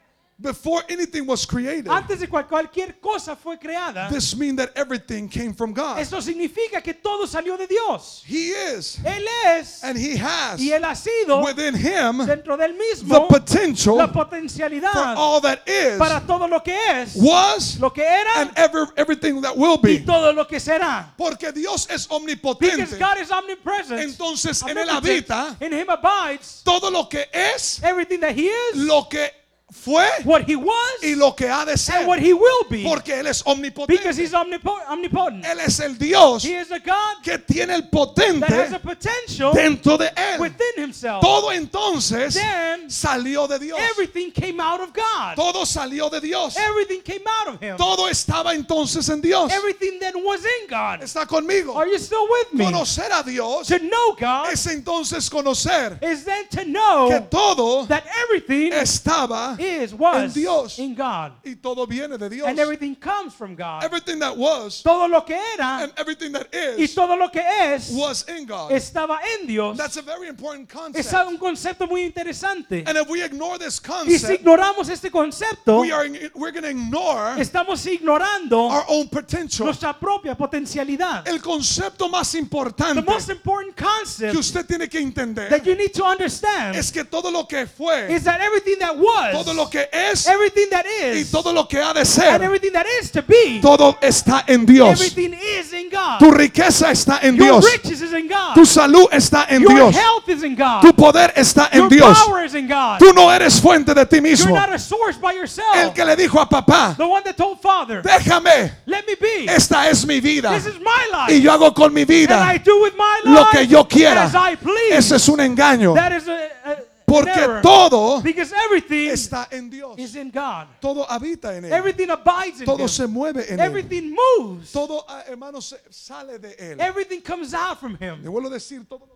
Before 0.44 0.84
anything 0.90 1.26
was 1.26 1.46
created, 1.46 1.88
Antes 1.88 2.20
de 2.20 2.28
cual- 2.28 2.46
cualquier 2.50 3.00
cosa 3.00 3.34
fue 3.34 3.58
creada, 3.58 4.10
this 4.10 4.36
means 4.36 4.58
that 4.58 4.72
everything 4.76 5.30
came 5.30 5.54
from 5.54 5.72
God. 5.74 6.00
esto 6.00 6.20
significa 6.20 6.84
que 6.84 6.94
todo 6.94 7.26
salió 7.26 7.58
de 7.58 7.66
Dios. 7.66 8.22
He 8.28 8.50
is, 8.50 8.98
Él 9.06 9.26
es 9.46 9.82
and 9.86 9.98
He 9.98 10.18
has 10.18 10.60
y 10.60 10.72
Él 10.74 10.84
ha 10.84 10.94
sido 10.96 11.42
within 11.46 11.74
Him 11.76 12.26
dentro 12.26 12.58
del 12.58 12.74
the 12.74 12.78
mismo 12.78 13.28
potential 13.30 13.96
la 13.96 14.08
for 14.08 14.26
potencialidad 14.26 15.16
all 15.18 15.40
that 15.40 15.60
is, 15.66 15.98
para 15.98 16.20
todo 16.28 16.46
lo 16.48 16.60
que 16.62 16.76
es, 16.90 17.16
was, 17.16 17.80
lo 17.80 17.90
que 17.94 18.04
era 18.04 18.42
and 18.42 18.52
ever 18.58 18.86
everything 18.98 19.40
that 19.42 19.56
will 19.56 19.78
y 19.82 20.00
be. 20.00 20.00
todo 20.00 20.34
lo 20.34 20.46
que 20.46 20.60
será. 20.60 21.14
Porque 21.18 21.54
Dios 21.54 21.88
es 21.90 22.06
Because 22.06 22.22
omnipotente. 22.22 23.00
God 23.00 23.18
is 23.22 23.32
omnipresent. 23.32 24.00
Entonces 24.02 24.62
en 24.64 24.78
él 24.78 24.90
habita 24.90 25.56
In 25.62 25.72
Him 25.72 25.90
abides 25.90 26.62
todo 26.66 26.92
lo 26.92 27.08
que 27.08 27.30
es, 27.32 27.82
everything 27.82 28.20
that 28.20 28.36
He 28.36 28.48
is, 28.50 28.76
lo 28.76 29.08
que 29.08 29.32
fue 29.74 30.06
what 30.24 30.44
He 30.48 30.56
was, 30.56 31.04
y 31.04 31.16
lo 31.16 31.34
que 31.36 31.48
ha 31.50 31.66
de 31.66 31.72
and 31.72 31.80
ser. 31.80 32.06
what 32.08 32.20
He 32.20 32.34
will 32.34 32.66
be. 32.70 32.84
Porque 32.84 33.10
Él 33.20 33.28
es 33.28 33.44
Because 33.44 33.58
omnipotente. 33.58 34.16
He's 34.22 34.32
omnipo- 34.34 34.80
omnipotent. 34.90 35.44
Él 35.46 35.60
es 35.60 35.80
el 35.80 35.98
Dios 35.98 36.44
He 36.46 36.54
is 36.60 36.72
a 36.72 36.80
God 36.80 37.22
que 37.24 37.38
tiene 37.40 37.74
el 37.76 37.82
that 37.90 38.50
has 38.50 38.74
a 38.74 38.80
potente 38.80 38.82
potential 38.82 39.54
dentro 39.54 39.98
de 39.98 40.12
Él. 40.16 40.40
within 40.40 40.84
Himself. 40.84 41.22
Todo 41.22 41.52
entonces 41.52 42.36
Then 42.36 42.90
salió 42.90 43.48
de 43.48 43.60
Dios. 43.60 43.80
everything 43.92 44.32
came 44.32 44.60
out 44.60 44.80
of 44.82 44.94
God. 44.94 45.36
Todo 45.36 45.66
salió 45.66 46.10
de 46.10 46.22
Dios. 46.22 46.56
Everything 46.58 47.02
came 47.02 47.24
out 47.28 47.56
of 47.56 47.62
Him. 47.62 47.76
Todo 47.78 48.08
estaba 48.08 48.54
entonces 48.54 49.10
en 49.10 49.22
Dios. 49.22 49.52
Everything 49.52 50.00
then 50.00 50.24
was 50.24 50.42
in 50.46 50.68
God. 50.70 51.02
Está 51.02 51.26
conmigo. 51.26 51.76
Are 51.76 51.88
you 51.88 51.98
still 52.00 52.28
with 52.30 52.54
me? 52.54 52.66
Conocer 52.66 53.10
a 53.12 53.24
Dios 53.24 53.68
To 53.68 53.80
know 53.80 54.16
God 54.20 54.52
es 54.52 54.66
entonces 54.68 55.30
conocer 55.30 55.98
is 56.04 56.24
then 56.24 56.48
to 56.50 56.58
que 56.58 56.66
know 56.66 57.28
todo 57.30 57.86
that 57.88 58.04
everything 58.24 58.72
estaba 58.72 59.56
is 59.64 59.94
was 59.94 60.34
Dios. 60.34 60.78
in 60.80 60.96
God. 60.96 61.34
y 61.46 61.56
todo 61.56 61.86
viene 61.88 62.18
de 62.18 62.30
Dios. 62.30 62.48
And 62.48 62.60
everything 62.60 62.96
comes 62.96 63.34
from 63.34 63.56
God. 63.56 63.84
Everything 63.84 64.20
that 64.20 64.36
was 64.38 64.82
Todo 64.84 65.08
lo 65.08 65.22
que 65.26 65.36
era 65.36 65.84
and 65.84 65.94
everything 65.98 66.32
that 66.34 66.48
y 66.54 66.84
is 66.84 66.94
todo 66.96 67.16
lo 67.16 67.30
que 67.30 67.42
es 67.42 67.92
was 67.92 68.26
in 68.28 68.46
God. 68.46 68.72
estaba 68.72 69.20
en 69.40 69.48
Dios. 69.48 69.78
That's 69.78 69.98
a 69.98 70.02
very 70.02 70.28
important 70.28 70.70
Es 70.96 71.08
concept. 71.08 71.28
un 71.28 71.38
concepto 71.38 71.88
muy 71.88 72.04
interesante. 72.04 72.84
And 72.86 72.98
if 72.98 73.08
we 73.10 73.24
ignore 73.24 73.58
this 73.58 73.80
Y 73.80 74.18
si 74.18 74.20
concept, 74.20 74.42
ignoramos 74.42 74.90
este 74.90 75.10
concepto, 75.12 75.80
we 75.82 75.92
are 75.92 76.08
we're 76.36 76.52
going 76.52 76.64
to 76.64 76.70
ignore 76.70 77.36
estamos 77.40 77.86
ignorando 77.86 78.60
our 78.70 78.86
own 78.90 79.08
potential. 79.08 79.66
nuestra 79.66 79.94
propia 79.98 80.36
potencialidad. 80.36 81.28
El 81.28 81.42
concepto 81.42 82.10
más 82.10 82.32
The 82.32 82.40
importante 82.40 83.02
most 83.04 83.30
important 83.30 83.76
que 83.76 83.84
concept 83.86 84.36
usted 84.36 84.66
tiene 84.66 84.88
que 84.90 85.00
entender 85.00 85.50
that 85.50 85.64
you 85.66 85.76
need 85.76 85.92
to 85.94 86.04
understand 86.04 86.76
es 86.76 86.92
que 86.92 87.04
todo 87.04 87.30
lo 87.32 87.46
que 87.48 87.66
fue, 87.68 88.12
is 88.14 88.24
that 88.24 88.42
everything 88.42 88.78
that 88.80 88.96
was, 88.98 89.32
todo 89.34 89.53
lo 89.54 89.70
que 89.70 89.88
es 89.92 90.28
everything 90.28 90.70
that 90.70 90.86
y 90.86 91.24
todo 91.26 91.54
lo 91.54 91.68
que 91.68 91.80
ha 91.82 91.94
de 91.94 92.02
and 92.02 92.08
ser, 92.10 92.42
everything 92.44 92.72
that 92.72 92.86
is 93.02 93.12
to 93.12 93.22
be, 93.22 93.60
todo 93.62 93.98
está 94.02 94.44
en 94.48 94.66
Dios. 94.66 95.00
everything 95.00 95.34
is 95.34 95.72
in 95.74 95.90
God. 95.90 96.20
Tu 96.20 96.32
riqueza 96.32 96.92
está 96.92 97.20
en 97.22 97.36
Your 97.36 97.46
Dios. 97.62 97.66
riches 97.72 98.02
is 98.02 98.14
in 98.14 98.28
God. 98.28 98.54
Tu 98.56 98.66
salud 98.66 99.08
está 99.12 99.46
en 99.50 99.62
Your 99.62 99.74
Dios. 99.74 99.96
health 99.96 100.28
is 100.30 100.44
in 100.44 100.56
God. 100.56 100.82
Tu 100.82 100.94
poder 100.94 101.32
está 101.36 101.70
en 101.72 101.82
Your 101.82 101.90
Dios. 101.90 102.24
power 102.26 102.44
is 102.44 102.56
in 102.56 102.68
God. 102.68 103.00
Tú 103.00 103.14
no 103.14 103.30
eres 103.32 103.60
fuente 103.62 103.94
de 103.94 104.06
ti 104.06 104.18
You're 104.18 104.30
mismo. 104.30 104.56
not 104.56 104.70
a 104.74 104.80
source 104.80 105.18
by 105.18 105.34
yourself. 105.34 105.76
El 105.76 105.92
que 105.94 106.04
le 106.06 106.16
dijo 106.16 106.40
a 106.40 106.48
papá, 106.48 106.96
The 106.98 107.06
one 107.06 107.24
that 107.24 107.36
told 107.38 107.60
Father, 107.62 108.02
déjame, 108.02 108.72
let 108.86 109.06
me 109.08 109.16
be. 109.16 109.46
esta 109.48 109.90
es 109.90 110.06
mi 110.06 110.20
vida. 110.20 110.52
This 110.52 110.66
is 110.68 110.80
my 110.80 111.08
life. 111.12 111.32
Y 111.34 111.42
yo 111.42 111.52
hago 111.52 111.74
con 111.74 111.94
mi 111.94 112.02
and 112.02 112.12
I 112.12 112.16
vida 112.58 112.60
do 112.64 112.82
with 112.82 112.94
my 112.98 113.22
lo 113.26 113.46
que 113.52 113.66
yo 113.68 113.84
quiera. 113.86 114.24
as 114.24 114.36
I 114.36 114.56
please. 114.56 114.96
Ese 114.98 115.16
es 115.16 115.28
un 115.30 115.40
engaño. 115.40 115.94
that 115.96 116.12
is 116.12 116.28
a, 116.28 116.50
a, 116.66 116.72
an 116.72 116.78
Porque 117.14 117.62
todo 117.62 118.22
Because 118.22 118.54
everything 118.66 119.10
está 119.10 119.48
en 119.52 119.70
Dios. 119.70 119.98
is 119.98 120.16
in 120.16 120.32
God. 120.32 120.68
Todo 120.82 121.06
habita 121.06 121.56
en 121.56 121.66
Él. 121.66 121.74
Everything 121.74 122.10
abides 122.10 122.60
in 122.62 122.66
Todo 122.66 122.84
Him. 122.84 122.88
se 122.88 123.08
mueve 123.08 123.46
en 123.50 123.60
Él. 123.60 123.66
Everything 123.66 124.16
moves. 124.16 124.72
Todo, 124.72 125.06
ah, 125.08 125.24
hermano, 125.28 125.60
sale 125.62 126.40
de 126.40 126.56
Él. 126.58 126.80
Everything 126.80 127.22
comes 127.22 127.54
out 127.54 127.80
from 127.80 127.98
Le 128.00 128.08
Him. 128.08 128.24
vuelvo 128.24 128.48
a 128.48 128.52
decir, 128.52 128.88
todo 128.88 129.08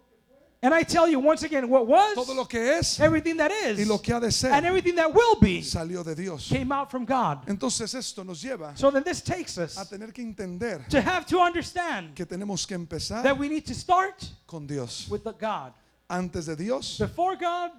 And 0.64 0.74
I 0.74 0.82
tell 0.82 1.08
you 1.08 1.20
once 1.20 1.44
again, 1.44 1.70
what 1.70 1.86
was, 1.86 2.16
todo 2.16 2.34
lo 2.34 2.46
que 2.46 2.60
es 2.60 3.00
everything 3.00 3.38
that 3.38 3.52
is, 3.52 3.78
y 3.80 3.84
lo 3.86 4.00
que 4.00 4.16
ha 4.16 4.20
de 4.20 4.28
and 4.52 4.66
everything 4.66 4.96
that 4.96 5.14
will 5.14 5.36
be, 5.40 5.62
salió 5.62 6.04
de 6.04 6.16
Dios. 6.16 6.50
came 6.50 6.72
out 6.72 6.90
from 6.90 7.06
God. 7.06 7.46
Entonces 7.48 7.94
esto 7.94 8.24
nos 8.24 8.42
lleva 8.44 8.76
So 8.76 8.90
then 8.90 9.04
this 9.04 9.22
takes 9.22 9.60
us 9.60 9.78
a 9.78 9.86
tener 9.86 10.12
que 10.12 10.24
entender 10.24 10.84
to 10.90 11.00
have 11.00 11.28
to 11.28 11.40
understand 11.40 12.16
que 12.16 12.26
tenemos 12.26 12.66
que 12.68 12.76
empezar 12.76 13.22
that 13.22 13.38
we 13.38 13.48
need 13.48 13.66
to 13.68 13.76
start 13.76 14.28
con 14.48 14.66
Dios. 14.66 15.08
with 15.10 15.24
the 15.24 15.34
God. 15.34 15.74
Antes 16.10 16.48
de 16.48 16.56
Dios 16.56 16.98
Before 16.98 17.36
God, 17.36 17.72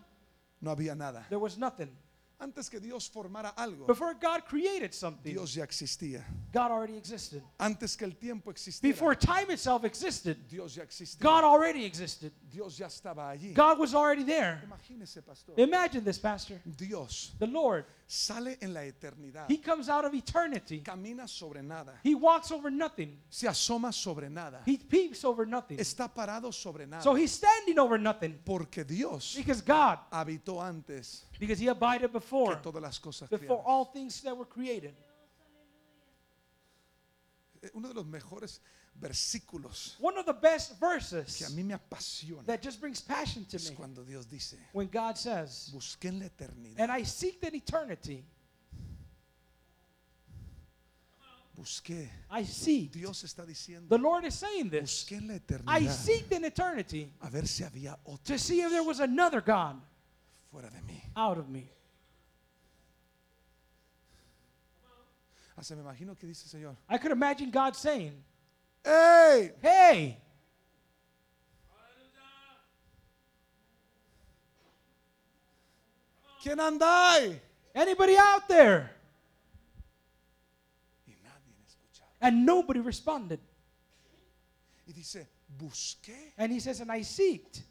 no 0.61 0.71
había 0.71 0.95
nada. 0.97 1.27
there 1.29 1.39
was 1.39 1.57
nothing. 1.59 1.91
Antes 2.41 2.69
que 2.71 2.79
Dios 2.79 3.09
formara 3.09 3.53
algo, 3.57 3.85
Before 3.85 4.15
God 4.15 4.45
created 4.45 4.95
something, 4.95 5.33
Dios 5.33 5.55
ya 5.57 5.65
existía. 5.65 6.25
God 6.53 6.71
already 6.71 6.97
existed. 6.97 7.43
Antes 7.59 7.97
que 7.97 8.05
el 8.07 8.13
tiempo 8.13 8.53
existiera, 8.53 8.93
Before 8.95 9.17
time 9.17 9.51
itself 9.51 9.85
existed, 9.85 10.37
Dios 10.49 10.77
ya 10.77 10.85
existía. 10.85 11.21
God 11.21 11.43
already 11.43 11.85
existed. 11.85 12.31
Dios 12.49 12.79
ya 12.79 12.87
estaba 12.87 13.31
allí. 13.31 13.53
God 13.55 13.81
was 13.81 13.93
already 13.93 14.23
there. 14.23 14.63
Imagínese, 14.65 15.21
pastor. 15.27 15.55
Imagine 15.59 16.05
this, 16.05 16.19
Pastor. 16.21 16.61
Dios 16.77 17.33
The 17.41 17.47
Lord, 17.49 17.85
sale 18.11 18.57
en 18.63 18.73
la 18.73 18.85
eternidad. 18.85 19.47
He 19.51 19.59
comes 19.59 19.89
out 19.91 20.07
of 20.07 20.15
eternity. 20.15 20.81
Camina 20.81 21.29
sobre 21.29 21.63
nada. 21.63 22.01
He 22.03 22.15
walks 22.15 22.51
over 22.51 22.71
nothing. 22.71 23.21
Se 23.29 23.47
asoma 23.47 23.93
sobre 23.93 24.31
nada. 24.31 24.63
He 24.65 24.79
peeps 24.79 25.25
over 25.25 25.47
nothing. 25.47 25.79
Está 25.79 26.09
parado 26.09 26.51
sobre 26.51 26.87
nada. 26.87 27.03
So 27.03 27.15
he's 27.15 27.33
standing 27.33 27.79
over 27.79 27.99
nothing 27.99 28.39
Porque 28.45 28.83
Dios 28.85 29.35
because 29.37 29.61
God, 29.61 29.99
habitó 30.11 30.63
antes 30.63 31.25
because 31.39 31.59
He 31.61 31.69
abided 31.69 32.11
que 32.11 32.19
before, 32.19 32.57
todas 32.63 32.81
las 32.83 32.99
cosas 32.99 33.29
before 33.29 33.59
creadas. 33.59 33.67
all 33.67 33.85
things 33.93 34.23
that 34.23 34.35
were 34.35 34.47
created. 34.49 34.95
Eh, 37.63 37.69
Uno 37.75 37.89
de 37.89 37.95
los 37.95 38.07
mejores 38.07 38.61
versículos 39.01 39.97
One 40.01 40.19
of 40.19 40.27
the 40.27 40.33
best 40.33 40.79
que 40.79 40.87
a 40.87 40.91
verses 40.91 41.55
mí 41.55 41.65
me 41.65 41.75
apasiona 41.75 42.45
that 42.47 42.61
just 42.63 42.81
brings 42.81 43.01
passion 43.01 43.45
to 43.47 43.57
es 43.57 43.71
me 43.71 43.77
cuando 43.77 44.03
Dios 44.05 44.27
dice, 44.27 44.57
when 44.73 44.89
God 44.89 45.17
says, 45.17 45.71
busqué 45.73 46.09
en 46.09 46.19
la 46.21 46.27
eternidad, 46.27 46.79
And 46.81 46.91
I 46.91 47.05
seek 47.05 47.41
that 47.41 47.55
eternity. 47.55 48.25
busqué. 51.57 52.09
I 52.31 52.45
seek. 52.45 52.93
Dios 52.93 53.23
está 53.25 53.45
diciendo, 53.45 53.89
The 53.89 53.99
Lord 53.99 54.25
is 54.25 54.35
saying 54.35 54.71
this. 54.71 55.05
busqué 55.05 55.21
la 55.27 55.35
I 55.35 55.39
eternidad 55.85 55.91
seeked 55.91 56.33
in 56.33 56.45
eternity 56.45 57.13
a 57.21 57.29
ver 57.31 57.47
si 57.47 57.65
había 57.65 57.99
otro 58.05 58.19
to 58.25 58.39
see 58.39 58.61
if 58.61 58.71
there 58.71 58.85
was 58.85 59.01
another 59.01 59.41
God 59.41 59.81
fuera 60.53 60.71
de 60.71 60.81
mí. 60.93 61.01
out 61.17 61.39
of 61.39 61.49
me. 61.49 61.69
Hasta 65.57 65.75
me 65.75 65.83
imagino 65.83 66.17
que 66.17 66.29
dice 66.29 66.47
Señor, 66.49 66.77
I 66.89 66.99
could 66.99 67.11
imagine 67.11 67.51
God 67.51 67.75
saying, 67.75 68.13
¡Ey! 68.85 69.53
Hey, 69.61 70.19
¿Quién 76.43 76.61
andáis? 76.61 77.41
anybody 77.75 78.17
out 78.17 78.47
there? 78.49 78.91
Y 81.07 81.13
nadie 81.23 81.53
me 81.59 81.65
escuchaba. 81.67 82.09
And 82.21 82.47
nobody 82.47 82.81
responded. 82.81 83.41
Y 84.87 84.93
dice, 84.93 85.27
busqué 85.59 86.33
And 86.37 86.53
he 86.53 86.61
says, 86.61 86.81
And 86.81 86.91
I 86.91 87.01
seeked 87.01 87.63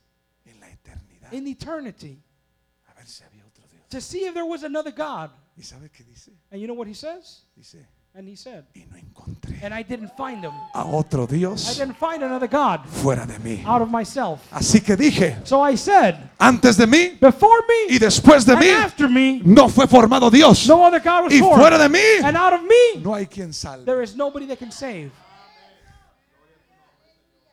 en 0.45 0.59
la 0.59 0.67
eternidad 0.67 1.33
in 1.33 1.47
eternity 1.47 2.21
a 2.89 2.93
ver 2.93 3.05
si 3.05 3.23
había 3.23 3.45
otro 3.45 3.63
Dios. 3.69 3.83
to 3.89 4.01
see 4.01 4.25
if 4.25 4.33
there 4.33 4.45
was 4.45 4.63
another 4.63 4.91
God. 4.91 5.31
¿Y 5.57 5.63
sabe 5.63 5.89
qué 5.89 6.03
dice? 6.05 6.31
And 6.51 6.61
you 6.61 6.67
know 6.67 6.73
what 6.75 6.87
he 6.87 6.93
says? 6.93 7.43
And 8.13 8.27
he 8.27 8.35
said, 8.35 8.65
y 8.73 8.83
no 8.89 8.97
encontré 8.97 9.59
And 9.63 9.71
I 9.75 9.83
didn't 9.83 10.09
find 10.17 10.43
him. 10.43 10.51
a 10.73 10.83
otro 10.87 11.25
I 11.25 11.35
Dios 11.37 11.77
didn't 11.77 11.97
find 11.97 12.23
another 12.23 12.47
God 12.47 12.87
fuera 12.87 13.27
de 13.27 13.37
mí. 13.37 13.63
out 13.63 13.83
of 13.83 13.89
myself. 13.89 14.41
Así 14.51 14.81
que 14.83 14.95
dije, 14.95 15.37
So 15.45 15.61
I 15.63 15.75
said, 15.77 16.15
antes 16.39 16.77
de 16.77 16.87
mí 16.87 17.15
Before 17.21 17.61
y 17.89 17.93
me 17.93 17.99
después 17.99 18.43
de 18.43 18.53
and 18.53 18.61
mí, 18.63 18.69
after 18.71 19.07
me, 19.07 19.39
no 19.45 19.69
fue 19.69 19.85
formado 19.85 20.31
Dios. 20.31 20.67
no 20.67 20.83
other 20.83 20.99
God 20.99 21.25
was 21.25 21.33
Y 21.33 21.39
formed. 21.39 21.59
fuera 21.61 21.77
de 21.77 21.89
mí, 21.89 22.23
And 22.23 22.35
out 22.35 22.53
of 22.53 22.61
me, 22.63 23.01
no 23.03 23.13
hay 23.13 23.27
quien 23.27 23.53
salve. 23.53 23.85
there 23.85 24.01
is 24.01 24.15
nobody 24.15 24.47
that 24.47 24.57
can 24.57 24.71
save. 24.71 25.11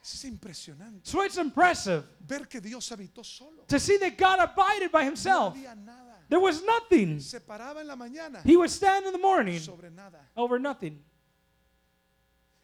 Es 0.02 0.24
impresionante 0.24 1.00
So 1.02 1.22
it's 1.24 1.36
impressive 1.38 2.04
ver 2.26 2.46
que 2.48 2.60
Dios 2.60 2.90
habitó 2.90 3.22
solo. 3.24 3.64
to 3.68 3.78
see 3.78 3.98
that 3.98 4.16
God 4.16 4.38
abided 4.40 4.90
by 4.90 5.00
No 5.02 5.08
himself. 5.10 5.54
había 5.54 5.74
nada. 5.74 6.03
There 6.28 6.40
was 6.40 6.62
nothing. 6.64 7.20
Se 7.20 7.38
paraba 7.40 7.80
en 7.80 7.86
la 7.86 7.96
mañana 7.96 8.42
He 8.44 8.56
would 8.56 8.70
stand 8.70 9.06
in 9.06 9.12
the 9.12 9.18
morning 9.18 9.58
sobre 9.60 9.90
nada. 9.90 10.18
over 10.36 10.58
nothing. 10.58 10.98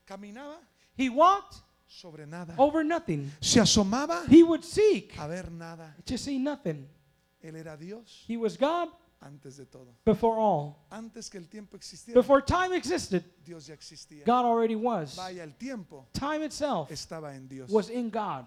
Caminaba 0.07 0.57
He 0.97 1.09
walked 1.09 1.57
sobre 1.89 2.27
nada. 2.27 2.55
over 2.59 2.83
nothing. 2.85 3.31
Se 3.41 3.61
asomaba 3.61 4.27
He 4.29 4.43
would 4.43 4.65
seek 4.65 5.15
a 5.19 5.29
ver 5.29 5.51
nada. 5.51 5.95
to 6.07 6.17
see 6.19 6.39
nothing. 6.39 6.89
Él 7.45 7.57
era 7.57 7.77
Dios 7.77 8.25
He 8.27 8.37
was 8.37 8.57
God 8.57 8.89
antes 9.23 9.57
de 9.57 9.65
todo. 9.67 9.89
before 10.05 10.39
all. 10.39 10.85
Antes 10.91 11.29
que 11.31 11.39
el 11.39 11.47
tiempo 11.47 11.77
existiera, 11.77 12.15
Before 12.15 12.41
time 12.43 12.73
existed, 12.73 13.25
Dios 13.45 13.67
ya 13.67 13.75
existía. 13.75 14.25
God 14.25 14.45
already 14.45 14.75
was. 14.77 15.15
Vaya, 15.17 15.43
el 15.43 15.53
tiempo 15.59 16.07
Time 16.13 16.43
itself 16.45 16.91
estaba 16.91 17.35
en 17.35 17.47
Dios. 17.49 17.71
was 17.71 17.89
in 17.91 18.11
God. 18.11 18.47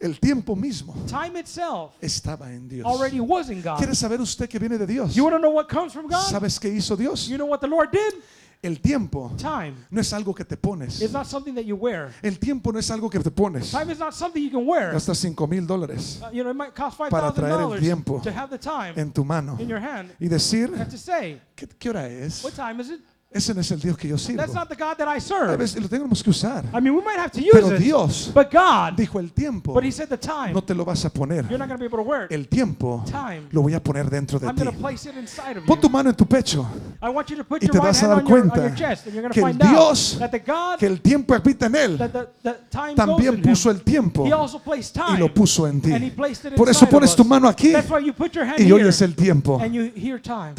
El 0.00 0.18
tiempo 0.18 0.56
mismo 0.56 0.94
Time 1.06 1.38
itself 1.40 1.92
estaba 2.00 2.50
en 2.52 2.68
Dios. 2.68 2.86
already 2.86 3.20
was 3.20 3.50
in 3.50 3.60
God. 3.62 3.76
¿Quiere 3.76 3.94
saber 3.94 4.20
usted 4.20 4.48
que 4.48 4.58
viene 4.58 4.78
de 4.78 4.86
Dios? 4.86 5.14
You 5.14 5.24
want 5.24 5.34
to 5.36 5.38
know 5.40 5.50
what 5.52 5.68
comes 5.68 5.92
from 5.92 6.06
God? 6.08 6.22
¿Sabes 6.30 6.58
qué 6.58 6.70
hizo 6.70 6.96
Dios? 6.96 7.28
You 7.28 7.36
know 7.36 7.46
what 7.46 7.60
the 7.60 7.68
Lord 7.68 7.90
did? 7.92 8.14
El 8.62 8.76
tiempo 8.80 9.32
Time 9.38 9.74
no 9.90 10.00
es 10.02 10.12
algo 10.12 10.34
que 10.34 10.44
te 10.44 10.56
pones. 10.56 11.00
is 11.00 11.12
not 11.12 11.26
something 11.26 11.54
that 11.54 11.64
you 11.64 11.76
wear. 11.76 12.12
El 12.22 12.38
tiempo 12.38 12.70
no 12.72 12.78
es 12.78 12.90
algo 12.90 13.08
que 13.10 13.18
te 13.20 13.30
pones. 13.30 13.70
Time 13.70 13.90
is 13.90 13.98
not 13.98 14.12
something 14.14 14.42
you 14.42 14.50
can 14.50 14.66
wear. 14.66 14.92
Gasta 14.92 15.14
5 15.14 15.46
mil 15.46 15.66
dólares 15.66 16.20
Uh, 16.22 16.30
you 16.30 16.42
know, 16.42 16.50
it 16.50 16.56
might 16.56 16.74
cost 16.74 16.96
five 16.96 17.10
Para 17.10 17.28
thousand 17.30 17.44
traer 17.44 17.52
el 17.60 17.68
dollars 17.68 17.80
tiempo 17.82 18.20
to 18.22 18.30
have 18.30 18.50
the 18.50 18.58
time 18.58 18.94
en 18.96 19.12
tu 19.12 19.24
mano 19.24 19.56
in 19.58 19.68
your 19.68 19.80
hand 19.80 20.10
y 20.20 20.28
decir, 20.28 20.72
and 20.74 20.90
to 20.90 20.98
say, 20.98 21.40
¿qué, 21.56 21.66
qué 21.78 21.88
hora 21.90 22.06
es? 22.06 22.42
"What 22.44 22.52
time 22.54 22.80
is 22.80 22.90
it?" 22.90 23.00
Ese 23.32 23.54
no 23.54 23.60
es 23.60 23.70
el 23.70 23.78
Dios 23.78 23.96
que 23.96 24.08
yo 24.08 24.18
sirvo. 24.18 24.38
That's 24.42 24.52
not 24.54 24.68
the 24.68 24.74
God 24.74 24.96
that 24.96 25.06
I 25.06 25.18
A 25.18 25.20
serve. 25.20 25.56
veces 25.56 25.80
lo 25.80 25.88
tenemos 25.88 26.20
que 26.20 26.30
usar. 26.30 26.64
I 26.74 26.80
mean, 26.80 26.92
we 26.96 27.00
might 27.00 27.16
have 27.16 27.30
to 27.30 27.40
use 27.40 27.50
Pero 27.52 27.68
it, 27.70 27.78
Dios 27.78 28.32
but 28.34 28.50
God, 28.50 28.94
dijo 28.96 29.20
el 29.20 29.28
tiempo, 29.32 29.72
but 29.72 29.84
He 29.84 29.92
said 29.92 30.08
the 30.08 30.16
time. 30.16 30.52
no 30.52 30.60
te 30.62 30.74
lo 30.74 30.84
vas 30.84 31.04
a 31.04 31.10
poner. 31.10 31.44
You're 31.48 31.56
not 31.56 31.68
going 31.68 31.78
to 31.78 31.78
be 31.78 31.84
able 31.84 31.98
to 31.98 32.02
wear 32.02 32.24
it. 32.24 32.32
El 32.32 32.46
tiempo 32.48 33.04
Time. 33.08 33.46
lo 33.52 33.62
voy 33.62 33.74
a 33.74 33.80
poner 33.80 34.10
dentro 34.10 34.40
de 34.40 34.48
I'm 34.48 34.56
ti. 34.56 34.64
going 34.64 34.74
to 34.74 34.80
place 34.82 35.06
it 35.08 35.14
inside 35.16 35.56
of 35.58 35.64
Pon 35.64 35.80
tu 35.80 35.86
you. 35.86 35.92
mano 35.92 36.10
en 36.10 36.16
tu 36.16 36.24
pecho. 36.26 36.66
I 37.00 37.08
want 37.08 37.30
you 37.30 37.36
to 37.36 37.44
put 37.44 37.62
Y 37.62 37.66
your 37.66 37.72
te 37.72 37.78
right 37.78 37.86
vas 37.86 38.02
a 38.02 38.06
hand 38.06 38.10
dar 38.10 38.18
on 38.24 38.26
your, 38.28 38.42
on 38.42 38.48
cuenta 38.50 38.66
your 38.66 38.74
chest, 38.76 39.06
and 39.06 39.14
you're 39.14 39.22
going 39.22 39.32
to 39.32 39.40
que 39.40 39.46
el 39.46 39.52
find 39.54 39.60
Dios 39.60 40.14
out 40.14 40.18
that 40.18 40.30
the 40.32 40.38
God 40.40 40.78
que 40.80 40.88
el 40.88 41.00
tiempo 41.00 41.32
habita 41.32 41.66
en 41.66 41.74
él 41.76 41.98
that 41.98 42.10
the, 42.12 42.28
the 42.42 42.54
time 42.68 42.96
goes 42.96 42.96
también 42.96 43.34
in 43.36 43.42
puso 43.42 43.70
him, 43.70 43.76
el 43.76 43.82
tiempo 43.84 44.26
He 44.26 44.32
also 44.32 44.58
placed 44.58 44.96
y 44.96 45.06
time, 45.06 45.20
lo 45.20 45.28
puso 45.32 45.68
en 45.68 45.80
ti. 45.80 45.92
and 45.92 46.02
He 46.04 46.10
placed 46.10 46.46
it 46.46 46.56
Por 46.56 46.68
eso 46.68 46.80
inside 46.84 46.86
of 46.86 46.90
pones 46.90 47.14
tu 47.14 47.22
us. 47.22 47.28
mano 47.28 47.46
aquí 47.48 47.70
That's 47.70 47.88
why 47.88 48.00
you 48.04 48.12
put 48.12 48.34
your 48.34 48.44
hand 48.44 48.58
y 48.58 48.64
here, 48.64 48.74
oyes 48.74 49.00
el 49.02 49.14
tiempo. 49.14 49.60
and 49.60 49.72
you 49.72 49.92
hear 49.94 50.18
time. 50.20 50.56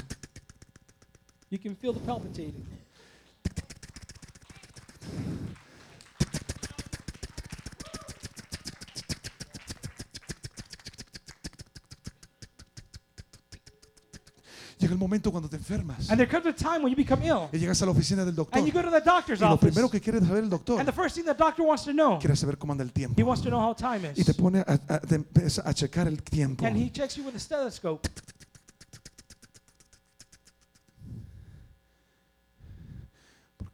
You 1.52 1.60
can 1.60 1.76
feel 1.76 1.92
the 1.92 2.00
palpitating. 2.00 2.66
Llega 14.80 14.94
el 14.94 14.98
momento 14.98 15.30
cuando 15.30 15.48
te 15.48 15.58
enfermas. 15.58 16.10
And 16.10 16.18
there 16.18 16.28
comes 16.28 16.48
a 16.48 16.54
time 16.54 16.80
when 16.84 16.90
you 16.90 16.96
become 16.96 17.24
ill, 17.24 17.50
y 17.52 17.60
llegas 17.60 17.80
a 17.84 17.86
la 17.86 17.92
oficina 17.92 18.26
del 18.26 18.34
doctor. 18.34 18.58
And 18.58 18.66
you 18.68 18.74
go 18.74 18.82
to 18.82 18.90
the 18.90 19.02
doctor's 19.02 19.40
y 19.40 19.44
lo 19.44 19.54
office, 19.54 19.68
primero 19.68 19.90
que 19.92 20.00
quiere 20.02 20.20
saber 20.22 20.44
el 20.44 20.50
doctor. 20.50 20.80
And 20.80 20.88
the 20.88 20.94
first 20.94 21.16
thing 21.16 21.26
the 21.26 21.36
doctor 21.36 21.64
wants 21.64 21.84
to 21.84 21.92
know, 21.92 22.18
quiere 22.18 22.36
saber 22.36 22.58
cómo 22.58 22.72
anda 22.72 22.84
el 22.84 22.90
he 22.90 22.94
tiempo 22.94 23.22
wants 23.24 23.44
to 23.44 23.50
know 23.50 23.60
how 23.62 23.76
time 23.76 24.10
y 24.16 24.24
te 24.24 24.32
is, 24.32 24.38
pone 24.38 24.60
a, 24.62 24.80
a- 24.88 25.00
te 25.02 25.16
empieza 25.16 25.62
a 25.64 25.74
checar 25.74 26.08
el 26.08 26.24
tiempo. 26.24 26.66
and 26.66 26.76
he 26.78 26.90
checks 26.90 27.16
you 27.18 27.24
with 27.24 27.36
a 27.36 27.40
stethoscope. 27.40 28.08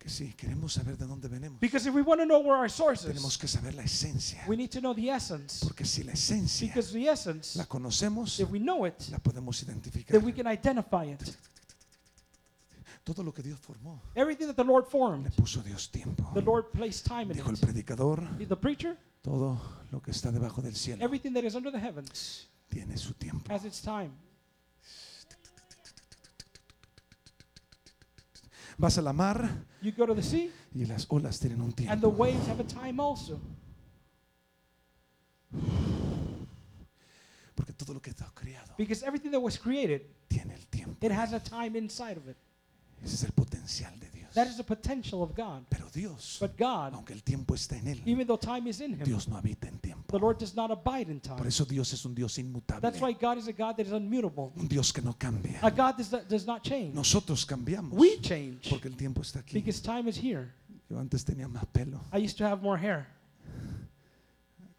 Porque 0.07 0.25
sí, 0.25 0.33
queremos 0.37 0.71
saber 0.71 0.97
de 0.97 1.05
dónde 1.05 1.27
venimos. 1.27 1.59
Because 1.59 1.85
if 1.85 1.93
we 1.93 2.01
want 2.01 2.21
to 2.21 2.25
know 2.25 2.39
where 2.39 2.55
our 2.57 2.69
source 2.69 3.05
Tenemos 3.05 3.33
is, 3.33 3.37
que 3.37 3.47
saber 3.47 3.73
la 3.75 3.83
esencia. 3.83 4.41
we 4.47 4.55
need 4.55 4.69
to 4.71 4.79
know 4.79 4.93
the 4.93 5.09
essence. 5.09 5.59
Porque 5.65 5.83
si 5.83 6.01
la 6.01 6.13
esencia 6.13 6.65
Because 6.69 6.93
the 6.93 7.09
essence, 7.09 7.57
la 7.57 7.65
conocemos, 7.65 8.39
if 8.39 8.49
we 8.49 8.57
know 8.59 8.85
it, 8.85 8.95
la 9.11 9.17
podemos 9.19 9.61
identificar. 9.63 10.13
then 10.17 10.23
we 10.25 10.31
can 10.31 10.47
identify 10.47 11.03
it. 11.03 11.21
Todo 13.03 13.21
lo 13.21 13.33
que 13.33 13.43
Dios 13.43 13.59
formó, 13.59 13.99
Everything 14.15 14.47
that 14.47 14.55
the 14.55 14.63
Lord 14.63 14.85
le 14.85 14.89
formed, 14.91 15.35
puso 15.35 15.61
Dios 15.61 15.89
tiempo. 15.89 16.31
the 16.33 16.41
Lord 16.41 16.71
placed 16.71 17.05
time 17.05 17.23
in 17.29 17.33
Dijo 17.37 17.49
el 17.49 17.55
it. 17.55 17.59
predicador, 17.61 18.21
The 18.47 18.55
preacher, 18.55 18.97
todo 19.21 19.59
lo 19.91 20.01
que 20.01 20.11
está 20.11 20.31
debajo 20.31 20.61
del 20.61 20.75
cielo 20.77 21.03
everything 21.03 21.33
that 21.33 21.43
is 21.43 21.53
under 21.53 21.69
the 21.71 21.79
heavens 21.79 22.47
tiene 22.69 22.95
su 22.97 23.13
tiempo. 23.13 23.51
has 23.53 23.65
its 23.65 23.81
time. 23.81 24.11
Vas 28.77 28.97
a 28.97 29.01
la 29.01 29.11
mar 29.13 29.49
You 29.81 29.91
go 29.91 30.05
to 30.05 30.13
the 30.15 30.23
sea, 30.23 30.51
y 30.73 30.85
las 30.85 31.05
olas 31.09 31.39
tienen 31.39 31.61
un 31.61 31.67
and 31.69 31.75
the 31.75 31.83
tiempo. 31.83 32.09
waves 32.09 32.47
have 32.47 32.59
a 32.59 32.63
time 32.67 32.99
also. 32.99 33.39
Porque 37.55 37.73
todo 37.73 37.93
lo 37.93 38.01
que 38.01 38.11
está 38.11 38.31
creado 38.35 38.73
Because 38.77 39.03
everything 39.03 39.31
that 39.31 39.41
was 39.41 39.57
created, 39.57 40.01
tiene 40.27 40.53
el 40.53 40.65
tiempo. 40.67 40.97
it 41.05 41.11
has 41.11 41.33
a 41.33 41.39
time 41.39 41.75
inside 41.77 42.17
of 42.17 42.27
it. 42.27 42.37
Ese 43.03 43.13
es 43.15 43.23
el 43.23 43.31
potencial 43.31 43.97
de 43.99 44.09
Dios. 44.11 44.33
That 44.33 44.47
is 44.47 44.57
the 44.57 44.63
potential 44.63 45.21
of 45.23 45.35
God. 45.35 45.65
Pero 45.69 45.87
Dios, 45.93 46.37
But 46.39 46.57
God, 46.57 46.93
aunque 46.93 47.13
el 47.13 47.23
tiempo 47.23 47.55
está 47.55 47.77
en 47.77 47.87
él, 47.87 48.01
even 48.05 48.27
though 48.27 48.37
time 48.39 48.67
is 48.69 48.81
in 48.81 48.93
Him, 48.93 49.03
Dios 49.03 49.27
no 49.27 49.37
habita 49.37 49.67
en 49.67 49.79
the 50.07 50.11
tiempo. 50.13 50.25
Lord 50.25 50.37
does 50.39 50.55
not 50.55 50.71
abide 50.71 51.09
in 51.11 51.19
Por 51.19 51.37
time. 51.37 51.47
eso 51.47 51.65
Dios 51.65 51.91
es 51.93 52.03
un 52.05 52.15
Dios 52.15 52.37
inmutable. 52.37 52.81
That's 52.81 52.99
why 53.01 53.13
God 53.13 53.37
is 53.37 53.47
a 53.47 53.53
God 53.53 53.75
that 53.77 53.85
is 53.85 53.91
unmutable, 53.93 54.51
Un 54.57 54.67
Dios 54.67 54.91
que 54.91 55.01
no 55.03 55.13
cambia. 55.13 55.59
a 55.61 55.69
God 55.71 55.95
not, 56.11 56.27
does 56.27 56.45
not 56.45 56.63
change. 56.63 56.93
Nosotros 56.95 57.45
cambiamos 57.45 57.91
We 57.97 58.17
change 58.21 58.69
porque 58.69 58.87
el 58.87 58.95
tiempo 58.95 59.21
está 59.21 59.39
aquí. 59.39 59.53
because 59.53 59.81
time 59.81 60.07
is 60.09 60.17
here. 60.17 60.53
Yo 60.89 60.97
antes 60.99 61.23
tenía 61.25 61.47
más 61.49 61.65
pelo. 61.73 61.99
I 62.13 62.17
used 62.17 62.37
to 62.37 62.45
have 62.45 62.61
more 62.61 62.77
hair. 62.77 63.07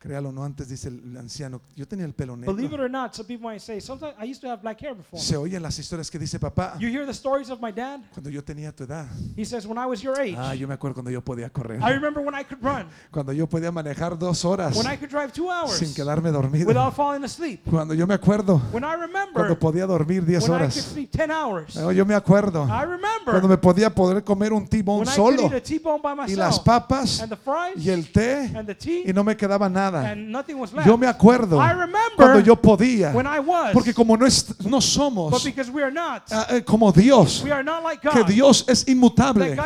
Créalo, 0.00 0.30
no 0.30 0.44
antes 0.44 0.68
dice 0.68 0.88
el 0.90 1.16
anciano. 1.16 1.60
Yo 1.74 1.84
tenía 1.88 2.04
el 2.04 2.14
pelo 2.14 2.36
Believe 2.36 2.66
it 2.66 2.70
negro. 2.70 2.84
or 2.84 2.88
not, 2.90 3.16
some 3.16 3.26
people 3.26 3.48
might 3.50 3.60
say, 3.60 3.80
sometimes 3.80 4.14
I 4.16 4.30
used 4.30 4.40
to 4.42 4.48
have 4.48 4.62
black 4.62 4.80
hair 4.80 4.94
before. 4.94 5.20
Se 5.20 5.36
oyen 5.36 5.60
las 5.60 5.76
historias 5.76 6.08
que 6.08 6.20
dice 6.20 6.38
papá. 6.38 6.76
You 6.78 6.88
hear 6.88 7.04
the 7.04 7.12
stories 7.12 7.50
of 7.50 7.60
my 7.60 7.72
dad? 7.72 7.98
Cuando 8.14 8.30
yo 8.30 8.44
tenía 8.44 8.70
tu 8.72 8.84
edad. 8.84 9.06
He 9.36 9.44
says, 9.44 9.66
when 9.66 9.76
I 9.76 9.86
was 9.86 10.00
your 10.00 10.16
age, 10.20 10.36
Ah, 10.38 10.54
yo 10.54 10.68
me 10.68 10.74
acuerdo 10.74 10.94
cuando 10.94 11.10
yo 11.10 11.20
podía 11.20 11.50
correr. 11.50 11.80
I 11.82 11.90
remember 11.94 12.20
when 12.22 12.36
I 12.36 12.44
could 12.44 12.62
run, 12.62 12.86
Cuando 13.10 13.32
yo 13.32 13.48
podía 13.48 13.72
manejar 13.72 14.16
dos 14.16 14.44
horas 14.44 14.76
when 14.76 14.86
I 14.86 14.96
could 14.96 15.10
drive 15.10 15.32
two 15.32 15.50
hours 15.50 15.72
sin 15.72 15.92
quedarme 15.92 16.30
dormido. 16.30 16.68
without 16.68 16.94
falling 16.94 17.24
asleep. 17.24 17.62
Cuando 17.68 17.92
yo 17.92 18.06
me 18.06 18.14
acuerdo 18.14 18.62
When 18.70 18.84
I 18.84 18.94
remember 18.94 19.32
cuando 19.34 19.58
podía 19.58 19.84
dormir 19.84 20.24
10 20.24 20.26
when 20.26 20.36
I 20.36 20.58
could 20.58 20.62
horas. 20.62 20.74
sleep 20.74 21.10
10 21.10 21.28
hours. 21.32 21.74
No, 21.74 21.90
yo 21.90 22.06
me 22.06 22.14
acuerdo 22.14 22.62
I 22.66 22.68
cuando 22.68 22.86
remember 22.92 23.48
me 23.48 23.58
podía 23.58 23.92
poder 23.92 24.22
comer 24.22 24.52
un 24.52 24.64
tibón 24.68 25.00
when 25.00 25.08
I 25.08 25.16
could 25.16 25.36
solo 25.38 25.42
eat 25.56 25.86
a 25.86 25.98
by 25.98 26.30
y 26.30 26.36
las 26.36 26.50
myself 26.60 26.64
papas 26.64 27.20
and 27.20 27.30
the 27.30 27.36
fries 27.36 27.84
y 27.84 27.90
el 27.90 28.12
té 28.12 28.52
and 28.54 28.68
the 28.68 28.76
tea 28.76 29.02
y 29.04 29.12
no 29.12 29.24
me 29.24 29.36
quedaba 29.36 29.68
nada. 29.68 29.87
And 29.94 30.30
nothing 30.30 30.54
was 30.54 30.72
left. 30.72 30.86
Yo 30.86 30.96
me 30.96 31.06
acuerdo 31.06 31.60
I 31.60 31.70
remember 31.70 32.16
cuando 32.16 32.40
yo 32.40 32.56
podía, 32.56 33.12
was, 33.12 33.72
porque 33.72 33.92
como 33.92 34.16
no, 34.16 34.26
es- 34.26 34.54
no 34.64 34.80
somos 34.80 35.44
not, 35.92 36.22
eh, 36.50 36.62
como 36.64 36.92
Dios, 36.92 37.42
like 37.44 38.00
que 38.00 38.20
God. 38.20 38.26
Dios 38.26 38.64
es 38.68 38.86
inmutable, 38.88 39.56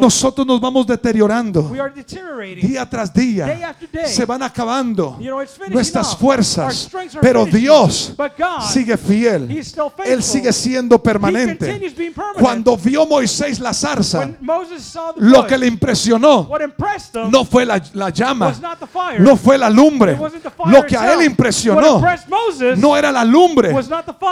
nosotros 0.00 0.46
nos 0.46 0.60
vamos 0.60 0.86
deteriorando 0.86 1.62
We 1.70 1.80
are 1.80 1.92
deteriorating 1.94 2.66
día 2.68 2.88
tras 2.88 3.12
day 3.12 3.34
día, 3.34 3.68
after 3.70 3.88
day. 3.90 4.06
se 4.06 4.24
van 4.24 4.42
acabando 4.42 5.16
You 5.20 5.30
know, 5.30 5.42
nuestras 5.68 6.16
fuerzas, 6.16 6.88
pero. 7.20 7.40
Dios 7.50 8.14
But 8.16 8.32
God, 8.38 8.62
sigue 8.62 8.96
fiel, 8.96 9.50
He's 9.50 9.68
still 9.68 9.90
faithful. 9.90 10.12
Él 10.12 10.22
sigue 10.22 10.52
siendo 10.52 11.02
permanente. 11.02 11.80
Cuando 12.38 12.76
vio 12.76 13.06
Moisés 13.06 13.58
la 13.58 13.72
zarza, 13.72 14.20
when 14.20 14.36
Moses 14.40 14.82
saw 14.82 15.12
the 15.14 15.20
lo 15.20 15.46
que 15.46 15.58
le 15.58 15.66
impresionó 15.66 16.48
no 17.30 17.44
fue 17.44 17.66
la, 17.66 17.82
la 17.94 18.10
llama, 18.10 18.52
no 19.18 19.36
fue 19.40 19.58
la 19.58 19.68
lumbre. 19.70 20.16
Lo 20.66 20.86
que 20.86 20.96
a 20.96 21.12
él 21.14 21.22
impresionó 21.24 22.00
no 22.76 22.96
era 22.96 23.10
la 23.10 23.24
lumbre, 23.24 23.74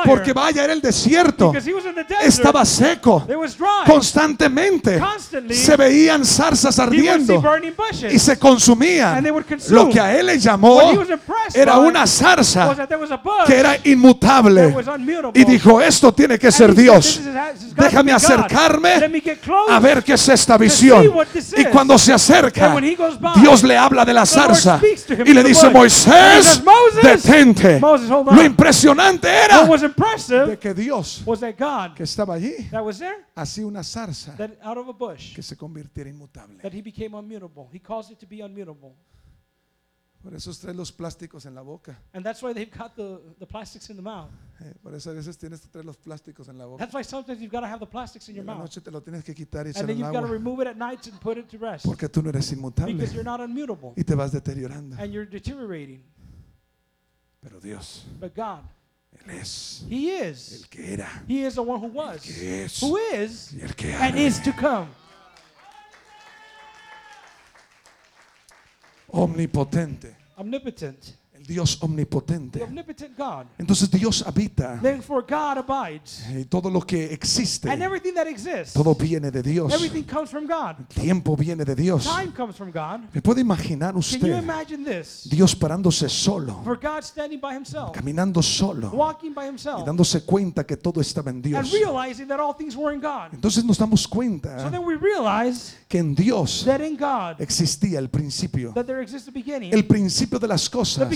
porque 0.04 0.32
vaya, 0.32 0.64
era 0.64 0.72
el 0.72 0.80
desierto, 0.80 1.52
estaba 2.22 2.64
seco. 2.64 3.26
Constantemente 3.86 5.00
se 5.50 5.76
veían 5.76 6.24
zarzas 6.24 6.78
ardiendo 6.78 7.42
y 8.10 8.18
se 8.18 8.38
consumían. 8.38 9.24
Lo 9.70 9.88
que 9.88 10.00
a 10.00 10.16
él 10.18 10.26
le 10.26 10.38
llamó 10.38 10.80
era 11.54 11.78
una 11.78 12.06
zarza 12.06 12.76
que 13.46 13.56
era 13.56 13.76
inmutable. 13.84 14.74
Y 15.34 15.44
dijo, 15.44 15.80
esto 15.80 16.12
tiene 16.12 16.38
que 16.38 16.50
ser 16.52 16.74
Dios. 16.74 17.04
"This 17.06 17.16
is- 17.18 17.24
this 17.24 17.34
has 17.34 17.60
got 17.60 17.76
to 17.76 17.82
Déjame 17.82 18.12
acercarme 18.12 18.90
a 19.68 19.80
ver 19.80 20.02
qué 20.04 20.12
es 20.14 20.28
esta 20.28 20.56
visión. 20.58 21.12
Y 21.56 21.64
cuando 21.66 21.98
se 21.98 22.12
acerca, 22.12 22.74
Dios 23.40 23.62
le 23.62 23.76
habla 23.76 24.04
de 24.04 24.12
la 24.12 24.26
zarza 24.26 24.80
y 25.26 25.34
le 25.34 25.42
dice, 25.44 25.70
Moisés, 25.70 26.44
says, 26.44 26.64
"Moses, 26.64 27.02
detente. 27.02 27.80
Lo 27.80 28.30
on. 28.30 28.44
impresionante 28.44 29.28
era 29.28 29.60
What 29.60 29.70
was 29.70 29.82
impressive 29.82 30.46
de 30.46 30.58
que 30.58 30.74
Dios 30.74 31.22
que 31.94 32.02
estaba 32.04 32.34
allí 32.34 32.54
hacía 33.34 33.66
una 33.66 33.82
zarza 33.82 34.36
that 34.36 34.50
out 34.62 34.78
of 34.78 34.88
a 34.88 34.92
bush, 34.92 35.34
que 35.34 35.42
se 35.42 35.56
convirtiera 35.56 36.10
inmutable. 36.10 36.58
Por 40.22 40.34
eso 40.34 40.50
trae 40.52 40.74
los 40.74 40.90
plásticos 40.90 41.46
en 41.46 41.54
la 41.54 41.62
boca. 41.62 41.96
And 42.12 42.24
that's 42.24 42.42
why 42.42 42.52
they've 42.52 42.70
got 42.76 42.96
the, 42.96 43.20
the 43.38 43.46
plastics 43.46 43.88
in 43.88 43.96
the 43.96 44.02
mouth. 44.02 44.28
Eh, 44.60 44.74
Por 44.82 44.92
eso 44.94 45.10
a 45.10 45.14
veces 45.14 45.38
tienes 45.38 45.60
que 45.60 45.68
traer 45.68 45.84
los 45.84 45.96
plásticos 45.96 46.48
en 46.48 46.58
la 46.58 46.66
boca. 46.66 46.84
That's 46.84 46.92
why 46.92 47.02
sometimes 47.04 47.40
you've 47.40 47.52
got 47.52 47.60
to 47.60 47.68
have 47.68 47.78
the 47.78 47.86
plastics 47.86 48.28
in 48.28 48.34
your 48.34 48.42
en 48.42 48.46
la 48.48 48.54
mouth. 48.54 48.64
noche 48.64 48.80
te 48.80 48.90
lo 48.90 49.00
tienes 49.00 49.22
que 49.24 49.32
quitar 49.32 49.66
y 49.66 49.70
echar 49.70 49.82
And 49.82 49.88
then 49.88 49.96
en 49.96 50.02
you've 50.02 50.12
got 50.12 50.20
to 50.20 50.26
agua. 50.26 50.36
remove 50.36 50.60
it 50.60 50.66
at 50.66 50.76
night 50.76 51.06
and 51.06 51.20
put 51.20 51.38
it 51.38 51.48
to 51.50 51.58
rest. 51.58 51.84
Porque 51.86 52.08
tú 52.08 52.20
no 52.22 52.30
eres 52.30 52.50
inmutable 52.52 52.92
Because 52.92 53.14
you're 53.14 53.22
not 53.24 53.40
unmutable. 53.40 53.92
y 53.96 54.02
te 54.02 54.14
vas 54.16 54.32
deteriorando. 54.32 54.96
And 54.98 55.12
you're 55.12 55.24
deteriorating. 55.28 56.02
Pero 57.40 57.60
Dios, 57.60 58.04
But 58.18 58.34
God, 58.34 58.64
Él 59.24 59.30
es 59.40 59.84
He 59.88 60.18
el 60.20 60.32
is. 60.32 60.66
que 60.68 60.94
era, 60.94 61.08
He 61.28 61.44
is 61.46 61.54
the 61.54 61.62
one 61.62 61.78
who 61.80 61.86
was, 61.92 62.22
que 62.22 62.64
es 62.64 62.82
who 62.82 62.96
is, 63.14 63.52
y 63.54 63.60
el 63.62 63.72
que 63.74 63.92
and 63.94 64.16
ha. 64.16 64.18
is 64.20 64.40
to 64.42 64.52
come. 64.52 64.88
Omnipotente, 69.10 70.16
Omnipotent. 70.36 71.17
Dios 71.48 71.78
omnipotente. 71.82 72.60
Entonces 73.58 73.90
Dios 73.90 74.22
habita 74.26 74.78
Therefore, 74.82 75.24
God 75.26 75.58
abides. 75.58 76.22
y 76.30 76.44
todo 76.44 76.68
lo 76.70 76.80
que 76.82 77.06
existe, 77.12 77.70
And 77.70 77.82
everything 77.82 78.12
that 78.14 78.26
exists, 78.26 78.74
todo 78.74 78.94
viene 78.94 79.30
de 79.30 79.42
Dios. 79.42 79.72
everything 79.72 80.02
comes 80.04 80.28
from 80.30 80.46
God. 80.46 80.76
El 80.78 80.86
tiempo 81.02 81.34
viene 81.36 81.64
de 81.64 81.74
Dios. 81.74 82.04
Time 82.04 82.32
comes 82.34 82.54
from 82.54 82.70
God. 82.70 83.00
¿Me 83.14 83.22
puede 83.22 83.40
imaginar 83.40 83.94
Can 83.94 84.00
you 84.02 84.16
usted 84.18 84.38
imagine 84.42 84.84
this? 84.84 85.26
Dios 85.30 85.56
parándose 85.56 86.08
solo, 86.10 86.60
For 86.64 86.76
God 86.78 87.02
standing 87.02 87.40
by 87.40 87.54
himself, 87.54 87.92
caminando 87.92 88.42
solo 88.42 88.90
walking 88.90 89.32
by 89.32 89.44
y 89.46 89.48
himself, 89.48 89.84
dándose 89.86 90.22
cuenta 90.24 90.64
que 90.66 90.76
todo 90.76 91.00
estaba 91.00 91.30
en 91.30 91.36
and 91.36 91.44
Dios? 91.44 91.72
realizing 91.72 92.28
that 92.28 92.38
all 92.38 92.54
things 92.54 92.76
were 92.76 92.94
in 92.94 93.00
God. 93.00 93.32
Entonces 93.32 93.64
nos 93.64 93.78
damos 93.78 94.02
So 94.02 94.10
cuenta 94.10 94.70
then 94.70 94.84
we 94.84 94.96
realize 94.96 95.74
que 95.88 95.98
en 95.98 96.14
Dios 96.14 96.64
that 96.66 96.80
in 96.82 96.96
God, 96.96 97.40
existía 97.40 97.98
el 97.98 98.08
principio. 98.10 98.72
that 98.74 98.84
there 98.84 99.00
exists 99.02 99.28
a 99.28 99.30
beginning. 99.32 99.72
El 99.72 99.86
principio 99.86 100.38
de 100.38 100.46
las 100.46 100.68
The 100.68 100.76
cosas 100.76 101.08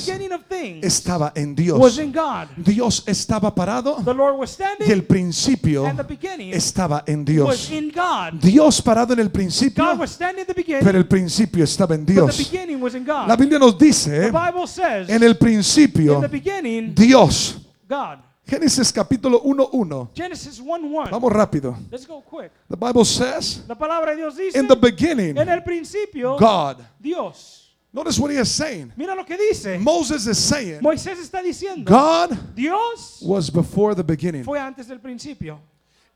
estaba 0.83 1.33
en 1.35 1.51
was 1.51 1.57
Dios. 1.57 1.99
in 1.99 2.13
God. 2.13 2.49
Dios 2.57 3.03
estaba 3.07 3.55
parado 3.55 3.97
The 4.05 4.15
Lord 4.15 4.39
was 4.39 4.59
y 4.59 4.63
el 4.63 4.79
standing, 4.79 5.07
principio 5.07 5.87
and 5.87 5.99
the 5.99 6.05
beginning 6.05 6.53
estaba 6.53 7.03
en 7.07 7.21
was 7.21 7.27
Dios. 7.27 7.71
in 7.71 7.91
God. 7.91 8.33
Dios 8.41 8.83
parado 8.83 9.13
en 9.13 9.21
el 9.21 9.31
principio, 9.31 9.85
God 9.85 10.01
was 10.01 10.11
standing 10.11 10.43
at 10.43 10.47
the 10.47 10.55
beginning, 10.55 10.85
pero 10.85 10.99
el 10.99 11.07
principio 11.07 11.65
estaba 11.65 11.95
en 11.95 12.05
Dios. 12.05 12.37
beginning 12.37 12.81
was 12.81 12.95
in 12.95 13.05
God. 13.05 13.27
La 13.29 13.37
Biblia 13.37 13.59
nos 13.59 13.77
The 13.79 13.85
dice 13.87 14.31
Bible 14.31 14.67
says, 14.67 15.09
en 15.09 15.23
el 15.23 15.33
in 15.33 15.39
principio 15.39 16.21
the 16.21 16.29
beginning, 16.29 16.95
Dios. 16.95 17.59
God. 17.89 18.19
Génesis 18.45 18.93
capítulo 18.93 19.41
1.1. 19.43 20.11
Genesis 20.15 20.61
1 20.61 20.85
1. 20.93 21.11
Vamos 21.11 21.33
rápido. 21.33 21.77
Let's 21.91 22.07
go 22.07 22.21
quick. 22.23 22.51
The 22.69 22.77
Bible 22.77 23.05
says, 23.05 23.63
La 23.69 23.77
palabra 23.77 24.11
de 24.11 24.17
Dios 24.19 24.37
dice, 24.37 24.59
in 24.59 24.67
the 24.67 24.75
beginning, 24.75 25.39
en 25.39 25.49
el 25.49 25.63
principio, 25.63 26.37
God. 26.37 26.79
Dios. 26.99 27.62
Notice 27.95 28.19
what 28.19 28.31
he 28.31 28.39
is 28.39 28.51
saying. 28.51 28.93
Mira 28.97 29.15
lo 29.15 29.25
que 29.25 29.37
dice. 29.37 29.79
Moses 29.79 30.27
is 30.27 30.39
saying, 30.39 30.81
Moisés 30.81 31.19
está 31.19 31.43
diciendo, 31.43 31.85
God 31.85 32.55
Dios 32.55 33.21
was 33.23 33.51
before 33.51 33.95
the 33.95 34.03
beginning. 34.03 34.45
fue 34.45 34.59
antes 34.59 34.87
del 34.89 34.99
principio. 34.99 35.61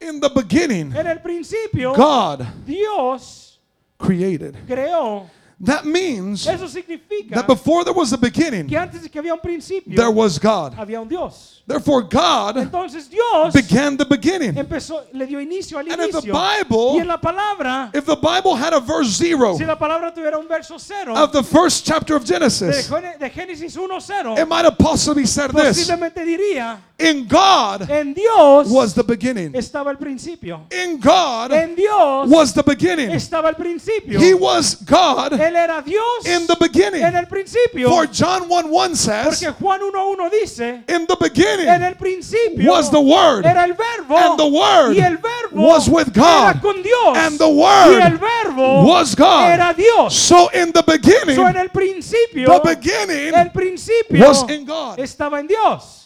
In 0.00 0.20
the 0.20 0.30
beginning, 0.34 0.94
En 0.96 1.06
el 1.06 1.18
principio, 1.20 1.94
God 1.94 2.46
Dios 2.64 3.58
created. 3.98 4.56
creó. 4.66 5.28
That 5.58 5.86
means 5.86 6.46
Eso 6.46 6.66
significa 6.66 7.34
that 7.34 7.46
before 7.46 7.82
there 7.82 7.94
was 7.94 8.12
a 8.12 8.18
beginning, 8.18 8.66
que 8.66 8.76
antes 8.76 9.02
de 9.02 9.08
que 9.08 9.18
había 9.18 9.32
un 9.32 9.40
principio, 9.40 9.96
there 9.96 10.10
was 10.10 10.38
God. 10.38 10.74
había 10.76 11.00
un 11.00 11.08
Dios. 11.08 11.62
Therefore, 11.66 12.02
God 12.02 12.58
Entonces 12.58 13.08
Dios 13.08 13.54
began 13.54 13.96
the 13.96 14.04
beginning. 14.04 14.54
empezó, 14.54 15.02
le 15.14 15.26
dio 15.26 15.40
inicio 15.40 15.78
al 15.78 15.90
And 15.90 16.02
if 16.02 16.12
the 16.12 16.18
inicio. 16.20 16.34
Y 16.34 16.62
Bible, 16.62 17.00
en 17.00 17.08
la 17.08 17.16
palabra, 17.18 17.90
if 17.94 18.04
the 18.04 18.16
Bible 18.16 18.54
had 18.54 18.74
a 18.74 18.80
verse 18.80 19.08
zero 19.16 19.56
si 19.56 19.64
la 19.64 19.76
palabra 19.78 20.12
tuviera 20.12 20.38
un 20.38 20.46
verso 20.46 20.78
cero 20.78 21.14
of 21.16 21.32
the 21.32 21.42
first 21.42 21.86
chapter 21.86 22.14
of 22.16 22.24
de, 22.24 22.34
Genesis, 22.34 22.88
Gene- 22.88 23.18
de 23.18 23.30
Génesis 23.30 23.76
1.0, 23.76 24.38
it 24.38 24.46
might 24.46 24.64
have 24.66 24.76
possibly 24.76 25.24
said 25.24 25.50
this 25.52 25.78
posiblemente 25.88 26.22
diría, 26.24 26.78
In 26.98 27.26
God 27.28 27.90
en 27.90 28.14
Dios 28.14 28.68
was 28.70 28.94
the 28.94 29.02
beginning. 29.04 29.52
estaba 29.54 29.90
el 29.90 29.98
principio. 29.98 30.66
In 30.70 30.98
God 30.98 31.52
En 31.52 31.74
Dios 31.74 32.26
was 32.30 32.54
the 32.54 32.62
beginning. 32.62 33.10
estaba 33.10 33.50
el 33.50 33.54
principio. 33.54 34.18
He 34.18 34.32
was 34.32 34.76
God 34.76 35.32
Él 35.34 35.54
era 35.56 35.82
Dios 35.82 36.24
in 36.26 36.46
the 36.46 36.56
beginning. 36.58 37.02
en 37.02 37.14
el 37.14 37.26
principio. 37.26 37.90
For 37.90 38.06
John 38.06 38.48
1 38.48 38.70
1 38.72 38.94
says, 38.96 39.26
Porque 39.42 39.52
Juan 39.60 39.80
1.1 39.82 40.30
dice, 40.30 40.84
In 40.88 41.06
the 41.06 41.12
en 41.12 41.18
beginning 41.20 41.68
el 41.68 41.94
principio 41.96 42.72
was 42.72 42.90
the 42.90 42.98
Word, 43.00 43.44
era 43.44 43.64
el 43.64 43.74
verbo 43.74 44.16
and 44.16 44.38
the 44.38 44.46
Word 44.48 44.96
y 44.96 45.00
el 45.00 45.18
verbo 45.18 45.66
was 45.68 45.88
with 45.90 46.08
era 46.16 46.54
God, 46.54 46.62
con 46.62 46.82
Dios 46.82 47.16
and 47.18 47.38
the 47.38 47.44
y 47.46 47.52
Word 47.90 48.00
el 48.02 48.16
verbo 48.18 48.84
was 48.86 49.14
God. 49.14 49.50
era 49.50 49.74
Dios. 49.76 50.16
So 50.16 50.48
in 50.54 50.72
the 50.72 50.82
beginning, 50.82 51.36
So, 51.36 51.46
en 51.46 51.56
el 51.58 51.68
principio, 51.68 52.46
the 52.58 52.74
beginning 52.74 53.34
el 53.34 53.50
principio 53.50 54.28
was 54.28 54.48
in 54.48 54.64
God. 54.64 54.98
estaba 54.98 55.40
en 55.40 55.46
Dios. 55.46 56.04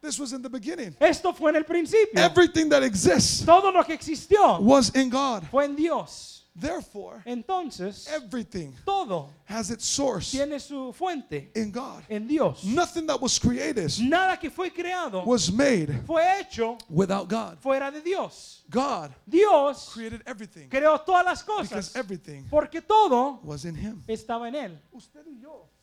This 0.00 0.18
was 0.18 0.32
in 0.32 0.42
the 0.42 0.48
beginning. 0.50 0.94
Esto 1.00 1.32
fue 1.32 1.50
en 1.50 1.56
el 1.56 1.64
principio. 1.64 2.22
Everything 2.22 2.68
that 2.68 2.82
exists 2.82 3.44
Todo 3.44 3.70
lo 3.72 3.82
que 3.82 3.94
existió 3.94 4.60
was 4.60 4.90
in 4.94 5.10
God. 5.10 5.44
fue 5.50 5.64
en 5.64 5.74
Dios. 5.76 6.34
Therefore, 6.60 7.22
Entonces, 7.24 8.08
everything 8.08 8.72
todo 8.84 9.30
has 9.44 9.70
its 9.70 9.84
source 9.84 10.32
tiene 10.32 10.58
su 10.58 10.92
fuente 10.92 11.52
in 11.54 11.70
God. 11.70 12.02
en 12.10 12.26
Dios. 12.26 12.64
Nothing 12.64 13.06
that 13.06 13.20
was 13.20 13.38
created 13.38 13.88
Nada 14.00 14.36
que 14.36 14.50
fue 14.50 14.70
creado 14.70 15.24
was 15.24 15.52
made 15.52 16.00
fue 16.04 16.20
hecho 16.40 16.76
without 16.90 17.28
God. 17.28 17.58
fuera 17.62 17.92
de 17.92 18.00
Dios. 18.00 18.62
God 18.68 19.12
Dios 19.28 19.90
created 19.92 20.20
everything 20.26 20.68
creó 20.68 20.98
todas 21.04 21.24
las 21.24 21.42
because 21.44 21.68
cosas 21.68 21.96
everything 21.96 22.44
porque 22.50 22.80
todo 22.80 23.38
was 23.44 23.64
in 23.64 23.76
Him. 23.76 24.02
estaba 24.08 24.48
en 24.48 24.56
Él. 24.56 24.78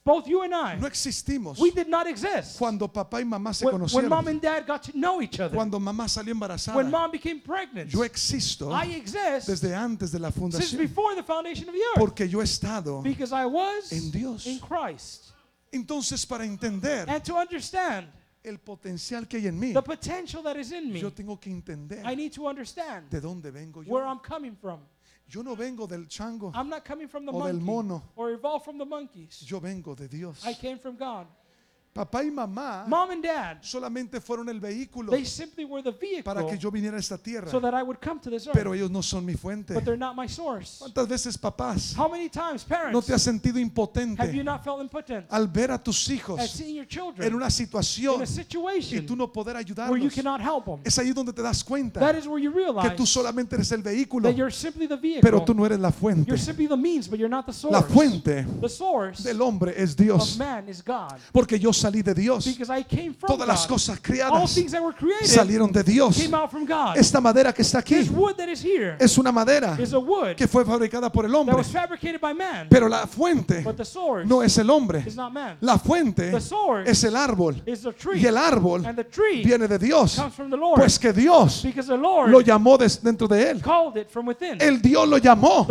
Both 0.05 0.27
you 0.27 0.43
and 0.43 0.53
I, 0.53 0.75
No 0.77 0.85
existimos 0.87 1.57
we 1.57 1.71
did 1.71 1.87
not 1.89 2.05
exist. 2.05 2.59
cuando 2.59 2.87
papá 2.87 3.19
y 3.19 3.23
mamá 3.25 3.51
se 3.55 3.65
When, 3.65 3.81
when 3.81 4.07
mom 4.07 4.23
conocieron. 4.25 4.27
and 4.27 4.39
dad 4.41 4.67
got 4.67 4.83
to 4.83 4.91
know 4.95 5.19
each 5.19 5.39
other, 5.39 5.55
Cuando 5.55 5.79
mamá 5.79 6.07
salió 6.07 6.27
when 6.27 6.35
embarazada. 6.37 6.89
mom 6.91 7.09
became 7.09 7.39
pregnant, 7.41 7.89
Yo 7.89 8.01
existo 8.03 8.71
I 8.71 8.93
exist 8.95 9.47
desde 9.47 9.73
antes 9.73 10.11
de 10.11 10.19
la 10.19 10.29
since 10.29 10.39
fundación 10.39 10.77
before 10.77 11.15
the 11.15 11.23
foundation 11.23 11.67
of 11.67 11.73
the 11.73 11.81
earth 11.81 11.97
porque 11.97 12.27
yo 12.29 12.39
he 12.39 12.43
estado. 12.43 13.01
because 13.01 13.33
I 13.33 13.45
was 13.47 13.91
en 13.91 14.11
Dios. 14.11 14.45
in 14.45 14.59
Christ. 14.59 15.31
Entonces, 15.73 16.23
para 16.27 16.45
entender 16.45 17.05
And 17.09 17.23
to 17.23 17.35
understand 17.35 18.05
el 18.43 18.59
potencial 18.59 19.27
que 19.27 19.39
hay 19.39 19.47
en 19.47 19.59
mí, 19.59 19.73
the 19.73 19.81
potential 19.81 20.43
that 20.43 20.55
is 20.55 20.71
in 20.71 20.93
me, 20.93 20.99
yo 21.01 21.09
tengo 21.09 21.39
que 21.39 21.51
entender 21.51 22.03
I 22.05 22.13
need 22.13 22.31
to 22.33 22.47
understand 22.47 23.09
de 23.09 23.19
dónde 23.19 23.51
vengo 23.51 23.81
where 23.87 24.05
yo. 24.05 24.07
I'm 24.11 24.19
coming 24.19 24.55
from. 24.55 24.81
Yo 25.27 25.41
no 25.41 25.55
vengo 25.55 25.87
del 25.87 26.05
chango, 26.07 26.51
I'm 26.53 26.69
not 26.69 26.85
coming 26.85 27.07
from 27.07 27.25
the 27.25 27.31
O 27.31 27.43
del 27.43 27.53
monkey 27.53 27.65
mono. 27.65 28.03
or 28.15 28.31
evolved 28.31 28.63
from 28.65 28.77
the 28.77 28.85
monkeys. 28.85 29.43
yo 29.49 29.59
vengo 29.59 29.95
de 29.95 30.07
Dios. 30.07 30.45
I 30.45 30.53
came 30.53 30.77
from 30.77 30.95
God. 30.97 31.25
Papá 31.95 32.25
y 32.25 32.29
mamá 32.29 32.83
Mom 32.89 33.09
and 33.09 33.23
dad, 33.23 33.57
solamente 33.61 34.19
fueron 34.19 34.49
el 34.49 34.59
vehículo 34.59 35.11
they 35.13 35.23
simply 35.23 35.63
were 35.63 35.81
the 35.81 35.93
para 36.23 36.41
que 36.41 36.47
vehicle 36.47 36.59
yo 36.61 36.69
viniera 36.69 36.97
a 36.97 36.99
esta 36.99 37.17
tierra, 37.17 37.49
so 37.49 37.57
that 37.61 37.73
I 37.73 37.83
would 37.83 37.99
come 38.01 38.19
to 38.19 38.29
this 38.29 38.45
earth. 38.47 38.53
pero 38.53 38.73
ellos 38.73 38.91
no 38.91 39.01
son 39.01 39.23
mi 39.25 39.35
fuente. 39.35 39.73
But 39.73 39.85
they're 39.85 39.97
not 39.97 40.13
my 40.13 40.27
source. 40.27 40.79
¿Cuántas 40.79 41.07
veces, 41.07 41.37
papás, 41.37 41.95
How 41.97 42.09
many 42.09 42.27
times, 42.27 42.67
no 42.69 42.75
parents, 42.75 43.05
te 43.07 43.13
has 43.13 43.21
sentido 43.21 43.55
have 43.55 43.61
you 43.61 43.65
impotente 43.67 44.43
not 44.43 44.61
felt 44.61 44.81
impotent 44.81 45.25
al 45.29 45.47
ver 45.47 45.71
a 45.71 45.77
tus 45.81 46.09
at 46.09 46.15
hijos 46.15 46.51
seeing 46.51 46.75
your 46.75 46.85
en 47.17 47.33
una 47.33 47.45
in 47.45 47.51
situación 47.51 48.19
a 48.19 48.23
y 48.25 48.27
situation 48.27 49.05
tú 49.05 49.15
no 49.15 49.31
poder 49.31 49.55
where 49.55 49.63
you 49.65 49.73
ayudarlos? 49.73 50.13
cannot 50.13 50.41
help 50.41 50.65
them? 50.65 50.81
Es 50.83 50.99
ahí 50.99 51.13
donde 51.13 51.31
te 51.31 51.41
das 51.41 51.63
cuenta 51.63 52.01
That 52.01 52.15
is 52.17 52.27
where 52.27 52.43
you 52.43 52.51
que 52.51 52.59
realize 52.59 52.89
tú 52.97 53.05
solamente 53.05 53.55
eres 53.55 53.71
el 53.71 53.81
vehículo, 53.81 54.27
that 54.27 54.35
you're 54.35 54.51
simply 54.51 54.85
the 54.85 54.97
pero 55.21 55.39
tú 55.45 55.53
vehicle. 55.53 55.55
no 55.55 55.65
eres 55.65 55.79
la 55.79 55.91
fuente. 55.91 56.27
You're 56.27 56.37
simply 56.37 56.67
the 56.67 56.75
means, 56.75 57.07
but 57.07 57.17
you're 57.19 57.29
not 57.29 57.45
the 57.45 57.53
source. 57.53 57.71
La 57.71 57.81
fuente 57.83 58.45
The 58.59 58.67
source 58.67 59.23
del 59.23 59.41
hombre 59.41 59.73
es 59.81 59.91
of 59.91 59.95
Dios, 59.97 60.37
man 60.37 60.67
is 60.67 60.83
God. 60.83 61.13
porque 61.31 61.57
yo 61.57 61.71
salí 61.85 62.01
de 62.01 62.13
Dios. 62.13 62.45
Because 62.45 62.69
I 62.71 62.83
came 62.83 63.13
from 63.13 63.27
Todas 63.27 63.47
las 63.47 63.67
cosas 63.67 63.99
creadas 63.99 64.57
salieron 65.25 65.71
de 65.71 65.83
Dios. 65.83 66.17
came 66.17 66.33
out 66.33 66.49
from 66.49 66.65
God. 66.65 66.97
Esta 66.97 67.21
madera 67.21 67.53
que 67.53 67.61
está 67.61 67.79
aquí 67.79 67.95
This 67.95 68.09
wood 68.09 68.35
that 68.37 68.49
is 68.49 68.63
here 68.63 68.95
es 68.99 69.17
una 69.17 69.31
madera 69.31 69.77
que 70.35 70.47
fue 70.47 70.65
fabricada 70.65 71.11
por 71.11 71.25
el 71.25 71.31
that 71.31 71.37
hombre, 71.39 71.55
was 71.55 71.67
fabricated 71.67 72.19
by 72.19 72.33
man. 72.33 72.67
pero 72.69 72.87
la 72.87 73.05
fuente 73.05 73.61
But 73.61 73.77
the 73.77 73.85
source 73.85 74.27
no 74.27 74.41
es 74.41 74.57
el 74.57 74.69
hombre. 74.69 75.03
is 75.05 75.15
not 75.15 75.31
man. 75.31 75.57
La 75.61 75.77
fuente 75.77 76.31
es 76.85 77.03
el 77.03 77.15
árbol 77.15 77.61
y 78.15 78.25
el 78.25 78.37
árbol 78.37 78.83
viene 79.43 79.67
de 79.67 79.77
Dios, 79.77 80.15
comes 80.15 80.33
from 80.33 80.49
the 80.49 80.57
Lord. 80.57 80.75
pues 80.79 80.97
que 80.97 81.13
Dios 81.13 81.61
because 81.63 81.87
the 81.87 81.97
Lord 81.97 82.29
lo 82.29 82.41
llamó 82.41 82.77
dentro 82.77 83.27
de 83.27 83.51
él. 83.51 83.61
El 84.59 84.81
Dios 84.81 85.07
lo 85.07 85.17
llamó 85.17 85.67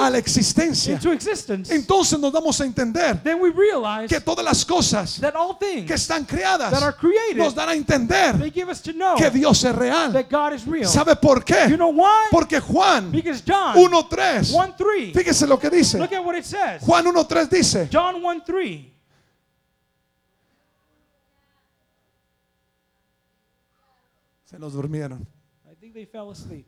a 0.00 0.10
la 0.10 0.18
existencia. 0.18 0.94
into 0.94 1.12
existence. 1.12 1.72
Entonces 1.74 2.18
nos 2.18 2.32
damos 2.32 2.60
a 2.60 2.64
entender 2.64 3.22
then 3.22 3.40
we 3.40 3.50
realize 3.50 4.08
que 4.08 4.20
todas 4.20 4.44
las 4.44 4.64
cosas 4.64 5.20
that 5.28 5.36
all 5.36 5.54
things 5.54 5.86
que 5.86 5.94
están 5.94 6.24
creadas 6.24 6.70
that 6.70 6.82
are 6.82 6.92
created, 6.92 7.36
nos 7.36 7.54
dan 7.54 7.68
a 7.68 7.74
entender 7.74 8.38
they 8.38 8.50
give 8.50 8.70
us 8.70 8.80
to 8.80 8.92
know 8.92 9.16
que 9.16 9.30
Dios 9.30 9.62
es 9.64 9.74
real. 9.74 10.12
that 10.12 10.28
God 10.28 10.52
is 10.54 10.66
real. 10.66 10.88
¿Sabe 10.88 11.16
por 11.16 11.38
you 11.38 11.44
qué? 11.44 11.76
know 11.76 11.92
why? 11.92 12.28
Porque 12.30 12.60
Juan 12.60 13.10
because 13.10 13.42
John 13.42 13.76
1.3, 13.76 14.52
1 14.54 14.74
3. 14.76 15.12
fíjese 15.12 15.46
lo 15.46 15.58
que 15.58 15.70
dice. 15.70 15.98
Look 15.98 16.12
at 16.12 16.24
what 16.24 16.36
it 16.36 16.44
says. 16.44 16.82
Juan 16.82 17.04
1.3 17.04 17.48
dice, 17.48 17.88
John 17.90 18.22
1 18.22 18.42
3. 18.44 18.92
se 24.44 24.58
nos 24.58 24.72
durmieron. 24.72 25.26
I 25.70 25.74
think 25.74 25.92
they 25.92 26.06
fell 26.06 26.30
asleep. 26.30 26.66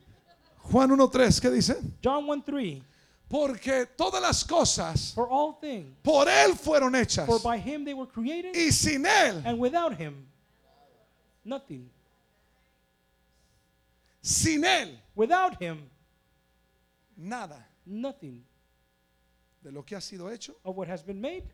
Juan 0.70 0.90
1.3, 0.90 1.40
¿qué 1.40 1.50
dice? 1.50 1.76
John 2.02 2.28
1 2.28 2.42
3. 2.44 2.82
Porque 3.30 3.86
todas 3.96 4.20
las 4.20 4.42
cosas 4.44 5.12
For 5.14 5.28
all 5.30 5.54
things, 5.60 5.86
por 6.02 6.26
Él 6.26 6.56
fueron 6.56 6.94
hechas. 6.96 7.26
for 7.26 7.38
by 7.40 7.56
him 7.58 7.84
they 7.84 7.94
were 7.94 8.08
created, 8.10 8.56
Y 8.56 8.70
sin 8.72 9.04
Él, 9.06 9.40
and 9.46 9.56
without 9.60 9.96
him, 9.96 10.26
nothing. 11.44 11.88
sin 14.22 14.62
Él, 14.64 14.98
Without 15.14 15.60
him, 15.62 15.78
nada 17.16 17.64
nothing 17.86 18.42
de 19.62 19.70
lo 19.70 19.82
que 19.82 19.96
ha 19.96 20.00
sido 20.00 20.30
hecho 20.32 20.54
of 20.64 20.76
what 20.76 20.88
has 20.88 21.02
been 21.02 21.20
made 21.20 21.44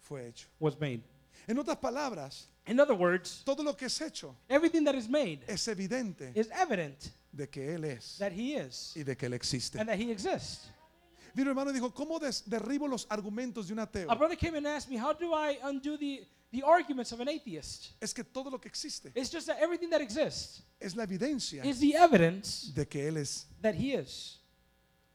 fue 0.00 0.26
hecho. 0.28 0.46
was 0.60 0.78
made. 0.78 1.02
En 1.48 1.56
otras 1.58 1.78
palabras, 1.78 2.48
In 2.66 2.78
other 2.80 2.94
words, 2.94 3.42
todo 3.46 3.62
lo 3.62 3.72
que 3.74 3.86
es 3.86 3.98
hecho 4.02 4.34
everything 4.50 4.84
that 4.84 4.94
is 4.94 5.08
made 5.08 5.40
es 5.48 5.66
evidente 5.68 6.32
is 6.36 6.48
evident 6.52 7.12
de 7.34 7.46
que 7.48 7.62
Él 7.74 7.84
es 7.84 8.18
that 8.18 8.32
he 8.32 8.56
is 8.56 8.92
y 8.94 9.02
de 9.04 9.16
que 9.16 9.26
Él 9.26 9.32
existe. 9.34 9.76
and 9.78 9.88
that 9.88 9.96
he 9.98 10.10
exists. 10.10 10.68
Vino 11.34 11.50
hermano 11.50 11.70
y 11.70 11.74
dijo, 11.74 11.92
¿cómo 11.92 12.18
des- 12.18 12.42
derribo 12.48 12.86
los 12.88 13.06
argumentos 13.10 13.66
de 13.68 13.72
un 13.74 13.78
ateo? 13.80 14.10
A 14.10 14.14
brother 14.14 14.36
came 14.36 14.56
and 14.58 14.66
asked 14.66 14.90
me, 14.90 14.98
How 15.00 15.12
do 15.12 15.32
I 15.34 15.58
undo 15.62 15.96
the, 15.98 16.26
the 16.52 16.62
arguments 16.62 17.12
of 17.12 17.20
an 17.20 17.28
atheist? 17.28 17.92
Es 18.00 18.12
que 18.14 18.24
todo 18.24 18.50
lo 18.50 18.58
que 18.60 18.68
existe 18.68 19.12
It's 19.14 19.30
just 19.30 19.46
that 19.46 19.58
everything 19.60 19.90
that 19.90 20.00
exists 20.00 20.62
es 20.80 20.94
la 20.96 21.04
evidencia 21.04 21.64
is 21.64 21.78
the 21.80 21.94
evidence 21.96 22.72
de 22.74 22.86
que 22.86 23.06
Él 23.08 23.16
es, 23.18 23.46
that 23.62 23.74
he 23.74 23.94
is. 23.94 24.37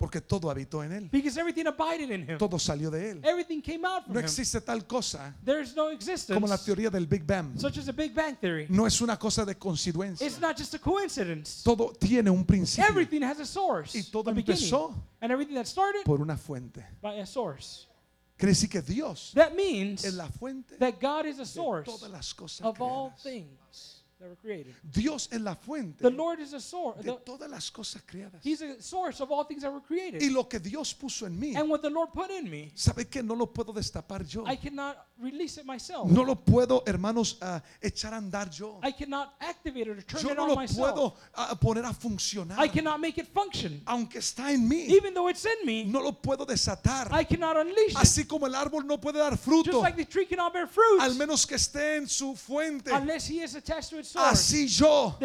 Porque 0.04 0.20
todo 0.20 0.50
habitó 0.52 0.84
en 0.84 0.92
Él. 0.92 1.10
Because 1.10 1.40
everything 1.40 1.66
abided 1.66 2.12
in 2.12 2.28
him. 2.30 2.38
Todo 2.38 2.60
salió 2.60 2.92
de 2.92 3.12
Él. 3.12 3.22
Everything 3.24 3.62
came 3.62 3.86
out 3.86 4.04
from 4.04 4.14
No 4.16 4.20
him. 4.20 4.26
existe 4.26 4.60
tal 4.60 4.86
cosa 4.86 5.34
There 5.46 5.62
is 5.62 5.74
no 5.78 5.90
existence 5.92 6.34
como 6.34 6.46
la 6.46 6.58
teoría 6.58 6.90
del 6.90 7.06
Big 7.06 7.24
Bang. 7.26 7.58
such 7.58 7.78
as 7.78 7.86
the 7.86 7.94
Big 7.94 8.14
Bang 8.14 8.36
Theory. 8.38 8.66
No 8.70 8.86
es 8.86 9.00
una 9.00 9.18
cosa 9.18 9.46
de 9.46 9.56
coincidencia. 9.56 10.28
It's 10.28 10.42
not 10.42 10.58
just 10.58 10.74
a 10.74 10.80
coincidence. 10.80 11.64
Todo 11.64 11.94
tiene 11.98 12.30
un 12.30 12.44
principio 12.44 12.90
Everything 12.90 13.24
has 13.24 13.40
a 13.40 13.46
source, 13.46 13.96
Y 13.98 14.04
todo 14.12 14.30
a 14.30 14.34
empezó 14.34 14.94
and 15.22 15.32
everything 15.32 15.56
that 15.56 15.68
started 15.68 16.04
por 16.04 16.20
una 16.20 16.36
fuente. 16.36 16.86
by 17.02 17.20
a 17.22 17.26
source. 17.26 17.88
Quiere 18.36 18.52
decir 18.52 18.70
que 18.70 18.82
Dios 18.82 19.32
That 19.36 19.54
means 19.56 20.04
es 20.04 20.16
la 20.16 20.28
fuente 20.28 20.76
that 20.80 21.00
God 21.00 21.28
is 21.28 21.36
a 21.38 21.44
de 21.44 21.46
source 21.46 21.86
todas 21.90 22.12
las 22.12 22.34
cosas 22.34 22.66
of 22.66 22.82
all 22.82 23.14
things 23.24 23.93
that 24.24 24.30
were 24.30 24.36
created. 24.38 24.74
Dios 24.90 25.28
es 25.32 25.42
la 25.42 25.56
fuente 25.56 26.02
The 26.02 26.10
Lord 26.10 26.40
is 26.40 26.54
a 26.54 26.60
source. 26.60 27.04
de 27.04 27.12
todas 27.26 27.50
las 27.50 27.70
cosas 27.70 28.02
creadas. 28.06 28.42
He's 28.42 28.62
a 28.62 28.82
source 28.82 29.20
of 29.22 29.30
all 29.32 29.44
things 29.44 29.62
that 29.64 29.72
were 29.72 29.82
Y 29.82 29.88
created. 29.88 30.32
lo 30.32 30.48
que 30.48 30.60
Dios 30.60 30.94
puso 30.94 31.26
en 31.26 31.38
mí, 31.38 31.56
And 31.56 31.70
what 31.70 31.82
the 31.82 31.90
Lord 31.90 32.12
put 32.14 32.32
in 32.32 32.50
me, 32.50 32.72
¿sabe 32.74 33.10
que 33.10 33.22
no 33.22 33.36
lo 33.36 33.48
puedo 33.48 33.74
destapar 33.74 34.26
yo? 34.26 34.46
I 34.48 34.56
cannot 34.56 34.98
release 35.22 35.58
it 35.58 35.66
myself. 35.66 36.10
No 36.10 36.24
lo 36.24 36.36
puedo, 36.36 36.84
hermanos, 36.86 37.38
ah, 37.42 37.62
echar 37.82 38.14
a 38.14 38.18
andar 38.18 38.50
yo. 38.50 38.80
I 38.82 38.92
cannot 38.94 39.34
activate 39.42 39.88
it 39.88 39.90
or 39.90 40.02
turn 40.04 40.22
Yo 40.24 40.30
it 40.30 40.38
no 40.38 40.44
on 40.44 40.50
lo 40.50 40.56
myself. 40.56 40.78
puedo 40.94 41.16
ah, 41.36 41.56
poner 41.60 41.84
a 41.86 41.94
funcionar. 41.94 42.58
I 42.60 42.70
cannot 42.70 43.02
make 43.02 43.18
it 43.18 43.28
function. 43.28 43.82
Aunque 43.86 44.20
está 44.20 44.54
en 44.54 44.68
mí, 44.68 44.88
Even 44.90 45.14
though 45.14 45.28
it's 45.28 45.46
in 45.46 45.66
me, 45.66 45.84
no 45.84 46.00
lo 46.00 46.14
puedo 46.14 46.46
desatar. 46.46 47.12
I 47.12 47.26
cannot 47.26 47.58
unleash 47.58 47.92
it. 47.92 47.98
Así 47.98 48.26
como 48.26 48.48
el 48.48 48.56
árbol 48.56 48.86
no 48.86 49.00
puede 49.00 49.18
dar 49.20 49.32
Just 49.32 49.44
fruto, 49.44 49.82
like 49.82 49.98
the 49.98 50.06
tree 50.06 50.26
cannot 50.26 50.54
bear 50.54 50.68
fruit 50.68 51.02
al 51.02 51.16
menos 51.16 51.46
que 51.46 51.56
esté 51.56 51.98
en 51.98 52.08
su 52.08 52.36
fuente. 52.36 52.90
unless 52.94 53.28
he 53.28 53.42
is 53.42 53.56
attached 53.56 53.90
to 53.90 54.00
its. 54.00 54.13
Así 54.16 54.68
yo 54.68 55.18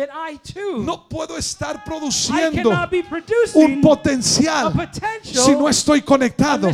no 0.79 1.09
puedo 1.09 1.37
estar 1.37 1.85
produciendo 1.85 2.71
un 3.55 3.81
potencial 3.81 4.73
si 5.23 5.53
no 5.53 5.69
estoy 5.69 6.03
conectado 6.03 6.71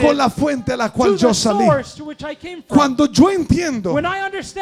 con 0.00 0.16
la 0.16 0.30
fuente 0.30 0.72
a 0.72 0.76
la 0.76 0.92
cual 0.92 1.16
yo 1.16 1.34
salí. 1.34 1.66
Cuando 2.68 3.06
yo 3.06 3.30
entiendo 3.30 3.94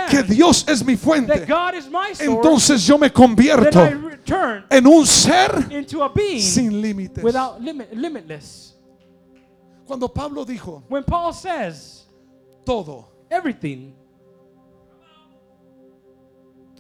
que 0.09 0.23
Dios 0.23 0.65
es 0.67 0.85
mi 0.85 0.97
fuente, 0.97 1.47
entonces 2.21 2.87
yo 2.87 2.99
me 2.99 3.13
convierto 3.13 3.81
en 4.71 4.87
un 4.87 5.07
ser 5.07 5.69
sin 6.41 6.81
límites. 6.81 7.25
Cuando 9.85 10.09
Pablo 10.09 10.45
dijo 10.45 10.83
todo, 12.65 13.27
everything, 13.29 13.93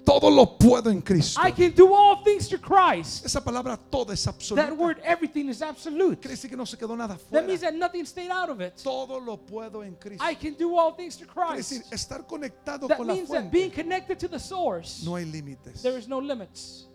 todo 0.05 0.30
lo 0.30 0.59
puedo 0.59 0.90
en 0.90 1.00
Cristo. 1.00 1.40
I 1.40 1.53
can 1.53 1.72
do 1.72 1.94
all 1.94 2.22
things 2.24 2.48
through 2.48 2.61
Christ. 2.61 3.24
Esa 3.24 3.40
palabra 3.42 3.76
todo 3.78 4.12
es 4.12 4.24
That 4.24 4.34
absoluta. 4.34 4.74
word, 4.74 4.98
everything, 5.05 5.48
is 5.48 5.62
absolute. 5.62 6.20
Quiere 6.20 6.34
decir 6.36 6.50
que 6.50 6.57
no 6.57 6.64
se 6.66 6.76
quedó 6.76 6.96
nada 6.96 7.14
That 7.16 7.20
fuera. 7.28 7.46
means 7.46 7.61
that 7.61 7.74
nothing 7.74 8.05
stayed 8.05 8.30
out 8.30 8.48
of 8.50 8.61
it. 8.61 8.74
Todo 8.82 9.18
lo 9.20 9.36
puedo 9.36 9.82
en 9.84 9.94
Cristo. 9.96 10.24
I 10.24 10.34
can 10.34 10.55
do 10.55 10.76
all 10.76 10.92
things 10.96 11.16
through 11.16 11.30
Quiere 11.32 11.57
decir, 11.59 11.82
Christ. 11.82 11.92
estar 11.92 12.26
conectado 12.26 12.88
That 12.88 12.96
con 12.98 13.07
la 13.07 13.14
means 13.14 13.28
that 13.28 13.50
being 13.50 13.70
fuente. 13.70 13.82
connected 13.82 14.18
to 14.18 14.28
the 14.28 14.38
source, 14.40 15.03
No 15.05 15.14
hay 15.16 15.24
límites. 15.24 15.82
there 15.82 15.96
is 15.98 16.09
no 16.09 16.18
limits. 16.20 16.88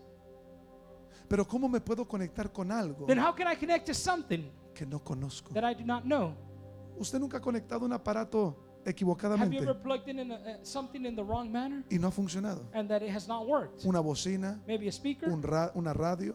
Pero 1.28 1.44
¿cómo 1.46 1.68
me 1.68 1.80
puedo 1.80 2.06
conectar 2.06 2.50
con 2.52 2.70
algo 2.72 3.06
Then 3.06 3.18
how 3.18 3.32
can 3.34 3.46
I 3.46 3.54
connect 3.54 3.86
to 3.86 3.94
something 3.94 4.50
que 4.74 4.86
no 4.86 4.98
conozco? 5.02 5.52
that 5.54 5.64
I 5.64 5.74
do 5.74 5.84
not 5.84 6.04
know? 6.04 6.34
¿Usted 6.98 7.18
nunca 7.20 7.36
ha 7.36 7.40
conectado 7.40 7.84
un 7.84 7.92
aparato 7.92 8.56
equivocadamente 8.88 9.56
ever 9.58 9.74
plugged 9.74 10.08
in, 10.08 10.30
a, 10.30 10.34
uh, 10.34 10.58
something 10.62 11.04
in 11.06 11.14
the 11.14 11.22
wrong 11.22 11.50
manner 11.50 11.84
y 11.90 11.98
no 11.98 12.08
ha 12.08 12.10
funcionado? 12.10 12.66
and 12.72 12.88
that 12.88 13.02
it 13.02 13.10
has 13.10 13.26
not 13.28 13.46
worked? 13.46 13.84
Una 13.84 14.00
bocina, 14.00 14.60
Maybe 14.66 14.88
a 14.88 14.92
speaker, 14.92 15.30
un 15.30 15.42
ra- 15.42 15.70
una 15.74 15.92
radio, 15.92 16.32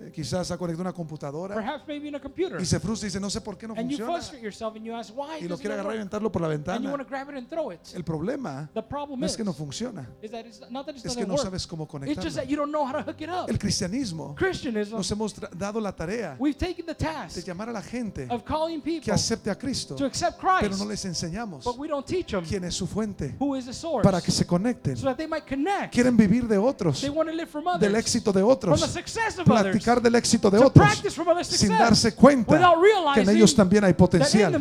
eh, 0.00 0.10
quizás 0.12 0.50
ha 0.50 0.56
conectado 0.58 0.82
una 0.82 0.92
computadora 0.92 1.54
perhaps 1.54 1.86
maybe 1.86 2.08
in 2.08 2.14
a 2.14 2.20
computer. 2.20 2.60
y 2.60 2.64
se 2.66 2.78
frustra 2.80 3.06
y 3.06 3.08
dice, 3.10 3.20
no 3.20 3.28
sé 3.30 3.40
por 3.40 3.56
qué 3.58 3.66
no 3.68 3.74
And 3.74 3.82
you 3.90 3.96
funciona. 3.98 4.12
frustrate 4.12 4.42
yourself 4.42 4.76
and 4.76 4.84
you 4.84 4.94
ask 4.94 5.12
why 5.16 5.38
Y 5.38 5.42
lo 5.42 5.48
doesn't 5.50 5.60
quiere 5.60 5.74
agarrar 5.74 5.92
y 5.92 5.96
work? 5.96 6.00
aventarlo 6.00 6.32
por 6.32 6.42
la 6.42 6.48
And 6.48 6.64
you 6.64 6.70
want 6.72 6.82
to 6.82 6.88
ventana. 6.90 7.04
grab 7.08 7.28
it 7.30 7.36
and 7.38 7.48
throw 7.48 7.70
it. 7.72 7.80
El 7.94 8.04
problema 8.04 8.68
The 8.74 8.82
problem 8.82 9.20
no 9.20 9.26
is, 9.26 9.32
es 9.32 9.36
que 9.36 9.44
no 9.44 9.52
funciona, 9.52 10.08
is 10.22 10.30
that 10.30 10.46
it's 10.46 10.60
not 10.70 10.86
that 10.86 10.96
it 10.96 10.96
es 10.96 11.02
que 11.02 11.08
doesn't 11.24 11.28
no 11.28 11.34
work. 11.34 11.44
sabes 11.44 11.66
cómo 11.66 11.84
It's 11.84 11.92
just 11.92 12.04
conectarlo. 12.04 12.34
that 12.34 12.46
you 12.48 12.56
don't 12.56 12.70
know 12.72 12.84
how 12.86 12.92
to 12.92 13.02
hook 13.02 13.20
it 13.20 13.28
up. 13.28 13.48
El 13.50 13.58
cristianismo 13.58 14.34
Christianism, 14.36 14.96
nos 14.96 15.10
hemos 15.10 15.34
tra- 15.34 15.50
dado 15.56 15.80
la 15.80 15.92
tarea 15.92 16.36
we've 16.38 16.56
taken 16.58 16.86
the 16.86 16.92
de 16.94 17.04
task 17.04 17.38
llamar 17.46 17.68
a 17.68 17.72
la 17.72 17.82
gente 17.82 18.26
of 18.30 18.44
calling 18.44 18.80
que 18.80 19.00
people 19.00 19.12
acepte 19.12 19.50
a 19.50 19.54
Cristo, 19.56 19.94
to 19.96 20.04
accept 20.04 20.38
pero 20.40 20.58
Christ, 20.58 20.78
no 20.80 20.84
les 20.88 21.04
enseñamos 21.04 21.64
but 21.64 21.76
we 21.78 21.88
don't 21.88 22.06
teach 22.06 22.30
them 22.32 22.44
quién 22.44 22.64
es 22.64 22.74
su 22.74 22.86
fuente 22.86 23.34
who 23.38 23.56
is 23.56 23.66
the 23.66 23.72
source 23.72 24.02
para 24.02 24.20
que 24.20 24.30
se 24.30 24.44
conecten. 24.46 24.96
so 24.96 25.06
that 25.06 25.16
they 25.16 25.26
might 25.26 25.46
connect. 25.46 25.92
Quieren 25.92 26.16
vivir 26.16 26.46
de 26.48 26.56
otros, 26.58 27.00
They 27.00 27.10
want 27.10 27.28
to 27.28 27.34
live 27.34 27.48
from 27.50 27.64
del 27.78 27.94
éxito 27.96 28.32
de 28.32 28.40
from 28.40 28.48
the 28.48 28.52
otros, 28.52 28.80
success 28.90 29.38
of 29.38 29.48
others, 29.50 29.81
platicar 29.82 30.00
del 30.02 30.14
éxito 30.14 30.50
de 30.50 30.58
otros, 30.58 31.02
sin 31.48 31.76
darse 31.76 32.14
cuenta 32.14 32.72
que 33.14 33.20
en 33.20 33.30
ellos 33.30 33.54
también 33.54 33.84
hay 33.84 33.92
potencial, 33.92 34.52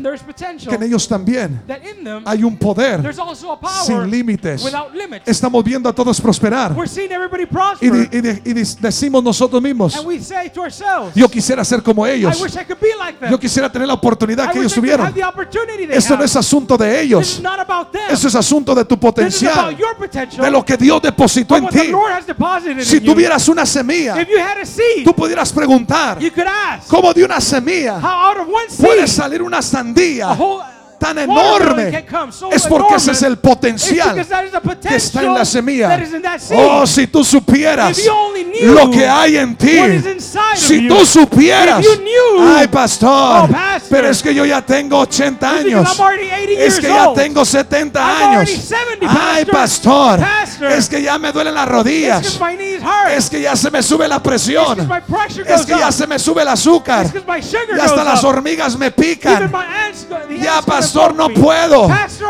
que 0.68 0.76
en 0.76 0.84
ellos 0.84 1.08
también 1.08 1.62
hay 2.26 2.44
un 2.44 2.58
poder 2.58 3.02
sin 3.86 4.10
límites. 4.10 4.64
Estamos 5.26 5.64
viendo 5.64 5.88
a 5.90 5.94
todos 5.94 6.20
prosperar. 6.20 6.74
We're 6.74 6.88
seeing 6.88 7.12
everybody 7.12 7.48
y, 7.82 8.18
y 8.18 8.52
y 8.52 8.54
decimos 8.54 9.24
nosotros 9.24 9.62
mismos, 9.62 9.96
yo 11.14 11.30
quisiera 11.30 11.64
ser 11.64 11.84
como 11.84 12.06
ellos, 12.06 12.38
yo 13.30 13.40
quisiera 13.40 13.72
tener 13.72 13.88
la 13.88 13.94
oportunidad 13.94 14.52
que 14.52 14.60
ellos 14.60 14.74
tuvieron. 14.74 15.14
Esto 15.90 16.18
no 16.18 16.24
es 16.24 16.36
asunto 16.36 16.78
de 16.78 17.02
ellos, 17.02 17.42
eso 18.10 18.28
es 18.28 18.36
asunto 18.36 18.74
de 18.74 18.86
tu 18.86 19.00
potencial, 19.00 19.78
de 19.78 20.52
lo 20.52 20.66
que 20.66 20.78
Dios 20.78 21.02
depositó 21.02 21.58
en 21.58 21.68
ti. 21.68 21.92
Si 22.82 23.02
tuvieras 23.02 23.48
una 23.48 23.66
semilla, 23.66 24.16
seed, 24.64 25.04
tú 25.12 25.16
pudieras 25.16 25.52
preguntar, 25.52 26.20
you 26.20 26.32
could 26.32 26.48
ask, 26.48 26.88
¿cómo 26.88 27.14
de 27.14 27.24
una 27.24 27.42
semilla 27.42 28.00
puede 28.80 29.08
salir 29.08 29.42
una 29.42 29.62
sandía 29.62 30.30
tan 31.02 31.18
enorme? 31.18 32.06
Es 32.52 32.68
porque 32.68 32.96
ese 32.96 33.12
es 33.12 33.24
el 33.24 33.38
potencial 33.38 34.16
que 34.16 34.96
está 34.96 35.24
en 35.24 35.34
la 35.34 35.44
semilla. 35.46 36.00
Oh, 36.54 36.86
si 36.86 37.08
tú 37.08 37.24
supieras 37.24 38.00
lo 38.62 38.90
que 38.92 39.08
hay 39.08 39.38
en 39.38 39.56
ti, 39.56 39.80
si 40.56 40.88
tú 40.88 41.04
supieras, 41.06 41.84
ay 42.56 42.68
pastor, 42.68 43.12
Oh, 43.12 43.48
pastor, 43.48 43.90
pero 43.90 44.10
es 44.10 44.22
que 44.22 44.34
yo 44.36 44.46
ya 44.46 44.62
tengo 44.62 45.00
80 45.00 45.32
It's 45.32 45.64
because 45.64 45.76
años, 45.76 46.00
I'm 46.00 46.06
already 46.06 46.30
80 46.30 46.64
es 46.66 46.80
que 46.80 46.88
ya 46.88 47.14
tengo 47.14 47.46
70 47.46 48.00
I'm 48.00 48.10
años, 48.10 48.50
already 48.50 48.62
70, 48.62 49.08
ay 49.34 49.46
pastor. 49.46 50.20
pastor, 50.20 50.20
Pastor. 50.20 50.72
es 50.72 50.90
que 50.90 51.02
ya 51.02 51.18
me 51.18 51.32
duelen 51.32 51.56
las 51.56 51.68
rodillas, 51.68 52.40
es 53.12 53.30
que 53.30 53.42
ya 53.42 53.56
se 53.56 53.72
me 53.72 53.82
sube 53.82 54.08
la 54.08 54.22
presión, 54.22 54.78
es 55.48 55.66
que 55.66 55.78
ya 55.78 55.92
se 55.92 56.06
me 56.06 56.20
sube 56.20 56.44
el 56.44 56.48
azúcar, 56.50 57.06
It's 57.06 57.14
because 57.14 57.28
my 57.28 57.42
sugar 57.42 57.78
y 57.78 57.80
hasta 57.80 58.04
las 58.04 58.24
hormigas 58.24 58.78
me 58.78 58.92
pican. 58.92 59.52
Ya 60.42 60.62
go 60.62 60.66
pastor, 60.92 61.16
no 61.16 61.30
puedo. 61.30 61.90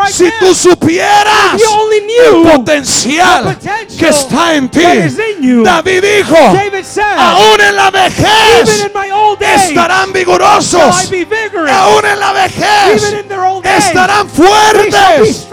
Si 0.09 0.29
tú 0.39 0.53
supieras 0.53 1.61
el 1.61 2.43
potencial 2.43 3.57
que 3.97 4.09
está 4.09 4.55
en 4.55 4.69
ti. 4.69 4.81
David 5.63 6.03
dijo, 6.03 6.37
aún 7.17 7.61
en 7.61 7.75
la 7.75 7.91
vejez 7.91 8.89
estarán 9.39 10.13
vigorosos. 10.13 11.11
Aún 11.71 12.05
en 12.05 12.19
la 12.19 12.33
vejez 12.33 13.15
estarán 13.63 14.29
fuertes. 14.29 15.47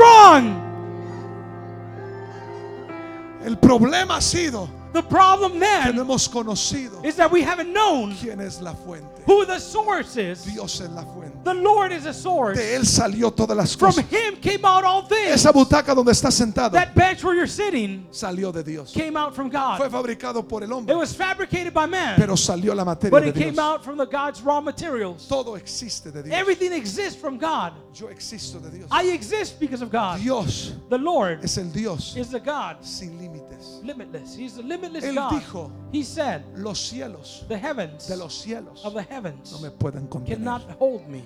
El 3.44 3.56
problema 3.56 4.16
ha 4.16 4.20
sido 4.20 4.68
The 4.92 5.02
problem 5.02 5.60
que 5.60 5.92
no 5.92 6.02
hemos 6.02 6.28
conocido 6.28 7.04
is 7.04 7.14
that 7.16 7.30
we 7.30 7.42
haven't 7.42 7.72
known 7.72 8.14
quién 8.16 8.40
es 8.40 8.60
la 8.60 8.72
fuente. 8.72 9.17
Who 9.28 9.44
the 9.44 9.58
source 9.60 10.16
is. 10.16 10.42
Dios 10.44 10.80
es 10.80 10.88
la 10.90 11.02
fuente. 11.04 11.36
The 11.44 11.54
Lord 11.54 11.92
is 11.92 12.06
a 12.06 12.12
source. 12.14 12.56
De 12.58 12.74
Él 12.76 12.84
salió 12.86 13.30
todas 13.30 13.56
las 13.56 13.76
From 13.76 13.92
cosas. 13.92 14.04
Him 14.10 14.36
came 14.36 14.64
out 14.64 14.84
all 14.84 15.02
things. 15.02 15.32
Esa 15.34 15.52
butaca 15.52 15.94
donde 15.94 16.12
está 16.12 16.30
sentado 16.30 16.72
That 16.72 16.94
bench 16.94 17.22
where 17.22 17.34
you're 17.34 17.46
sitting 17.46 18.06
salió 18.10 18.52
de 18.52 18.62
Dios. 18.62 18.92
came 18.92 19.16
out 19.16 19.34
from 19.34 19.48
God. 19.50 19.76
Fue 19.78 19.88
fabricado 19.90 20.46
por 20.48 20.62
el 20.64 20.72
hombre. 20.72 20.94
It 20.94 20.98
was 20.98 21.14
fabricated 21.14 21.72
by 21.74 21.86
man, 21.86 22.16
pero 22.16 22.34
salió 22.34 22.74
la 22.74 22.84
materia 22.84 23.10
but 23.10 23.22
de 23.22 23.28
it 23.28 23.34
came 23.34 23.58
out 23.58 23.84
from 23.84 23.96
the 23.98 24.06
God's 24.06 24.40
raw 24.42 24.60
materials. 24.60 25.26
Todo 25.28 25.54
existe 25.56 26.10
de 26.12 26.22
Dios. 26.22 26.34
Everything 26.34 26.72
exists 26.72 27.20
from 27.20 27.38
God. 27.38 27.74
Yo 27.94 28.08
existo 28.08 28.60
de 28.62 28.70
Dios. 28.70 28.88
I 28.90 29.04
exist 29.12 29.60
because 29.60 29.82
of 29.82 29.90
God. 29.90 30.20
Dios 30.20 30.72
The 30.88 30.98
Lord 30.98 31.44
es 31.44 31.58
el 31.58 31.70
Dios 31.70 32.16
is 32.16 32.30
the 32.30 32.40
God, 32.40 32.84
sin 32.84 33.18
límites. 33.18 33.84
limitless. 33.84 34.34
He's 34.34 34.54
the 34.54 34.62
limitless 34.62 35.04
Él 35.04 35.14
God. 35.14 35.32
dijo, 35.32 35.70
He 35.92 36.02
said, 36.02 36.44
Los 36.56 36.78
cielos 36.80 37.44
"The 37.48 37.56
heavens 37.58 38.06
de 38.06 38.16
los 38.16 38.34
cielos 38.44 38.84
of 38.84 38.94
the 38.94 39.02
heavens 39.02 39.17
no 39.22 39.58
me 39.60 39.70
pueden 39.70 40.06
contener. 40.08 40.38
cannot 40.38 40.62
hold 40.78 41.06
me." 41.08 41.22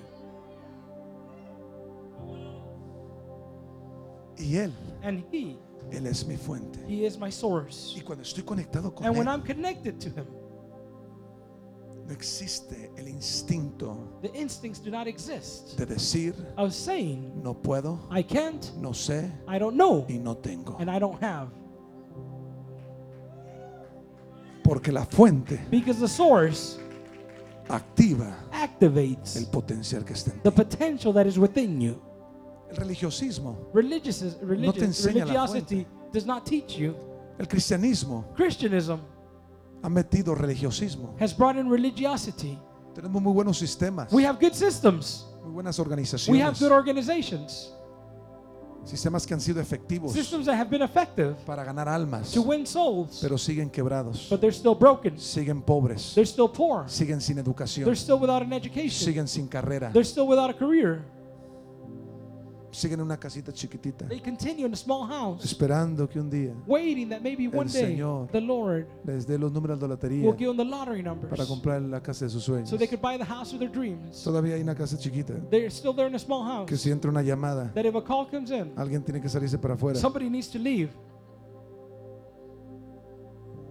Y 4.39 4.57
Él, 4.57 4.73
And 5.03 5.25
He, 5.33 5.57
Él 5.91 6.07
es 6.07 6.27
mi 6.27 6.37
fuente. 6.37 6.81
He 6.89 7.05
is 7.07 7.19
my 7.19 7.31
source. 7.31 7.95
Y 7.97 8.03
cuando 8.03 8.23
estoy 8.23 8.43
conectado 8.45 8.95
con 8.95 9.07
And 9.07 9.17
when 9.17 9.27
Él, 9.27 9.33
I'm 9.33 9.43
connected 9.43 9.99
to 10.01 10.09
Him, 10.09 10.27
no 12.07 12.13
existe 12.13 12.91
el 12.97 13.07
instinto 13.07 13.97
the 14.23 14.31
instincts 14.35 14.81
do 14.81 14.91
not 14.91 15.07
exist 15.07 15.77
de 15.79 15.87
decir, 15.87 16.35
of 16.57 16.73
saying, 16.73 17.41
no 17.41 17.55
puedo, 17.55 18.01
"I 18.11 18.25
can't," 18.25 18.75
no 18.77 18.91
sé 18.91 19.31
"I 19.47 19.59
don't 19.59 19.77
know," 19.77 20.05
y 20.09 20.19
no 20.19 20.35
tengo. 20.37 20.77
and 20.81 20.91
I 20.91 20.99
don't 20.99 21.23
have. 21.23 21.51
Porque 24.65 24.91
la 24.93 25.05
fuente 25.05 25.61
Because 25.71 26.01
the 26.01 26.09
source 26.09 26.79
activa 27.69 28.37
el 28.53 28.63
activates 28.63 29.45
potencial 29.51 30.05
que 30.05 30.13
está 30.15 30.33
en 30.33 30.41
the 30.43 30.51
ti. 30.51 30.57
potential 30.57 31.13
that 31.15 31.27
is 31.27 31.39
within 31.39 31.81
you. 31.81 32.01
El 32.71 32.77
religiosismo, 32.77 33.71
Religious, 33.75 34.39
religious 34.43 34.83
enseña 34.83 35.25
la 35.27 35.33
religiosity 35.33 35.87
does 36.13 36.25
not 36.27 36.45
teach 36.45 36.77
you. 36.79 36.95
el 37.39 37.47
cristianismo 37.47 38.25
Christianism 38.35 38.99
ha 39.83 39.89
metido 39.89 40.35
religiosismo. 40.35 41.15
has 41.21 41.37
brought 41.37 41.57
in 41.59 41.69
religiosity. 41.71 42.59
Tenemos 42.95 43.21
muy 43.23 43.33
buenos 43.33 43.59
sistemas, 43.59 44.13
We 44.13 44.25
have 44.27 44.39
good 44.41 44.55
systems. 44.55 45.27
muy 45.43 45.53
buenas 45.53 45.79
We 45.79 45.83
have 45.83 45.89
organizaciones, 45.91 46.61
good 46.61 46.73
organizations. 46.73 47.73
Sistemas 48.85 49.27
que 49.27 49.35
han 49.35 49.41
sido 49.41 49.61
efectivos 49.61 50.13
Systems 50.13 50.47
that 50.47 50.57
have 50.59 50.71
been 50.71 50.83
effective 50.83 51.35
para 51.47 51.65
ganar 51.65 51.89
almas, 51.89 52.31
to 52.33 52.43
win 52.43 52.67
souls, 52.67 53.19
pero 53.21 53.39
siguen 53.39 53.71
quebrados, 53.71 54.27
but 54.31 54.41
they're 54.41 54.53
still 54.57 54.75
broken. 54.75 55.19
siguen 55.19 55.63
pobres, 55.63 56.13
They're 56.15 56.27
still 56.27 56.49
poor. 56.51 56.89
siguen 56.89 57.21
sin 57.21 57.37
They're 57.37 57.45
educación, 57.45 57.95
still 57.97 58.19
without 58.19 58.43
an 58.43 58.53
education. 58.53 58.91
siguen 58.91 59.29
sin 59.29 59.47
carrera, 59.49 59.91
They're 59.93 60.05
still 60.05 60.27
without 60.27 60.51
a 60.51 60.55
career. 60.55 61.05
Siguen 62.73 62.99
en 63.01 63.07
una 63.07 63.19
casita 63.19 63.53
chiquitita, 63.53 64.09
They 64.09 64.21
continue 64.21 64.67
in 64.67 64.73
a 64.73 64.77
small 64.77 65.07
house, 65.07 65.45
esperando 65.45 66.09
que 66.09 66.19
un 66.19 66.29
día 66.31 66.55
waiting 66.67 67.09
that 67.11 67.21
maybe 67.21 67.47
one 67.47 67.71
day 67.71 67.95
Señor 67.95 68.29
the 68.33 68.41
Lord 68.41 68.87
les 69.05 69.27
dé 69.27 69.39
los 69.39 69.53
números 69.53 69.79
de 69.79 69.87
la 69.87 69.95
will 69.95 69.97
lotería 69.97 70.33
give 70.37 70.47
them 70.49 70.57
the 70.57 70.65
lottery 70.65 71.03
numbers 71.03 71.31
para 71.31 71.47
comprar 71.47 71.81
la 71.83 72.03
casa 72.03 72.25
de 72.25 72.31
sus 72.31 72.43
sueños. 72.43 72.69
so 72.69 72.77
they 72.77 72.89
could 72.89 73.01
buy 73.01 73.17
the 73.19 73.25
house 73.25 73.53
of 73.53 73.59
their 73.59 73.71
dreams. 73.71 74.25
Todavía 74.25 74.55
hay 74.55 74.63
una 74.63 74.75
casa 74.75 74.99
chiquita 74.99 75.35
They're 75.51 75.71
still 75.71 75.95
there 75.95 76.09
in 76.09 76.15
a 76.15 76.19
small 76.19 76.65
que 76.65 76.75
house. 76.75 76.81
si 76.83 76.91
entra 76.91 77.11
una 77.11 77.23
llamada, 77.23 77.73
That 77.75 77.85
if 77.85 77.95
a 77.95 78.03
call 78.03 78.27
comes 78.29 78.51
in, 78.51 78.73
alguien 78.77 79.05
tiene 79.05 79.21
que 79.21 79.29
salirse 79.29 79.59
para 79.59 79.75
afuera. 79.75 79.99
somebody 79.99 80.29
needs 80.29 80.49
to 80.51 80.59
leave. 80.59 80.91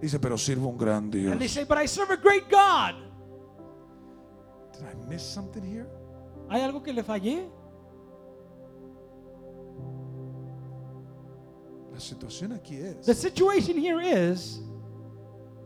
Dice, 0.00 0.18
pero 0.18 0.36
sirvo 0.36 0.68
un 0.68 0.76
gran 0.76 1.10
Dios. 1.10 1.30
And 1.30 1.38
they 1.40 1.48
say, 1.48 1.64
But 1.64 1.78
I 1.78 1.86
serve 1.86 2.10
a 2.12 2.16
great 2.16 2.50
God. 2.50 2.94
Did 4.72 4.82
I 4.82 4.94
miss 5.08 5.22
something 5.22 5.62
here? 5.62 5.86
¿Hay 6.48 6.60
algo 6.60 6.82
que 6.82 6.92
le 6.92 7.04
fallé? 7.04 7.48
Situación 12.02 12.52
aquí 12.52 12.76
The 13.04 13.14
situation 13.14 13.76
here 13.78 14.00
is 14.00 14.60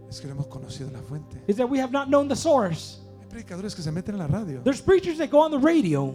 es 0.08 0.20
que 0.20 0.26
no 0.28 0.34
hemos 0.34 0.46
conocido 0.46 0.90
la 0.92 1.00
fuente. 1.00 1.42
is 1.48 1.56
that 1.56 1.68
we 1.68 1.78
have 1.80 1.90
not 1.90 2.08
known 2.08 2.28
the 2.28 2.36
source. 2.36 2.98
Hay 3.20 3.26
predicadores 3.28 3.74
que 3.74 3.82
se 3.82 3.90
meten 3.90 4.14
en 4.14 4.18
la 4.20 4.26
radio 4.28 4.62
There's 4.62 4.80
preachers 4.80 5.18
that 5.18 5.30
go 5.30 5.40
on 5.40 5.50
the 5.50 5.58
radio 5.58 6.14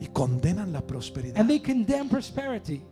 y 0.00 0.06
condenan 0.12 0.72
la 0.72 0.80
prosperidad. 0.80 1.36
and 1.38 1.48
they 1.48 1.58
condemn 1.60 2.08
prosperity. 2.08 2.82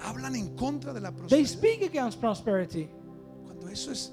hablan 0.00 0.34
en 0.34 0.56
contra 0.56 0.92
de 0.92 1.00
la 1.00 1.10
They 1.10 1.42
prosperidad. 1.44 1.46
speak 1.46 1.82
against 1.82 2.20
prosperity. 2.20 2.88
Cuando 3.44 3.68
eso 3.68 3.92
es, 3.92 4.10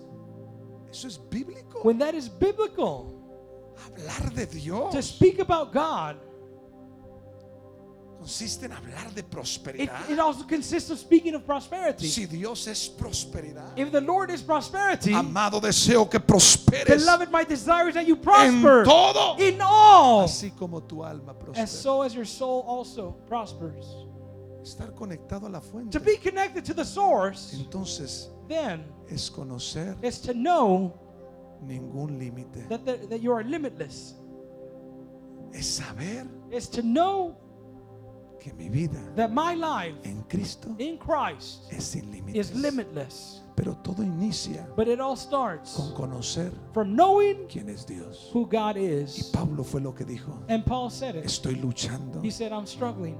eso 0.91 1.07
es 1.07 1.17
bíblico. 1.29 1.83
When 1.83 1.97
that 1.99 2.13
is 2.13 2.29
biblical, 2.29 3.15
Hablar 3.79 4.33
de 4.35 4.45
Dios 4.45 4.93
to 4.93 5.01
speak 5.01 5.39
about 5.39 5.71
God, 5.73 6.17
consiste 8.19 8.65
en 8.65 8.71
hablar 8.73 9.13
de 9.15 9.21
it, 9.21 9.29
prosperidad. 9.31 10.09
it 10.09 10.19
also 10.19 10.43
consists 10.43 10.89
of 10.91 10.99
speaking 10.99 11.33
of 11.35 11.45
prosperity. 11.45 12.07
Si 12.07 12.25
Dios 12.25 12.67
es 12.67 12.87
prosperidad, 12.89 13.77
If 13.77 13.91
the 13.91 14.01
Lord 14.01 14.29
is 14.29 14.41
prosperity, 14.41 15.13
amado 15.13 15.59
deseo 15.61 16.09
que 16.09 16.19
prosperes 16.19 16.85
beloved, 17.05 17.31
my 17.31 17.43
desire 17.45 17.87
is 17.87 17.95
that 17.95 18.05
you 18.05 18.15
en 18.15 18.21
prosper 18.21 18.83
todo, 18.83 19.37
in 19.41 19.59
all, 19.61 20.25
así 20.25 20.51
como 20.57 20.81
tu 20.81 21.01
alma 21.03 21.31
as 21.31 21.37
prospera. 21.37 21.67
so 21.67 22.01
as 22.01 22.13
your 22.13 22.25
soul 22.25 22.63
also 22.67 23.11
prospers. 23.27 23.85
Estar 24.61 24.93
conectado 24.93 25.47
a 25.47 25.49
la 25.49 25.59
To 25.61 25.65
fuente, 25.67 25.99
be 25.99 26.17
connected 26.17 26.65
to 26.65 26.73
the 26.73 26.83
source, 26.83 27.55
entonces 27.57 28.27
then, 28.49 28.83
es 29.09 29.29
conocer 29.29 29.95
is 30.03 30.19
to 30.19 30.33
know 30.33 30.93
ningún 31.63 32.19
límite. 32.19 32.67
that, 32.67 33.09
that 33.09 33.21
you 33.21 33.31
are 33.31 33.43
limitless. 33.43 34.15
Es 35.53 35.65
saber 35.65 36.27
Is 36.51 36.67
to 36.69 36.81
know 36.83 37.37
que 38.39 38.53
mi 38.53 38.69
vida 38.69 38.99
that 39.15 39.31
my 39.31 39.53
life 39.55 39.95
en 40.03 40.23
Cristo 40.29 40.75
in 40.79 40.97
Christ 40.97 41.63
es 41.71 41.83
sin 41.83 42.05
is 42.33 42.51
límites. 42.51 42.55
limitless. 42.55 43.41
Pero 43.55 43.75
todo 43.83 44.03
inicia 44.03 44.65
But 44.77 44.87
it 44.87 45.01
all 45.01 45.17
starts 45.17 45.75
con 45.75 45.93
conocer 45.93 46.51
from 46.73 46.95
knowing 46.95 47.45
quién 47.49 47.67
es 47.69 47.85
Dios. 47.85 48.29
who 48.33 48.45
God 48.45 48.77
Y 48.77 48.83
is. 49.03 49.29
Pablo 49.33 49.63
fue 49.65 49.81
lo 49.81 49.93
que 49.93 50.05
dijo. 50.05 50.31
And 50.47 50.65
Paul 50.65 50.89
said 50.89 51.15
it. 51.15 51.25
Estoy 51.25 51.55
luchando. 51.61 52.21
He 52.23 52.31
said, 52.31 52.53
I'm 52.53 52.65
struggling. 52.65 53.17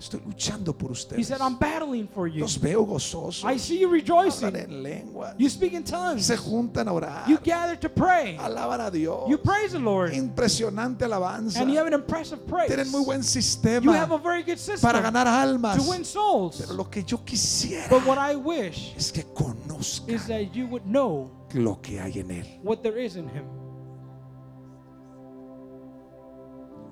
Estoy 0.00 0.22
luchando 0.24 0.72
por 0.72 0.88
He 0.88 0.92
ustedes. 0.92 1.26
said, 1.28 1.42
I'm 1.42 1.58
battling 1.58 2.08
for 2.08 2.26
you. 2.26 2.40
Los 2.40 2.56
veo 2.56 2.86
gozosos. 2.86 3.44
I 3.44 3.58
see 3.58 3.78
you 3.80 3.86
Hablan 3.88 3.92
rejoicing. 4.00 4.56
en. 4.56 5.34
You 5.36 5.50
speak 5.50 5.74
in 5.74 5.84
tongues. 5.84 6.24
Se 6.24 6.36
juntan 6.38 6.88
a 6.88 6.92
orar. 6.92 7.28
You 7.28 7.36
gather 7.36 7.76
to 7.76 7.90
pray. 7.90 8.38
Alaban 8.40 8.80
a 8.80 8.90
Dios. 8.90 9.28
You 9.28 9.36
praise 9.36 9.72
the 9.72 9.78
Lord. 9.78 10.14
Impresionante 10.14 11.04
alabanza. 11.04 11.60
And 11.60 11.70
you 11.70 11.76
have 11.76 11.86
an 11.86 11.92
impressive 11.92 12.46
praise. 12.46 12.70
Tienen 12.70 12.90
muy 12.90 13.04
buen 13.04 13.22
You 13.22 13.92
have 13.92 14.10
a 14.12 14.16
very 14.18 14.42
good 14.42 14.58
system 14.58 14.90
para 14.90 15.02
ganar 15.02 15.26
almas. 15.26 15.76
to 15.84 15.90
win 15.90 16.02
souls. 16.02 16.62
Pero 16.62 16.72
lo 16.78 16.84
que 16.88 17.02
yo 17.02 17.18
quisiera 17.18 17.90
But 17.90 18.06
what 18.06 18.16
I 18.16 18.36
wish 18.36 18.94
es 18.96 19.12
que 19.12 19.20
is 19.20 19.26
conozcan 19.34 20.26
that 20.28 20.54
you 20.56 20.66
would 20.68 20.86
know 20.86 21.30
lo 21.52 21.78
que 21.82 22.00
hay 22.00 22.20
en 22.20 22.30
él. 22.30 22.46
what 22.62 22.82
there 22.82 22.96
is 22.98 23.16
in 23.16 23.28
Him. 23.28 23.44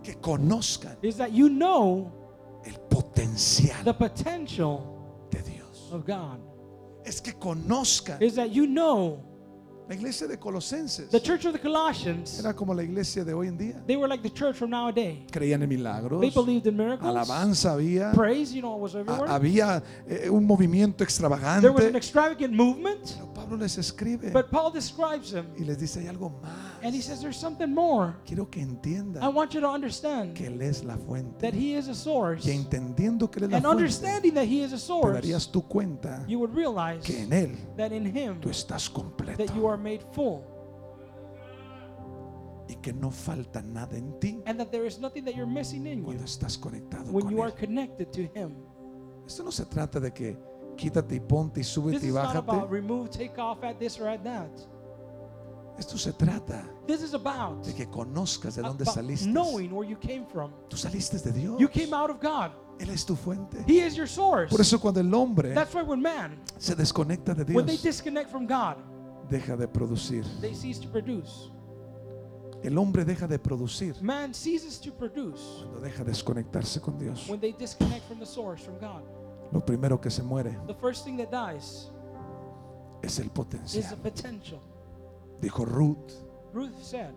Que 0.03 0.15
conozcan 0.21 0.97
Is 1.03 1.17
that 1.17 1.33
you 1.33 1.49
know 1.49 2.13
el 2.69 2.81
potencial 2.89 3.85
the 3.85 3.95
potential 3.95 5.27
de 5.31 5.43
Dios. 5.43 5.91
of 5.93 6.07
God. 6.07 6.39
Es 7.05 7.21
que 7.21 7.33
conozcan. 7.33 8.21
Is 8.23 8.35
that 8.35 8.51
you 8.51 8.67
know 8.67 9.25
La 9.89 9.95
iglesia 9.95 10.27
de 10.27 10.37
Colosenses 10.37 11.09
the 11.09 11.19
church 11.19 11.47
of 11.47 11.55
the 11.55 11.59
Colossians, 11.59 12.41
era 12.41 12.53
como 12.53 12.75
la 12.75 12.83
iglesia 12.83 13.25
de 13.25 13.33
hoy 13.33 13.49
en 13.49 13.57
día. 13.57 13.83
they 13.87 13.97
were 13.97 14.07
like 14.07 14.23
the 14.23 14.31
church 14.31 14.57
from 14.57 14.69
nowadays. 14.69 15.21
Creían 15.31 15.63
en 15.63 15.69
milagros. 15.69 16.21
They 16.21 16.29
believed 16.31 16.67
in 16.67 16.77
miracles. 16.77 17.09
Alabanza 17.09 17.73
había. 17.73 18.13
Praise, 18.13 18.53
you 18.53 18.61
know, 18.61 18.77
was 18.77 18.95
everywhere. 18.95 19.31
Había 19.31 19.83
eh, 20.07 20.29
un 20.29 20.45
movimiento 20.45 20.99
There 20.99 21.07
was 21.07 21.85
an 21.85 21.97
extravagante. 21.97 21.97
extravagant 21.97 22.53
movement. 22.53 23.17
Pablo 23.49 23.57
les 23.65 23.79
escribe 23.79 24.31
But 24.33 24.51
Paul 24.51 24.71
describes 24.73 25.33
him. 25.33 25.47
y 25.57 25.65
les 25.65 25.79
dice, 25.79 26.01
hay 26.01 26.07
algo 26.09 26.33
And 26.83 26.95
he 26.95 26.99
más. 26.99 27.05
says, 27.05 27.21
There's 27.21 27.37
something 27.37 27.73
more. 27.75 28.15
Quiero 28.27 28.47
que 28.51 28.61
I 28.61 28.65
entiendan 28.65 29.35
want 29.35 29.55
you 29.55 29.61
to 29.61 29.69
understand 29.69 30.35
que 30.35 30.47
Él 30.47 30.61
es 30.61 30.85
la 30.85 30.97
fuente. 30.97 31.41
that 31.41 31.55
He 31.55 31.75
is 31.77 31.89
a 31.89 31.95
source. 31.95 32.47
Y 32.47 32.53
entendiendo 32.53 33.31
que 33.31 33.39
Él 33.41 33.45
es 33.45 33.51
la 33.51 33.57
And 33.59 33.65
fuente, 33.65 33.83
understanding 33.83 34.35
that 34.35 34.45
He 34.47 34.63
is 34.63 34.73
a 34.73 34.77
te 34.77 34.83
source, 34.83 35.15
darías 35.15 35.51
tu 35.51 35.63
cuenta 35.63 36.25
you 36.29 36.39
would 36.39 36.55
realize 36.55 37.03
que 37.05 37.19
en 37.23 37.33
Él 37.33 37.57
that 37.77 37.93
in 37.93 38.05
Him 38.07 38.41
tú 38.41 38.51
estás 38.51 38.91
completo 38.91 39.45
that 39.45 39.55
you 39.57 39.67
are 39.67 39.79
made 39.79 40.01
full 40.13 40.43
y 42.69 42.75
que 42.83 42.93
no 42.93 43.11
falta 43.11 43.63
nada 43.63 43.97
en 43.97 44.19
ti 44.21 44.43
and 44.47 44.59
that 44.59 44.71
there 44.71 44.87
is 44.87 44.99
nothing 44.99 45.25
that 45.25 45.35
you're 45.35 45.47
missing 45.51 45.87
in 45.87 45.99
you 46.01 46.05
cuando 46.05 46.25
estás 46.25 46.59
conectado 46.59 47.11
when 47.11 47.25
con 47.25 47.33
you 47.33 47.41
are 47.43 47.51
Él. 47.51 47.57
connected 47.59 48.13
to 48.13 48.23
Him. 48.39 48.55
Esto 49.27 49.43
no 49.43 49.51
se 49.51 49.65
trata 49.67 50.01
de 50.01 50.11
que 50.13 50.37
quítate 50.79 51.17
y 51.17 51.21
ponte 51.21 51.61
y 51.61 51.65
súbete 51.65 52.07
y 52.07 52.11
bájate. 52.11 52.67
remove, 52.71 53.11
take 53.11 53.39
off 53.39 53.63
at 53.63 53.79
this 53.79 53.99
or 54.01 54.09
at 54.09 54.23
that. 54.23 54.49
Esto 55.79 55.97
se 55.97 56.13
trata 56.13 56.69
This 56.87 57.03
is 57.03 57.15
about, 57.15 57.65
de 57.65 57.73
que 57.73 57.87
conozcas 57.87 58.57
de 58.57 58.63
dónde 58.63 58.85
saliste. 58.85 59.29
knowing 59.29 59.71
where 59.73 59.89
you 59.89 59.97
came 59.97 60.27
from. 60.27 60.51
Tú 60.69 60.77
saliste 60.77 61.19
de 61.19 61.33
Dios. 61.33 61.61
You 61.61 61.69
came 61.69 61.95
out 61.95 62.11
of 62.11 62.21
God. 62.21 62.51
Él 62.81 62.91
es 62.91 63.05
tu 63.05 63.15
fuente. 63.15 63.65
He 63.67 63.85
is 63.85 63.95
your 63.95 64.09
source. 64.09 64.51
Por 64.51 64.61
eso 64.61 64.81
cuando 64.81 65.01
el 65.01 65.13
hombre 65.13 65.55
se 66.59 66.75
desconecta 66.75 67.35
de 67.35 67.55
when 67.55 67.67
they 67.67 67.77
Dios, 67.77 67.83
disconnect 67.83 68.31
from 68.31 68.47
God, 68.47 68.77
deja 69.29 69.57
de 69.57 69.69
producir. 69.69 70.25
they 70.41 70.55
cease 70.55 70.81
to 70.81 70.89
produce. 70.89 71.51
El 72.63 72.77
hombre 72.77 73.05
deja 73.05 73.29
de 73.29 73.39
producir 73.39 73.95
Man 74.03 74.35
ceases 74.35 74.81
to 74.81 74.93
produce 74.93 75.63
cuando 75.63 75.81
deja 75.81 76.03
de 76.03 76.11
desconectarse 76.11 76.81
con 76.81 76.99
Dios. 76.99 77.29
Lo 79.53 79.65
primero 79.65 80.01
que 80.01 80.11
se 80.11 80.23
muere 80.23 80.59
The 80.67 80.75
first 80.75 81.05
thing 81.05 81.17
that 81.19 81.31
dies 81.31 81.91
es 83.03 83.19
el 83.19 83.27
is 83.27 83.33
the 83.33 83.35
potencial. 83.35 83.99
potential. 84.03 84.61
Dijo 85.41 85.65
Ruth, 85.65 86.13
Ruth 86.53 86.83
said, 86.83 87.15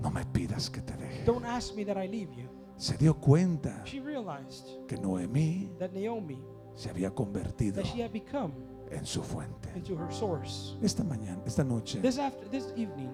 no 0.00 0.10
me 0.10 0.24
pidas 0.26 0.68
que 0.70 0.82
te 0.82 0.94
deje. 0.94 1.24
Don't 1.24 1.44
ask 1.46 1.74
me 1.74 1.84
that 1.84 1.96
I 1.96 2.08
leave 2.08 2.32
you. 2.34 2.48
Se 2.76 2.96
dio 2.96 3.14
cuenta 3.14 3.82
She 3.84 4.00
realized 4.00 4.66
que 4.88 4.96
Noemí 4.96 5.70
that 5.78 5.92
Naomi, 5.92 6.42
se 6.74 6.90
había 6.90 7.14
convertido 7.14 7.76
that 7.76 7.86
she 7.86 8.02
had 8.02 8.12
become 8.12 8.52
en 8.90 9.06
su 9.06 9.22
fuente. 9.22 9.70
into 9.76 9.94
her 9.96 10.10
source. 10.12 10.76
Esta 10.82 11.04
mañana, 11.04 11.40
esta 11.46 11.62
noche, 11.62 12.00
This 12.00 12.18
after 12.18 12.48
this 12.50 12.72
evening, 12.76 13.10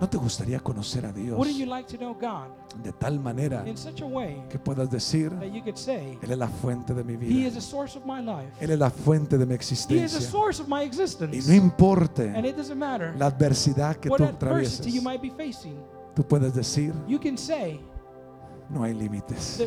¿no 0.00 0.08
te 0.08 0.16
gustaría 0.16 0.60
conocer 0.60 1.06
a 1.06 1.12
Dios 1.12 1.38
wouldn't 1.38 1.58
you 1.58 1.66
like 1.66 1.86
to 1.88 1.96
know 1.96 2.14
God 2.14 2.48
de 2.82 2.92
tal 2.92 3.18
manera 3.18 3.64
que 4.48 4.58
puedas 4.58 4.90
decir, 4.90 5.30
that 5.38 5.46
you 5.46 5.62
could 5.62 5.76
say, 5.76 6.18
Él 6.22 6.32
es 6.32 6.38
la 6.38 6.48
fuente 6.48 6.92
de 6.94 7.02
mi 7.02 7.16
vida? 7.16 7.48
Él 8.60 8.70
es 8.70 8.78
la 8.78 8.90
fuente 8.90 9.38
de 9.38 9.46
mi 9.46 9.54
existencia. 9.54 10.20
Y 11.32 11.40
no 11.40 11.54
importe 11.54 12.32
la 13.16 13.26
adversidad 13.26 13.96
que 13.96 14.10
tú 14.10 14.24
atravieses, 14.24 15.02
might 15.02 15.22
be 15.22 15.30
facing. 15.30 15.78
tú 16.14 16.26
puedes 16.26 16.54
decir, 16.54 16.92
no 18.68 18.82
hay 18.82 18.94
límites. 18.94 19.66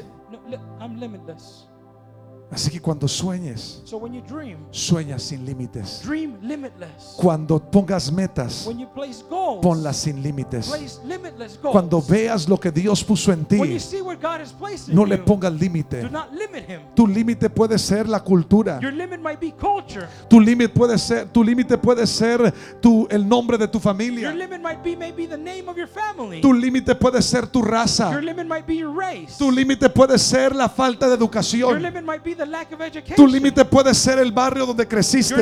Así 2.51 2.71
que 2.71 2.81
cuando 2.81 3.07
sueñes, 3.07 3.81
So 3.85 3.97
when 3.97 4.11
you 4.11 4.21
dream, 4.21 4.57
sueñas 4.71 5.21
sin 5.21 5.45
límites. 5.45 6.01
dream 6.03 6.35
limitless. 6.41 7.13
Cuando 7.15 7.59
pongas 7.59 8.11
metas, 8.11 8.65
When 8.65 8.79
you 8.79 8.87
place 8.87 9.23
goals, 9.29 9.61
ponlas 9.63 9.97
sin 9.97 10.23
límites. 10.23 10.67
place 10.67 10.99
limitless 11.05 11.57
goals. 11.61 11.71
Cuando 11.73 12.01
veas 12.01 12.49
lo 12.49 12.57
que 12.59 12.71
Dios 12.71 13.03
puso 13.03 13.31
en 13.31 13.45
when 13.51 13.69
you 13.73 13.77
ti, 13.77 13.79
see 13.79 14.01
what 14.01 14.19
God 14.19 14.41
has 14.41 14.51
placed 14.51 14.89
in 14.89 14.95
no 14.95 15.05
le 15.05 15.17
pongas 15.19 15.53
límite. 15.53 16.01
limit. 16.31 16.95
Tu 16.95 17.05
límite 17.05 17.49
puede 17.51 17.77
ser 17.77 18.07
la 18.09 18.19
cultura. 18.23 18.79
Your 18.81 18.93
limit 18.93 19.21
might 19.21 19.39
be 19.39 19.51
culture. 19.51 20.07
Tu 20.27 20.39
límite 20.39 20.73
puede 20.73 20.97
ser, 20.97 21.27
tu 21.31 21.43
límite 21.43 21.77
puede 21.77 22.07
ser 22.07 22.51
tu, 22.81 23.07
el 23.11 23.27
nombre 23.29 23.59
de 23.59 23.67
tu 23.67 23.77
Your 23.77 23.83
familia. 23.83 24.31
limit 24.33 24.59
might 24.59 24.81
be 24.83 24.95
maybe 24.95 25.27
the 25.27 25.37
name 25.37 25.69
of 25.69 25.77
your 25.77 25.87
family. 25.87 26.41
Tu 26.41 26.51
límite 26.51 26.95
puede 26.95 27.21
ser 27.21 27.45
tu 27.45 27.61
raza. 27.61 28.09
Your 28.11 28.23
limit 28.23 28.47
might 28.47 28.65
be 28.65 28.75
your 28.77 28.91
race. 28.91 29.37
Tu 29.37 29.51
límite 29.51 29.87
puede 29.89 30.17
ser 30.17 30.55
la 30.55 30.67
falta 30.67 31.05
de 31.05 31.11
Your 31.11 31.17
educación. 31.19 31.81
limit 31.81 32.03
might 32.03 32.23
be 32.23 32.38
the 32.39 32.45
lack 32.45 32.71
of 32.71 32.79
education. 32.81 33.15
Tu 33.15 33.27
límite 33.27 33.65
puede 33.65 33.93
ser 33.93 34.17
el 34.17 34.31
barrio 34.31 34.65
donde 34.65 34.87
creciste. 34.87 35.35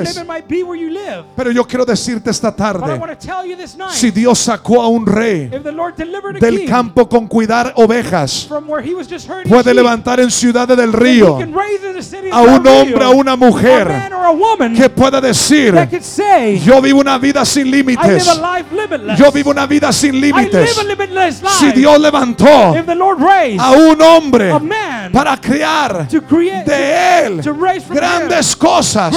Pero 1.35 1.51
yo 1.51 1.63
quiero 1.65 1.85
decirte 1.85 2.31
esta 2.31 2.49
But 2.49 2.59
I 2.59 2.63
tarde, 2.63 2.99
want 2.99 3.19
to 3.19 3.27
tell 3.27 3.45
you 3.45 3.55
this 3.55 3.77
night, 3.77 3.91
si 3.91 4.09
Dios 4.09 4.39
sacó 4.39 4.81
a 4.81 4.87
un 4.87 5.05
rey 5.05 5.47
del 6.39 6.65
campo 6.65 7.07
con 7.07 7.27
cuidar 7.27 7.73
ovejas, 7.75 8.47
from 8.47 8.67
where 8.67 8.83
he 8.83 8.95
was 8.95 9.07
just 9.07 9.29
hurting 9.29 9.51
puede 9.51 9.73
levantar 9.73 10.19
en 10.19 10.31
ciudades 10.31 10.75
del 10.75 10.91
río 10.91 11.37
a 12.31 12.41
un 12.41 12.67
hombre, 12.67 13.03
a 13.03 13.09
una 13.09 13.35
mujer 13.35 14.11
or 14.11 14.25
a 14.25 14.31
woman 14.31 14.73
que 14.73 14.89
pueda 14.89 15.21
decir, 15.21 15.75
yo 16.63 16.81
vivo 16.81 16.99
una 16.99 17.17
vida 17.19 17.45
sin 17.45 17.69
límites. 17.69 18.27
Yo 19.17 19.31
vivo 19.31 19.51
una 19.51 19.67
vida 19.67 19.91
sin 19.91 20.19
límites. 20.19 20.75
Si 21.59 21.71
Dios 21.71 21.99
levantó 21.99 22.47
a 22.47 23.71
un 23.71 24.01
hombre 24.01 24.51
para 25.11 25.37
crear 25.37 26.07
create 26.27 26.86
de 26.88 27.27
él 27.27 27.41
grandes 27.89 28.55
cosas, 28.55 29.13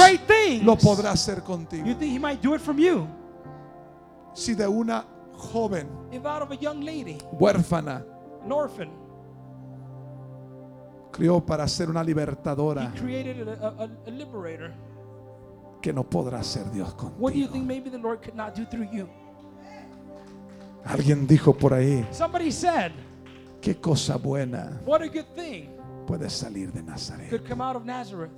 lo 0.63 0.75
podrá 0.77 1.11
hacer 1.11 1.41
contigo. 1.41 1.85
you 1.85 1.93
think 1.95 2.11
he 2.13 2.19
might 2.19 2.41
do 2.41 2.53
it 2.55 2.61
from 2.61 2.77
you? 2.77 3.07
Si 4.33 4.53
de 4.55 4.67
una 4.67 5.05
joven 5.35 5.87
If 6.11 6.25
out 6.25 6.41
of 6.41 6.51
a 6.51 6.55
young 6.55 6.81
lady, 6.81 7.17
huérfana 7.31 8.03
an 8.43 8.51
orphan, 8.51 8.89
crió 11.11 11.45
para 11.45 11.67
ser 11.67 11.89
una 11.89 12.03
libertadora, 12.03 12.91
created 12.95 13.47
a, 13.47 13.67
a, 13.67 13.83
a 14.07 14.09
liberator. 14.11 14.71
que 15.81 15.91
no 15.91 16.03
podrá 16.03 16.39
hacer 16.39 16.71
Dios 16.71 16.93
What 17.17 17.33
do 17.33 17.39
you 17.39 17.47
contigo. 17.47 17.51
think 17.53 17.65
maybe 17.65 17.89
the 17.89 17.97
Lord 17.97 18.21
could 18.21 18.35
not 18.35 18.55
do 18.55 18.65
through 18.65 18.87
you? 18.91 19.09
Alguien 20.85 21.27
dijo 21.27 21.53
por 21.53 21.73
ahí, 21.73 22.05
Somebody 22.11 22.51
said, 22.51 22.91
qué 23.61 23.75
cosa 23.79 24.17
buena 24.17 24.79
What 24.85 25.01
a 25.01 25.07
good 25.07 25.27
thing 25.35 25.69
salir 26.29 26.71
de 26.71 26.81
Nazaret. 26.81 27.29
could 27.29 27.47
come 27.47 27.61
out 27.61 27.75
of 27.75 27.85
Nazareth. 27.85 28.31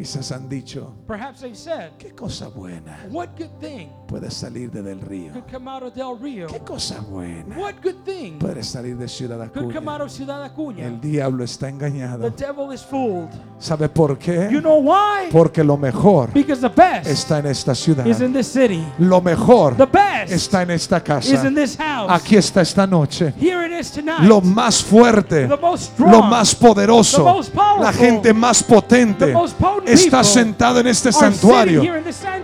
Quizás 0.00 0.32
han 0.32 0.48
dicho, 0.48 0.94
Perhaps 1.06 1.40
they've 1.42 1.54
said, 1.54 1.90
¿qué 1.98 2.14
cosa 2.14 2.48
buena 2.48 3.00
What 3.10 3.36
good 3.36 3.50
thing 3.60 3.88
puede 4.08 4.30
salir 4.30 4.70
de 4.70 4.80
Del 4.82 4.98
Río? 4.98 5.30
could 5.34 5.44
come 5.52 5.68
out 5.70 5.82
of 5.82 5.92
Del 5.92 6.18
Rio? 6.18 6.46
¿Qué 6.46 6.58
cosa 6.60 7.00
buena 7.02 7.54
What 7.58 7.74
good 7.82 8.02
thing 8.06 8.38
puede 8.38 8.62
salir 8.64 8.96
de 8.96 9.06
Ciudad 9.06 9.52
could 9.52 9.70
come 9.74 9.90
out 9.90 10.00
Acuña? 10.00 10.04
of 10.06 10.10
Ciudad 10.10 10.42
Acuña? 10.42 10.86
El 10.86 11.02
diablo 11.02 11.44
está 11.44 11.66
The 11.66 11.72
engañado. 11.74 12.30
devil 12.30 12.72
is 12.72 12.80
fooled. 12.82 13.28
¿Sabe 13.58 13.90
por 13.90 14.12
You 14.12 14.16
qué? 14.18 14.48
know 14.62 14.78
why? 14.80 15.28
Porque 15.30 15.62
lo 15.62 15.76
mejor 15.76 16.32
Because 16.32 16.62
the 16.62 16.70
best 16.74 17.06
está 17.06 17.40
en 17.40 17.46
esta 17.48 17.74
ciudad. 17.74 18.06
is 18.06 18.22
in 18.22 18.32
this 18.32 18.46
city. 18.46 18.82
Lo 19.00 19.20
mejor 19.20 19.76
The 19.76 19.84
best 19.84 20.32
está 20.32 20.62
en 20.62 20.70
esta 20.70 20.96
is 20.96 21.02
casa. 21.02 21.46
in 21.46 21.54
this 21.54 21.76
house. 21.76 22.08
Aquí 22.10 22.36
está 22.36 22.62
esta 22.62 22.86
noche. 22.86 23.34
Here 23.38 23.66
it 23.66 23.72
is 23.78 23.90
tonight. 23.90 24.22
Lo 24.22 24.40
más 24.40 24.82
fuerte, 24.82 25.46
the 25.46 25.58
most 25.58 25.92
strong, 25.92 26.10
lo 26.10 26.22
más 26.22 26.54
poderoso, 26.54 27.18
the 27.18 27.22
most 27.24 27.52
powerful, 27.52 27.82
la 27.84 27.92
gente 27.92 28.32
más 28.32 28.62
potente 28.62 29.26
the 29.26 29.32
most 29.34 29.58
potent 29.58 29.89
está 29.92 30.24
sentado 30.24 30.80
en 30.80 30.86
este 30.86 31.12
santuario 31.12 31.82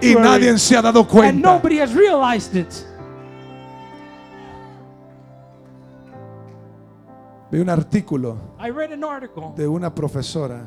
y 0.00 0.14
nadie 0.14 0.56
se 0.58 0.76
ha 0.76 0.82
dado 0.82 1.06
cuenta. 1.06 1.60
Vi 7.50 7.60
un 7.60 7.70
artículo 7.70 8.36
de 9.56 9.68
una 9.68 9.94
profesora 9.94 10.64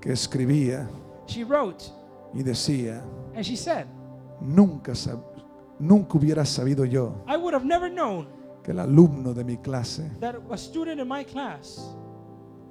que 0.00 0.12
escribía 0.12 0.88
y 2.34 2.42
decía, 2.42 3.02
nunca, 4.40 4.92
nunca 5.78 6.18
hubiera 6.18 6.44
sabido 6.44 6.84
yo 6.84 7.24
I 7.28 7.36
would 7.36 7.54
have 7.54 7.64
never 7.64 7.90
known 7.90 8.26
que 8.62 8.72
el 8.72 8.80
alumno 8.80 9.32
de 9.32 9.44
mi 9.44 9.56
clase, 9.56 10.10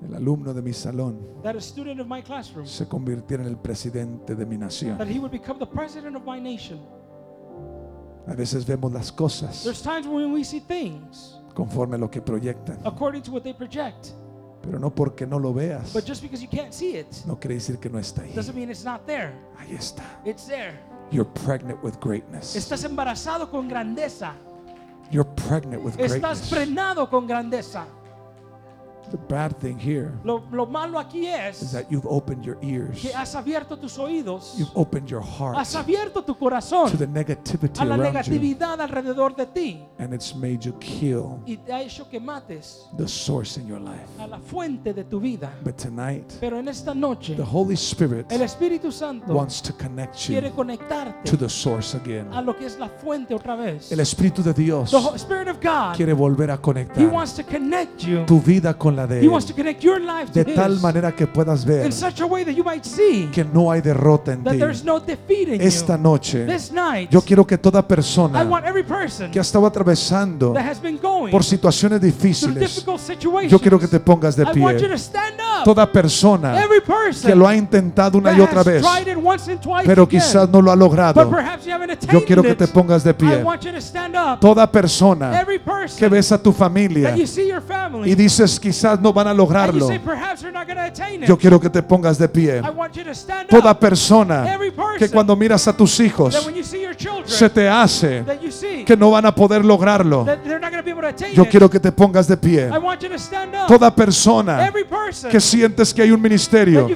el 0.07 0.15
alumno 0.15 0.53
de 0.53 0.61
mi 0.61 0.73
salón, 0.73 1.19
that 1.43 1.55
a 1.55 1.61
student 1.61 1.99
of 1.99 2.07
my 2.07 2.21
classroom, 2.21 2.65
se 2.65 2.87
convirtiera 2.87 3.43
en 3.43 3.49
el 3.49 3.57
presidente 3.57 4.35
de 4.35 4.45
mi 4.45 4.57
nación. 4.57 4.97
that 4.97 5.07
he 5.07 5.19
would 5.19 5.31
become 5.31 5.59
the 5.59 5.65
president 5.65 6.15
of 6.15 6.23
my 6.25 6.39
nation. 6.39 6.79
A 8.27 8.35
veces 8.35 8.65
vemos 8.65 8.91
las 8.93 9.11
cosas 9.11 9.63
There's 9.63 9.81
times 9.81 10.05
when 10.07 10.31
we 10.31 10.43
see 10.43 10.59
things 10.59 11.35
conforme 11.55 11.95
a 11.95 11.97
lo 11.97 12.09
que 12.09 12.21
proyectan, 12.21 12.79
according 12.85 13.21
to 13.23 13.31
what 13.31 13.43
they 13.43 13.53
project, 13.53 14.13
pero 14.61 14.77
no 14.77 14.89
porque 14.93 15.25
no 15.25 15.37
lo 15.37 15.53
veas, 15.53 15.93
but 15.93 16.05
just 16.05 16.21
because 16.21 16.41
you 16.41 16.49
can't 16.49 16.73
see 16.73 16.95
it 16.95 17.07
no 17.25 17.39
quiere 17.39 17.55
decir 17.55 17.79
que 17.79 17.89
no 17.89 17.97
está 17.99 18.21
ahí. 18.21 18.33
doesn't 18.33 18.55
mean 18.55 18.69
it's 18.69 18.85
not 18.85 19.05
there. 19.05 19.33
Ahí 19.57 19.75
está. 19.75 20.03
It's 20.25 20.45
there. 20.45 20.79
You're 21.11 21.29
pregnant 21.45 21.83
with 21.83 21.99
greatness. 21.99 22.55
Estás 22.55 22.83
embarazado 22.83 23.49
con 23.49 23.67
grandeza. 23.67 24.33
You're 25.11 25.29
pregnant 25.47 25.83
with 25.83 25.95
Estás 25.97 26.11
greatness. 26.11 26.49
frenado 26.49 27.09
con 27.09 27.25
grandeza. 27.25 27.87
The 29.09 29.17
bad 29.17 29.57
thing 29.57 29.77
here 29.79 30.11
Lo, 30.23 30.43
lo 30.51 30.65
malo 30.65 30.99
aquí 30.99 31.27
is 31.27 31.61
es 31.63 31.71
that 31.71 31.85
you've 31.89 32.07
opened 32.07 32.43
your 32.43 32.57
ears, 32.61 32.99
que 33.01 33.11
has 33.13 33.35
abierto 33.35 33.77
tus 33.77 33.97
oídos, 33.97 34.55
you've 34.57 34.71
opened 34.75 35.09
your 35.09 35.23
heart 35.23 35.57
has 35.57 35.75
abierto 35.75 36.23
tu 36.23 36.35
corazón 36.37 36.91
to 36.91 36.97
the 36.97 37.07
negativity 37.07 37.81
a 37.81 37.85
la 37.85 37.95
around 37.95 38.25
you, 38.25 38.65
alrededor 38.65 39.35
de 39.35 39.45
ti 39.47 39.85
and 39.97 40.13
it's 40.13 40.35
made 40.35 40.59
you 40.63 40.73
kill 40.79 41.41
y 41.45 41.57
te 41.57 41.73
ha 41.73 41.81
hecho 41.81 42.07
que 42.07 42.19
mates 42.19 42.87
the 42.97 43.07
source 43.07 43.59
in 43.59 43.67
your 43.67 43.79
life. 43.79 44.07
a 44.19 44.27
la 44.27 44.39
fuente 44.39 44.93
de 44.93 45.03
tu 45.03 45.19
vida. 45.19 45.51
But 45.63 45.77
tonight, 45.77 46.33
Pero 46.39 46.57
en 46.57 46.67
esta 46.67 46.93
noche, 46.93 47.35
the 47.35 47.43
Holy 47.43 47.75
Spirit 47.75 48.31
el 48.31 48.41
Espíritu 48.41 48.91
Santo 48.91 49.33
wants 49.33 49.61
to 49.61 49.73
connect 49.73 50.15
you 50.27 50.39
quiere 50.39 50.51
conectarte 50.51 51.29
to 51.29 51.37
the 51.37 51.49
source 51.49 51.95
again. 51.97 52.31
a 52.33 52.41
lo 52.41 52.55
que 52.55 52.65
es 52.65 52.77
la 52.77 52.89
fuente 52.89 53.33
otra 53.33 53.55
vez. 53.55 53.91
El 53.91 53.99
Espíritu 53.99 54.43
de 54.43 54.53
Dios 54.53 54.91
The 54.91 55.17
Spirit 55.17 55.47
of 55.47 55.57
God, 55.61 55.95
quiere 55.95 56.13
volver 56.13 56.51
a 56.51 56.59
He 56.95 57.05
wants 57.05 57.33
to 57.33 57.43
connect 57.43 58.01
you. 58.03 58.25
tu 58.25 58.39
vida 58.39 58.77
con 58.77 58.95
la 58.99 59.07
de 59.07 59.23
He 59.23 59.27
wants 59.27 59.45
to 59.45 59.51
Él, 59.51 59.57
connect 59.57 59.81
your 59.83 59.99
life 59.99 60.31
to 60.33 60.43
de 60.43 60.45
tal 60.55 60.79
manera 60.79 61.13
que 61.13 61.27
puedas 61.27 61.65
ver 61.65 61.85
in 61.85 61.91
such 61.91 62.21
a 62.21 62.25
way 62.25 62.43
that 62.43 62.53
you 62.53 62.63
might 62.63 62.83
see 62.83 63.29
que 63.31 63.43
no 63.43 63.71
hay 63.71 63.81
derrota 63.81 64.33
en 64.33 64.43
that 64.43 64.53
ti. 64.53 65.45
Esta 65.59 65.97
noche, 65.97 66.47
yo 67.09 67.21
quiero 67.21 67.45
que 67.45 67.57
toda 67.57 67.79
I 67.79 67.83
persona 67.83 68.43
want 68.43 68.65
every 68.65 68.83
person 68.83 69.31
que 69.31 69.39
ha 69.39 69.41
estado 69.41 69.65
atravesando 69.65 70.53
that 70.53 70.65
has 70.65 70.81
been 70.81 70.97
going 71.01 71.31
por 71.31 71.43
situaciones 71.43 72.01
difíciles, 72.01 72.85
yo 73.49 73.59
quiero 73.59 73.79
que 73.79 73.87
te 73.87 73.99
pongas 73.99 74.35
de 74.35 74.43
I 74.43 74.59
want 74.59 74.79
you 74.79 74.87
pie. 74.87 74.89
to 74.89 74.97
stand 74.97 75.39
up. 75.39 75.63
Toda 75.63 75.91
persona 75.91 76.61
every 76.61 76.81
person 76.81 77.29
que 77.29 77.35
lo 77.35 77.47
ha 77.47 77.55
intentado 77.55 78.17
una 78.17 78.33
y 78.33 78.39
otra 78.41 78.61
has 78.61 78.65
vez, 78.65 78.81
tried 78.81 79.07
it 79.07 79.17
once 79.21 79.51
and 79.51 79.61
twice 79.61 79.85
pero 79.85 80.07
quizás 80.07 80.49
no 80.49 80.61
lo 80.61 80.71
ha 80.71 80.75
but 80.75 80.79
logrado, 80.81 81.29
perhaps 81.29 81.65
you 81.65 81.73
haven't 81.73 81.99
yo 82.11 82.23
quiero 82.25 82.41
que 82.41 82.55
te 82.55 82.67
pongas 82.67 83.03
de 83.03 83.11
I 83.11 83.13
pie. 83.13 83.43
want 83.43 83.63
you 83.63 83.71
to 83.71 83.81
stand 83.81 84.15
up. 84.15 84.39
Toda 84.39 84.69
persona 84.71 85.39
every 85.39 85.59
person 85.59 85.97
que 85.97 86.07
ves 86.07 86.31
a 86.31 86.41
tu 86.41 86.51
familia 86.51 87.09
that 87.09 87.17
you 87.17 87.27
see 87.27 87.47
your 87.47 87.61
family 87.61 88.09
y 88.11 88.15
dices 88.15 88.59
quizás 88.59 88.88
no 88.97 89.13
van 89.13 89.27
a 89.27 89.33
lograrlo, 89.33 89.89
yo 91.25 91.37
quiero 91.37 91.59
que 91.59 91.69
te 91.69 91.81
pongas 91.83 92.17
de 92.17 92.27
pie. 92.27 92.57
I 92.57 92.69
want 92.69 92.93
you 92.95 93.03
to 93.03 93.11
stand 93.11 93.49
Toda 93.49 93.77
persona 93.77 94.57
que 94.97 95.09
cuando 95.09 95.35
miras 95.35 95.67
a 95.67 95.75
tus 95.75 95.99
hijos 95.99 96.35
se 97.25 97.49
te 97.49 97.67
hace 97.69 98.25
que 98.85 98.97
no 98.97 99.11
van 99.11 99.25
a 99.25 99.33
poder 99.33 99.63
lograrlo, 99.63 100.25
yo 101.33 101.45
quiero 101.45 101.69
que 101.69 101.79
te 101.79 101.91
pongas 101.91 102.27
de 102.27 102.37
pie. 102.37 102.67
I 102.67 102.77
want 102.77 103.01
you 103.01 103.09
to 103.09 103.17
stand 103.17 103.55
up. 103.55 103.67
Toda 103.67 103.93
persona 103.93 104.67
every 104.67 104.83
person 104.83 105.29
que 105.29 105.39
sientes 105.39 105.93
que 105.93 106.01
hay 106.01 106.11
un 106.11 106.21
ministerio 106.21 106.87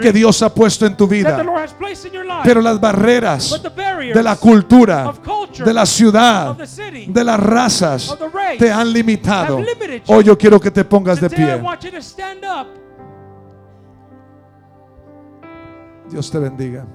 que 0.00 0.12
Dios 0.12 0.42
ha 0.42 0.52
puesto 0.52 0.86
en 0.86 0.96
tu 0.96 1.06
vida, 1.06 1.42
Lord 1.42 1.62
has 1.62 1.72
placed 1.72 2.06
in 2.06 2.12
your 2.12 2.24
life. 2.24 2.42
pero 2.44 2.60
las 2.60 2.80
barreras 2.80 3.60
de 4.14 4.22
la 4.22 4.36
cultura, 4.36 5.12
de 5.64 5.74
la 5.74 5.86
ciudad, 5.86 6.56
de 6.56 7.24
las 7.24 7.40
razas 7.40 8.16
te 8.58 8.70
han 8.70 8.92
limitado. 8.92 9.62
Hoy 10.06 10.24
yo 10.24 10.36
quiero 10.36 10.60
que 10.60 10.70
te 10.70 10.84
pongas 10.84 11.20
de 11.20 11.30
pie. 11.30 11.60
Dios 16.10 16.30
te 16.30 16.38
bendiga. 16.38 16.86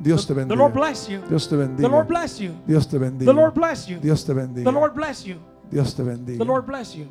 Dios 0.00 0.26
te 0.26 0.34
The 0.34 0.44
Lord 0.46 0.72
bendiga. 0.72 0.74
bless 0.74 1.08
you. 1.08 1.20
Dios 1.28 1.48
te 1.48 1.56
The 1.56 1.62
Lord 1.88 2.06
bendiga. 2.06 2.08
bless 2.08 2.38
you. 2.40 2.52
Dios 2.66 2.86
te 2.86 2.98
The 2.98 3.04
bendiga. 3.04 3.32
Lord 3.34 3.54
bless 3.54 3.86
you. 3.88 3.98
Dios 4.00 4.24
te 4.24 4.32
The 4.34 4.40
bendiga. 4.40 4.72
Lord 4.72 4.94
bless 4.94 5.24
you. 5.26 5.36
Dios 5.70 5.94
te 5.94 6.02
The 6.04 6.10
bendiga. 6.10 6.44
Lord 6.44 6.66
bless 6.66 6.94
you. 6.94 7.06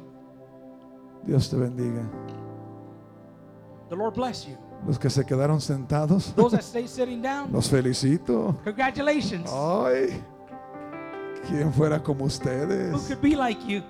Dios 1.26 1.50
te 1.50 1.58
bendiga. 1.58 2.10
The 3.90 3.96
Lord 3.96 4.14
bless 4.16 4.46
you. 4.48 4.58
Los 4.86 4.98
que 5.00 5.10
se 5.10 5.26
quedaron 5.26 5.60
sentados, 5.60 6.34
Those 6.36 6.52
that 6.56 6.64
stay 6.64 6.88
sitting 6.88 7.22
down, 7.22 7.52
los 7.52 7.68
felicito. 7.70 8.56
congratulations. 8.64 9.50
Ay, 9.52 10.22
¿quién 11.48 11.74
fuera 11.74 12.02
como 12.02 12.22
Who 12.22 12.28
ustedes? 12.28 12.94
could 13.08 13.20
be 13.22 13.36
like 13.36 13.60
you? 13.68 13.82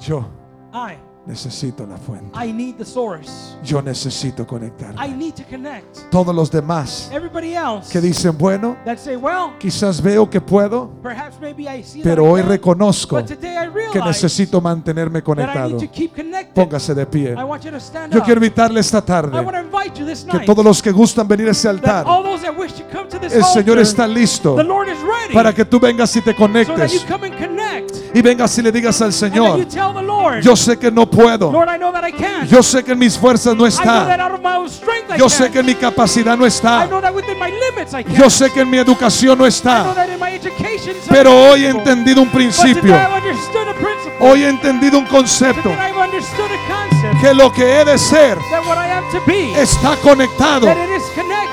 Yo 0.00 0.24
I. 0.72 0.96
necesito 1.28 1.86
la 1.86 1.98
fuente. 1.98 2.30
I 2.34 2.52
need 2.52 2.76
the 2.76 2.84
source. 2.84 3.54
Yo 3.62 3.82
necesito 3.82 4.46
conectar. 4.46 4.94
I 4.94 5.12
need 5.12 5.34
to 5.34 5.44
connect. 5.44 6.10
Todos 6.10 6.34
los 6.34 6.50
demás 6.50 7.10
Everybody 7.12 7.54
else 7.54 7.92
que 7.92 8.00
dicen, 8.00 8.36
bueno, 8.36 8.78
that 8.86 8.96
say, 8.96 9.14
well, 9.14 9.52
quizás 9.58 10.00
veo 10.00 10.28
que 10.28 10.40
puedo, 10.40 10.90
perhaps 11.02 11.38
maybe 11.38 11.64
I 11.64 11.82
see 11.84 12.02
pero 12.02 12.22
that 12.22 12.28
I 12.28 12.32
hoy 12.32 12.40
can, 12.40 12.50
reconozco 12.50 13.16
but 13.16 13.26
today 13.26 13.56
I 13.56 13.68
que 13.92 14.00
necesito 14.00 14.60
mantenerme 14.60 15.20
that 15.20 15.22
I 15.22 15.24
conectado. 15.24 15.68
need 15.76 15.86
to 15.86 15.92
keep 15.92 16.14
connected. 16.14 16.54
Póngase 16.54 16.94
de 16.94 17.06
pie. 17.06 17.34
I 17.34 17.44
want 17.44 17.62
you 17.62 17.70
to 17.70 17.78
stand 17.78 18.12
Yo 18.12 18.22
quiero 18.22 18.38
invitarle 18.38 18.80
esta 18.80 18.98
I 18.98 19.02
tarde 19.02 19.38
want 19.38 19.50
to 19.50 19.60
invite 19.60 20.00
you 20.00 20.06
this 20.06 20.24
que 20.24 20.32
night 20.32 20.46
todos 20.46 20.64
los 20.64 20.80
que 20.80 20.90
gustan 20.92 21.28
venir 21.28 21.48
a 21.48 21.50
ese 21.50 21.68
altar, 21.68 22.06
all 22.06 22.22
those 22.22 22.42
that 22.42 22.56
wish 22.58 22.72
to 22.72 22.84
come 22.90 23.06
to 23.08 23.18
this 23.18 23.34
el 23.34 23.44
Señor 23.44 23.76
altar, 23.76 23.82
está 23.82 24.08
listo 24.08 24.56
the 24.56 24.64
Lord 24.64 24.88
is 24.88 24.98
ready 25.02 25.34
para 25.34 25.54
que 25.54 25.66
tú 25.66 25.78
vengas 25.78 26.16
y 26.16 26.22
te 26.22 26.32
so 26.32 26.38
that 26.48 26.64
you 26.64 26.72
conectes 26.74 27.04
come 27.04 27.26
and 27.26 27.36
connect 27.36 28.16
y 28.16 28.22
vengas 28.22 28.56
y 28.56 28.62
le 28.62 28.72
digas 28.72 29.00
al 29.02 29.08
and 29.08 29.14
that 29.14 29.30
Señor, 29.30 29.58
you 29.58 29.64
tell 29.66 29.92
the 29.92 30.02
Lord, 30.22 30.40
yo 30.42 30.56
sé 30.56 30.78
que 30.78 30.90
no 30.90 31.06
puedo, 31.06 31.50
Lord, 31.52 31.68
I 31.68 31.76
know 31.78 31.92
that 31.92 32.04
I 32.06 32.12
can. 32.12 32.46
yo 32.48 32.62
sé 32.62 32.82
que 32.84 32.92
en 32.92 32.98
mis 32.98 33.16
fuerzas 33.18 33.56
no 33.56 33.66
I 33.66 33.70
know 33.70 33.84
that 33.84 34.08
está, 34.10 34.24
out 34.24 34.32
of 34.34 34.40
my 34.42 34.56
own 34.56 34.68
strength 34.68 35.10
I 35.14 35.18
yo 35.18 35.28
sé 35.28 35.50
que 35.50 35.60
en 35.60 35.66
mi 35.66 35.74
capacidad 35.74 36.36
no 36.36 36.44
I 36.44 36.48
está, 36.48 36.86
know 36.88 37.00
that 37.00 37.14
within 37.14 37.38
my 37.38 37.50
limits 37.50 37.94
I 37.94 38.04
yo 38.16 38.28
sé 38.30 38.50
que 38.50 38.60
en 38.62 38.70
mi 38.70 38.78
educación 38.78 39.38
no 39.38 39.44
I 39.46 39.48
know 39.48 39.48
está, 39.48 39.94
that 39.94 40.08
in 40.08 40.18
my 40.20 40.34
education 40.34 40.94
pero 41.08 41.30
hoy 41.32 41.64
he 41.64 41.68
entendido 41.70 42.22
un 42.22 42.28
But 42.28 42.38
today 42.38 42.50
principio, 42.74 42.94
I've 42.94 43.14
understood 43.22 43.68
a 43.68 43.74
principle. 43.74 44.28
hoy 44.28 44.42
he 44.44 44.48
entendido 44.48 44.98
un 44.98 45.06
concepto, 45.06 45.62
Today 45.70 45.90
I've 45.90 45.98
understood 45.98 46.50
a 46.50 46.68
concept 46.68 47.20
que 47.20 47.34
lo 47.34 47.52
que 47.52 47.80
he 47.80 47.84
de 47.84 47.98
ser 47.98 48.36
that 48.50 48.66
what 48.66 48.76
I 48.76 48.90
am 48.90 49.04
to 49.12 49.20
be, 49.26 49.52
está 49.60 49.96
conectado 50.02 50.66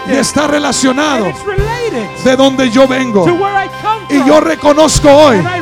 y 0.07 0.16
está 0.16 0.47
relacionado 0.47 1.28
it's 1.28 1.43
related 1.45 2.07
de 2.24 2.36
donde 2.36 2.70
yo 2.70 2.88
vengo. 2.88 3.26
to 3.26 3.34
where 3.36 3.55
I 3.55 3.68
come 3.82 4.05
Y 4.09 4.18
from. 4.18 4.28
yo 4.28 4.39
reconozco 4.39 5.09
hoy 5.11 5.38
I 5.38 5.59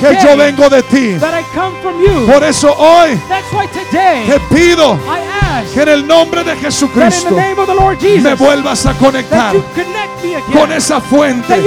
que 0.00 0.18
yo 0.22 0.36
vengo 0.36 0.68
de 0.68 0.82
ti. 0.82 1.16
Por 2.30 2.44
eso 2.44 2.74
hoy 2.74 3.20
te 3.92 4.40
pido 4.54 4.98
que 5.74 5.82
en 5.82 5.88
el 5.88 6.06
nombre 6.06 6.44
de 6.44 6.56
Jesucristo 6.56 7.36
me 8.20 8.34
vuelvas 8.34 8.86
a 8.86 8.94
conectar 8.94 9.54
con 10.52 10.72
esa 10.72 11.00
fuente, 11.00 11.62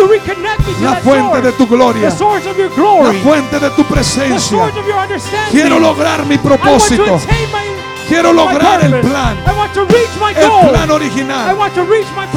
la 0.82 0.95
fuente 0.95 1.41
de 1.41 1.51
tu 1.53 1.68
gloria, 1.68 2.09
la 2.09 3.14
fuente 3.24 3.59
de 3.59 3.70
tu 3.72 3.84
presencia. 3.86 4.72
Quiero 5.51 5.80
lograr 5.80 6.26
mi 6.26 6.36
I 6.36 6.38
want 6.38 6.43
to 6.43 6.57
propósito. 6.57 7.22
Quiero 8.07 8.34
lograr 8.34 8.84
el 8.84 8.99
plan, 8.99 9.38
el 10.36 10.70
plan 10.70 10.91
original. 10.91 11.57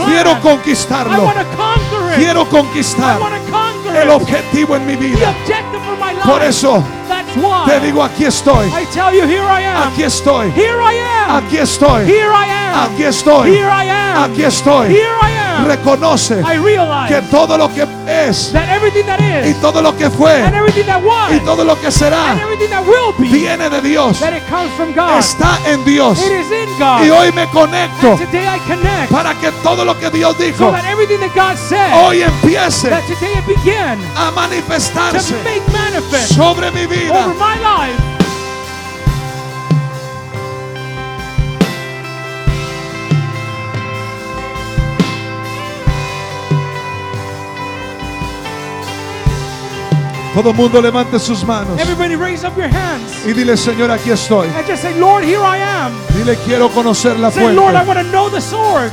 Quiero 0.07 0.41
conquistarlo. 0.41 1.33
Quiero 2.16 2.49
conquistar 2.49 3.18
el 3.97 4.11
objetivo 4.11 4.77
en 4.77 4.87
mi 4.87 4.97
vida. 4.97 5.35
Por 6.25 6.43
eso 6.43 6.83
te 7.67 7.81
digo, 7.81 8.03
aquí 8.03 8.25
estoy, 8.25 8.71
aquí 9.87 10.03
estoy, 10.03 10.53
aquí 11.29 11.57
estoy, 11.59 12.15
aquí 12.75 13.03
estoy, 13.05 13.59
aquí 14.17 14.43
estoy. 14.45 14.97
Am. 15.55 15.67
Reconoce 15.67 16.41
I 16.41 16.57
realize 16.59 17.09
que 17.09 17.23
todo 17.31 17.57
lo 17.57 17.69
que 17.73 17.87
es 18.07 18.53
that 18.53 18.69
everything 18.71 19.05
that 19.07 19.21
y 19.45 19.53
todo 19.61 19.83
lo 19.83 19.97
que 19.97 20.11
fue 20.11 20.43
and 20.43 20.55
everything 20.55 20.87
that 20.87 21.03
was 21.03 21.33
y 21.33 21.41
todo 21.41 21.65
lo 21.65 21.79
que 21.81 21.87
and 21.87 21.95
será 21.95 22.33
everything 22.41 22.71
that 22.71 22.85
will 22.87 23.13
be 23.19 23.29
viene 23.29 23.69
de 23.69 23.81
Dios, 23.81 24.19
that 24.21 24.33
it 24.33 24.43
comes 24.49 24.71
from 24.77 24.93
God. 24.95 25.19
está 25.19 25.59
en 25.67 25.85
Dios. 25.85 26.19
It 26.19 26.33
is 26.33 26.51
in 26.51 26.69
God. 26.79 27.03
Y 27.05 27.11
hoy 27.11 27.33
me 27.33 27.47
conecto 27.49 28.13
And 28.13 28.19
today 28.21 28.47
I 28.47 28.59
connect 28.67 29.13
para 29.13 29.35
que 29.35 29.51
todo 29.63 29.85
lo 29.85 29.99
que 29.99 30.11
Dios 30.11 30.37
so 30.37 30.43
dijo 30.43 30.71
that 30.73 30.85
everything 30.87 31.21
that 31.21 31.35
God 31.35 31.57
said 31.57 31.93
hoy 31.93 32.23
empiece 32.23 32.83
that 32.89 33.05
today 33.07 33.33
it 33.37 33.47
begin 33.47 33.99
a 34.17 34.31
to 34.31 34.33
manifestarse 34.35 35.35
make 35.45 35.63
manifest 35.73 36.35
sobre 36.35 36.71
mi 36.71 36.85
over 36.85 36.95
vida. 36.95 37.27
my 37.39 37.57
life. 37.61 38.24
Todo 50.35 50.51
el 50.51 50.57
mundo 50.57 50.82
levante 50.82 51.18
sus 51.20 51.45
manos 51.45 51.78
Everybody 51.80 52.16
raise 52.16 52.45
up 52.45 52.57
your 52.57 52.68
hands 52.68 53.24
y 53.24 53.32
dile, 53.32 53.57
Señor, 53.57 53.91
aquí 53.93 54.11
estoy. 54.11 54.49
and 54.57 54.66
just 54.66 54.82
say, 54.82 54.93
Lord, 54.99 55.22
here 55.24 55.39
I 55.41 55.59
am. 55.59 55.93
Dile, 56.16 56.37
quiero 56.45 56.68
conocer 56.70 57.18
la 57.20 57.30
Say, 57.30 57.55
Lord, 57.55 57.74
I 57.76 57.85
fuente. 57.85 57.87
want 57.89 57.99
to 58.01 58.11
know 58.11 58.28
the 58.28 58.41
source. 58.41 58.93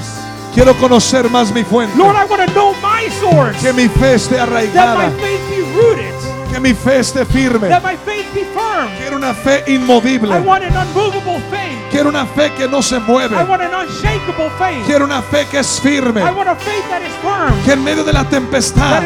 Quiero 0.53 0.75
conocer 0.75 1.29
más 1.29 1.51
mi 1.51 1.63
fuente. 1.63 1.97
Lord, 1.97 2.15
I 2.15 2.25
want 2.25 2.45
to 2.47 2.53
know 2.53 2.73
my 2.81 3.09
source. 3.19 3.57
Que 3.59 3.73
mi 3.73 3.87
fe 3.87 4.13
esté 4.15 4.35
That 4.35 4.49
my 4.49 4.55
arraigada. 4.55 5.11
faith 5.19 5.41
be 5.49 5.61
rooted. 5.75 6.13
Que 6.51 6.59
mi 6.59 6.73
fe 6.75 6.99
esté 6.99 7.25
firme. 7.25 7.69
That 7.69 7.81
my 7.83 7.95
faith 8.05 8.27
be 8.35 8.43
firm. 8.53 8.89
Quiero 8.99 9.15
una 9.17 9.33
fe 9.33 9.63
I 9.67 9.75
inmovible. 9.77 10.29
want 10.45 10.63
an 10.63 10.75
unmovable 10.77 11.39
faith. 11.49 11.80
Quiero 11.91 12.09
una 12.09 12.25
fe 12.25 12.51
que 12.57 12.67
no 12.67 12.81
se 12.81 12.95
I 12.95 12.99
mueve. 12.99 13.35
want 13.35 13.61
an 13.61 13.73
unshakable 13.73 14.49
faith. 14.57 14.85
Quiero 14.85 15.05
una 15.05 15.21
fe 15.21 15.45
que 15.51 15.59
es 15.59 15.79
firme. 15.81 16.21
I 16.21 16.31
want 16.31 16.49
a 16.49 16.55
faith 16.55 16.89
that 16.89 17.01
is 17.01 17.13
firm. 17.21 17.63
Que 17.65 17.73
en 17.73 17.83
medio 17.83 18.03
de 18.03 18.13
la 18.13 18.23
tempestad 18.23 19.03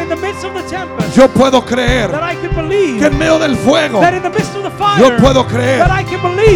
yo 1.14 1.28
puedo 1.28 1.64
creer. 1.64 2.10
Que 2.98 3.06
en 3.06 3.18
medio 3.18 3.38
del 3.38 3.56
fuego 3.56 4.00
yo 4.98 5.16
puedo 5.16 5.46
creer. 5.46 5.84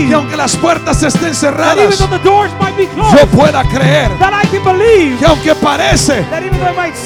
Que 0.09 0.15
aunque 0.15 0.37
las 0.37 0.57
puertas 0.57 1.03
estén 1.03 1.35
cerradas, 1.35 1.99
yo 1.99 3.27
pueda 3.27 3.65
creer. 3.65 4.11
Que 5.19 5.27
aunque 5.27 5.55
parece 5.57 6.25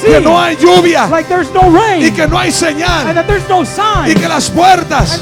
que 0.05 0.21
no 0.21 0.39
hay 0.39 0.55
lluvia 0.57 1.07
like 1.07 1.27
there's 1.27 1.51
no 1.53 1.61
rain 1.69 2.05
y 2.05 2.11
que 2.11 2.27
no 2.27 2.37
hay 2.37 2.51
señal 2.51 3.05
y 4.07 4.13
que 4.13 4.27
las 4.27 4.49
puertas 4.49 5.21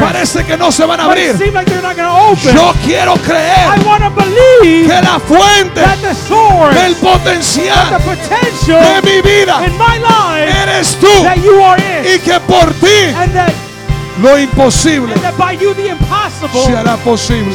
parece 0.00 0.44
que 0.44 0.56
no 0.56 0.70
se 0.70 0.84
van 0.84 1.00
a 1.00 1.04
abrir. 1.04 1.36
seem 1.36 1.54
like 1.54 1.70
they're 1.70 1.82
not 1.82 1.96
going 1.96 2.06
to 2.06 2.32
open. 2.32 2.54
Yo 2.54 2.72
quiero 2.84 3.14
creer 3.24 3.84
want 3.86 4.02
to 4.02 4.10
believe 4.10 4.86
que 4.86 5.00
la 5.02 5.18
fuente 5.18 5.80
that 5.80 5.98
the 6.00 6.14
source, 6.14 6.74
del 6.74 6.94
the 6.94 7.00
potencial 7.00 8.00
potential 8.04 8.80
de 8.80 9.02
mi 9.02 9.20
vida 9.22 9.64
in 9.64 9.72
my 9.78 9.98
life 9.98 10.48
eres 10.62 10.96
tú 11.00 11.22
that 11.24 11.38
you 11.38 11.60
are 11.62 11.80
in, 11.80 12.04
y 12.04 12.18
que 12.18 12.38
por 12.40 12.72
ti 12.80 13.12
and 13.16 13.32
that 13.32 13.52
lo 14.20 14.36
imposible 14.38 15.12
and 15.12 15.22
that 15.22 15.36
by 15.36 15.52
you 15.52 15.74
the 15.74 15.88
impossible 15.88 16.64
se 16.64 16.76
hará 16.76 16.96
posible. 16.98 17.52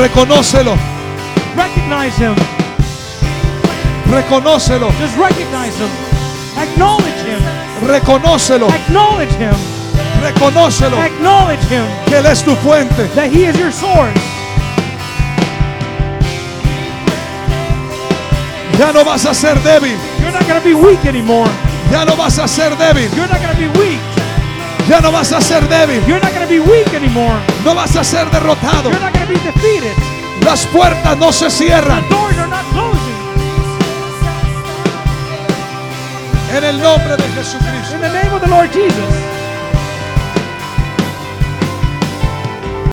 Reconócelo, 0.00 0.76
Recognize 1.54 2.16
him. 2.16 2.34
reconócelo, 4.10 4.90
Just 4.98 5.16
recognize 5.18 5.76
him. 5.76 5.90
Acknowledge 6.56 7.20
him. 7.26 7.40
reconócelo, 7.86 8.68
Acknowledge 8.70 9.32
him. 9.36 9.52
reconócelo 10.22 10.96
Acknowledge 11.02 11.62
him 11.68 11.84
que 12.06 12.16
Él 12.16 12.24
es 12.26 12.42
tu 12.42 12.54
fuente. 12.56 13.08
that 13.14 13.30
he 13.30 13.44
is 13.44 13.58
your 13.58 13.70
source. 13.70 14.18
Ya 18.78 18.92
no 18.94 19.04
vas 19.04 19.26
a 19.26 19.34
ser 19.34 19.54
débil, 19.62 19.98
You're 20.22 20.32
not 20.32 20.46
going 20.48 20.58
to 20.58 20.64
be 20.66 20.74
weak 20.74 21.04
anymore. 21.04 21.50
ya 21.92 22.06
no 22.06 22.16
vas 22.16 22.38
a 22.38 22.48
ser 22.48 22.74
débil, 22.76 23.10
You're 23.14 23.28
not 23.28 23.40
going 23.42 23.54
to 23.54 23.60
be 23.60 23.78
weak. 23.78 24.00
Ya 24.90 25.00
no 25.00 25.12
vas 25.12 25.30
a 25.32 25.40
ser 25.40 25.62
débil, 25.68 26.02
You're 26.06 26.20
not 26.20 26.32
going 26.34 26.42
to 26.46 26.48
be 26.48 26.58
weak 26.60 26.92
anymore. 26.94 27.38
no 27.64 27.74
vas 27.74 27.94
a 27.96 28.02
ser 28.04 28.28
derrotado. 28.30 28.90
You're 28.90 29.00
not 29.00 29.12
going 29.14 29.26
to 29.26 29.32
be 29.32 29.38
defeated. 29.40 29.94
Las 30.44 30.66
puertas 30.66 31.16
no 31.18 31.32
se 31.32 31.44
The 31.46 31.50
cierran. 31.50 32.02
doors 32.08 32.36
are 32.38 32.48
not 32.48 32.64
closing. 32.72 32.98
En 36.56 36.64
el 36.64 36.80
nombre 36.82 37.16
de 37.16 37.22
Jesucristo. 37.34 37.94
In 37.94 38.00
the 38.00 38.08
name 38.12 38.32
of 38.34 38.40
the 38.42 38.48
Lord 38.48 38.72
Jesus. 38.72 39.29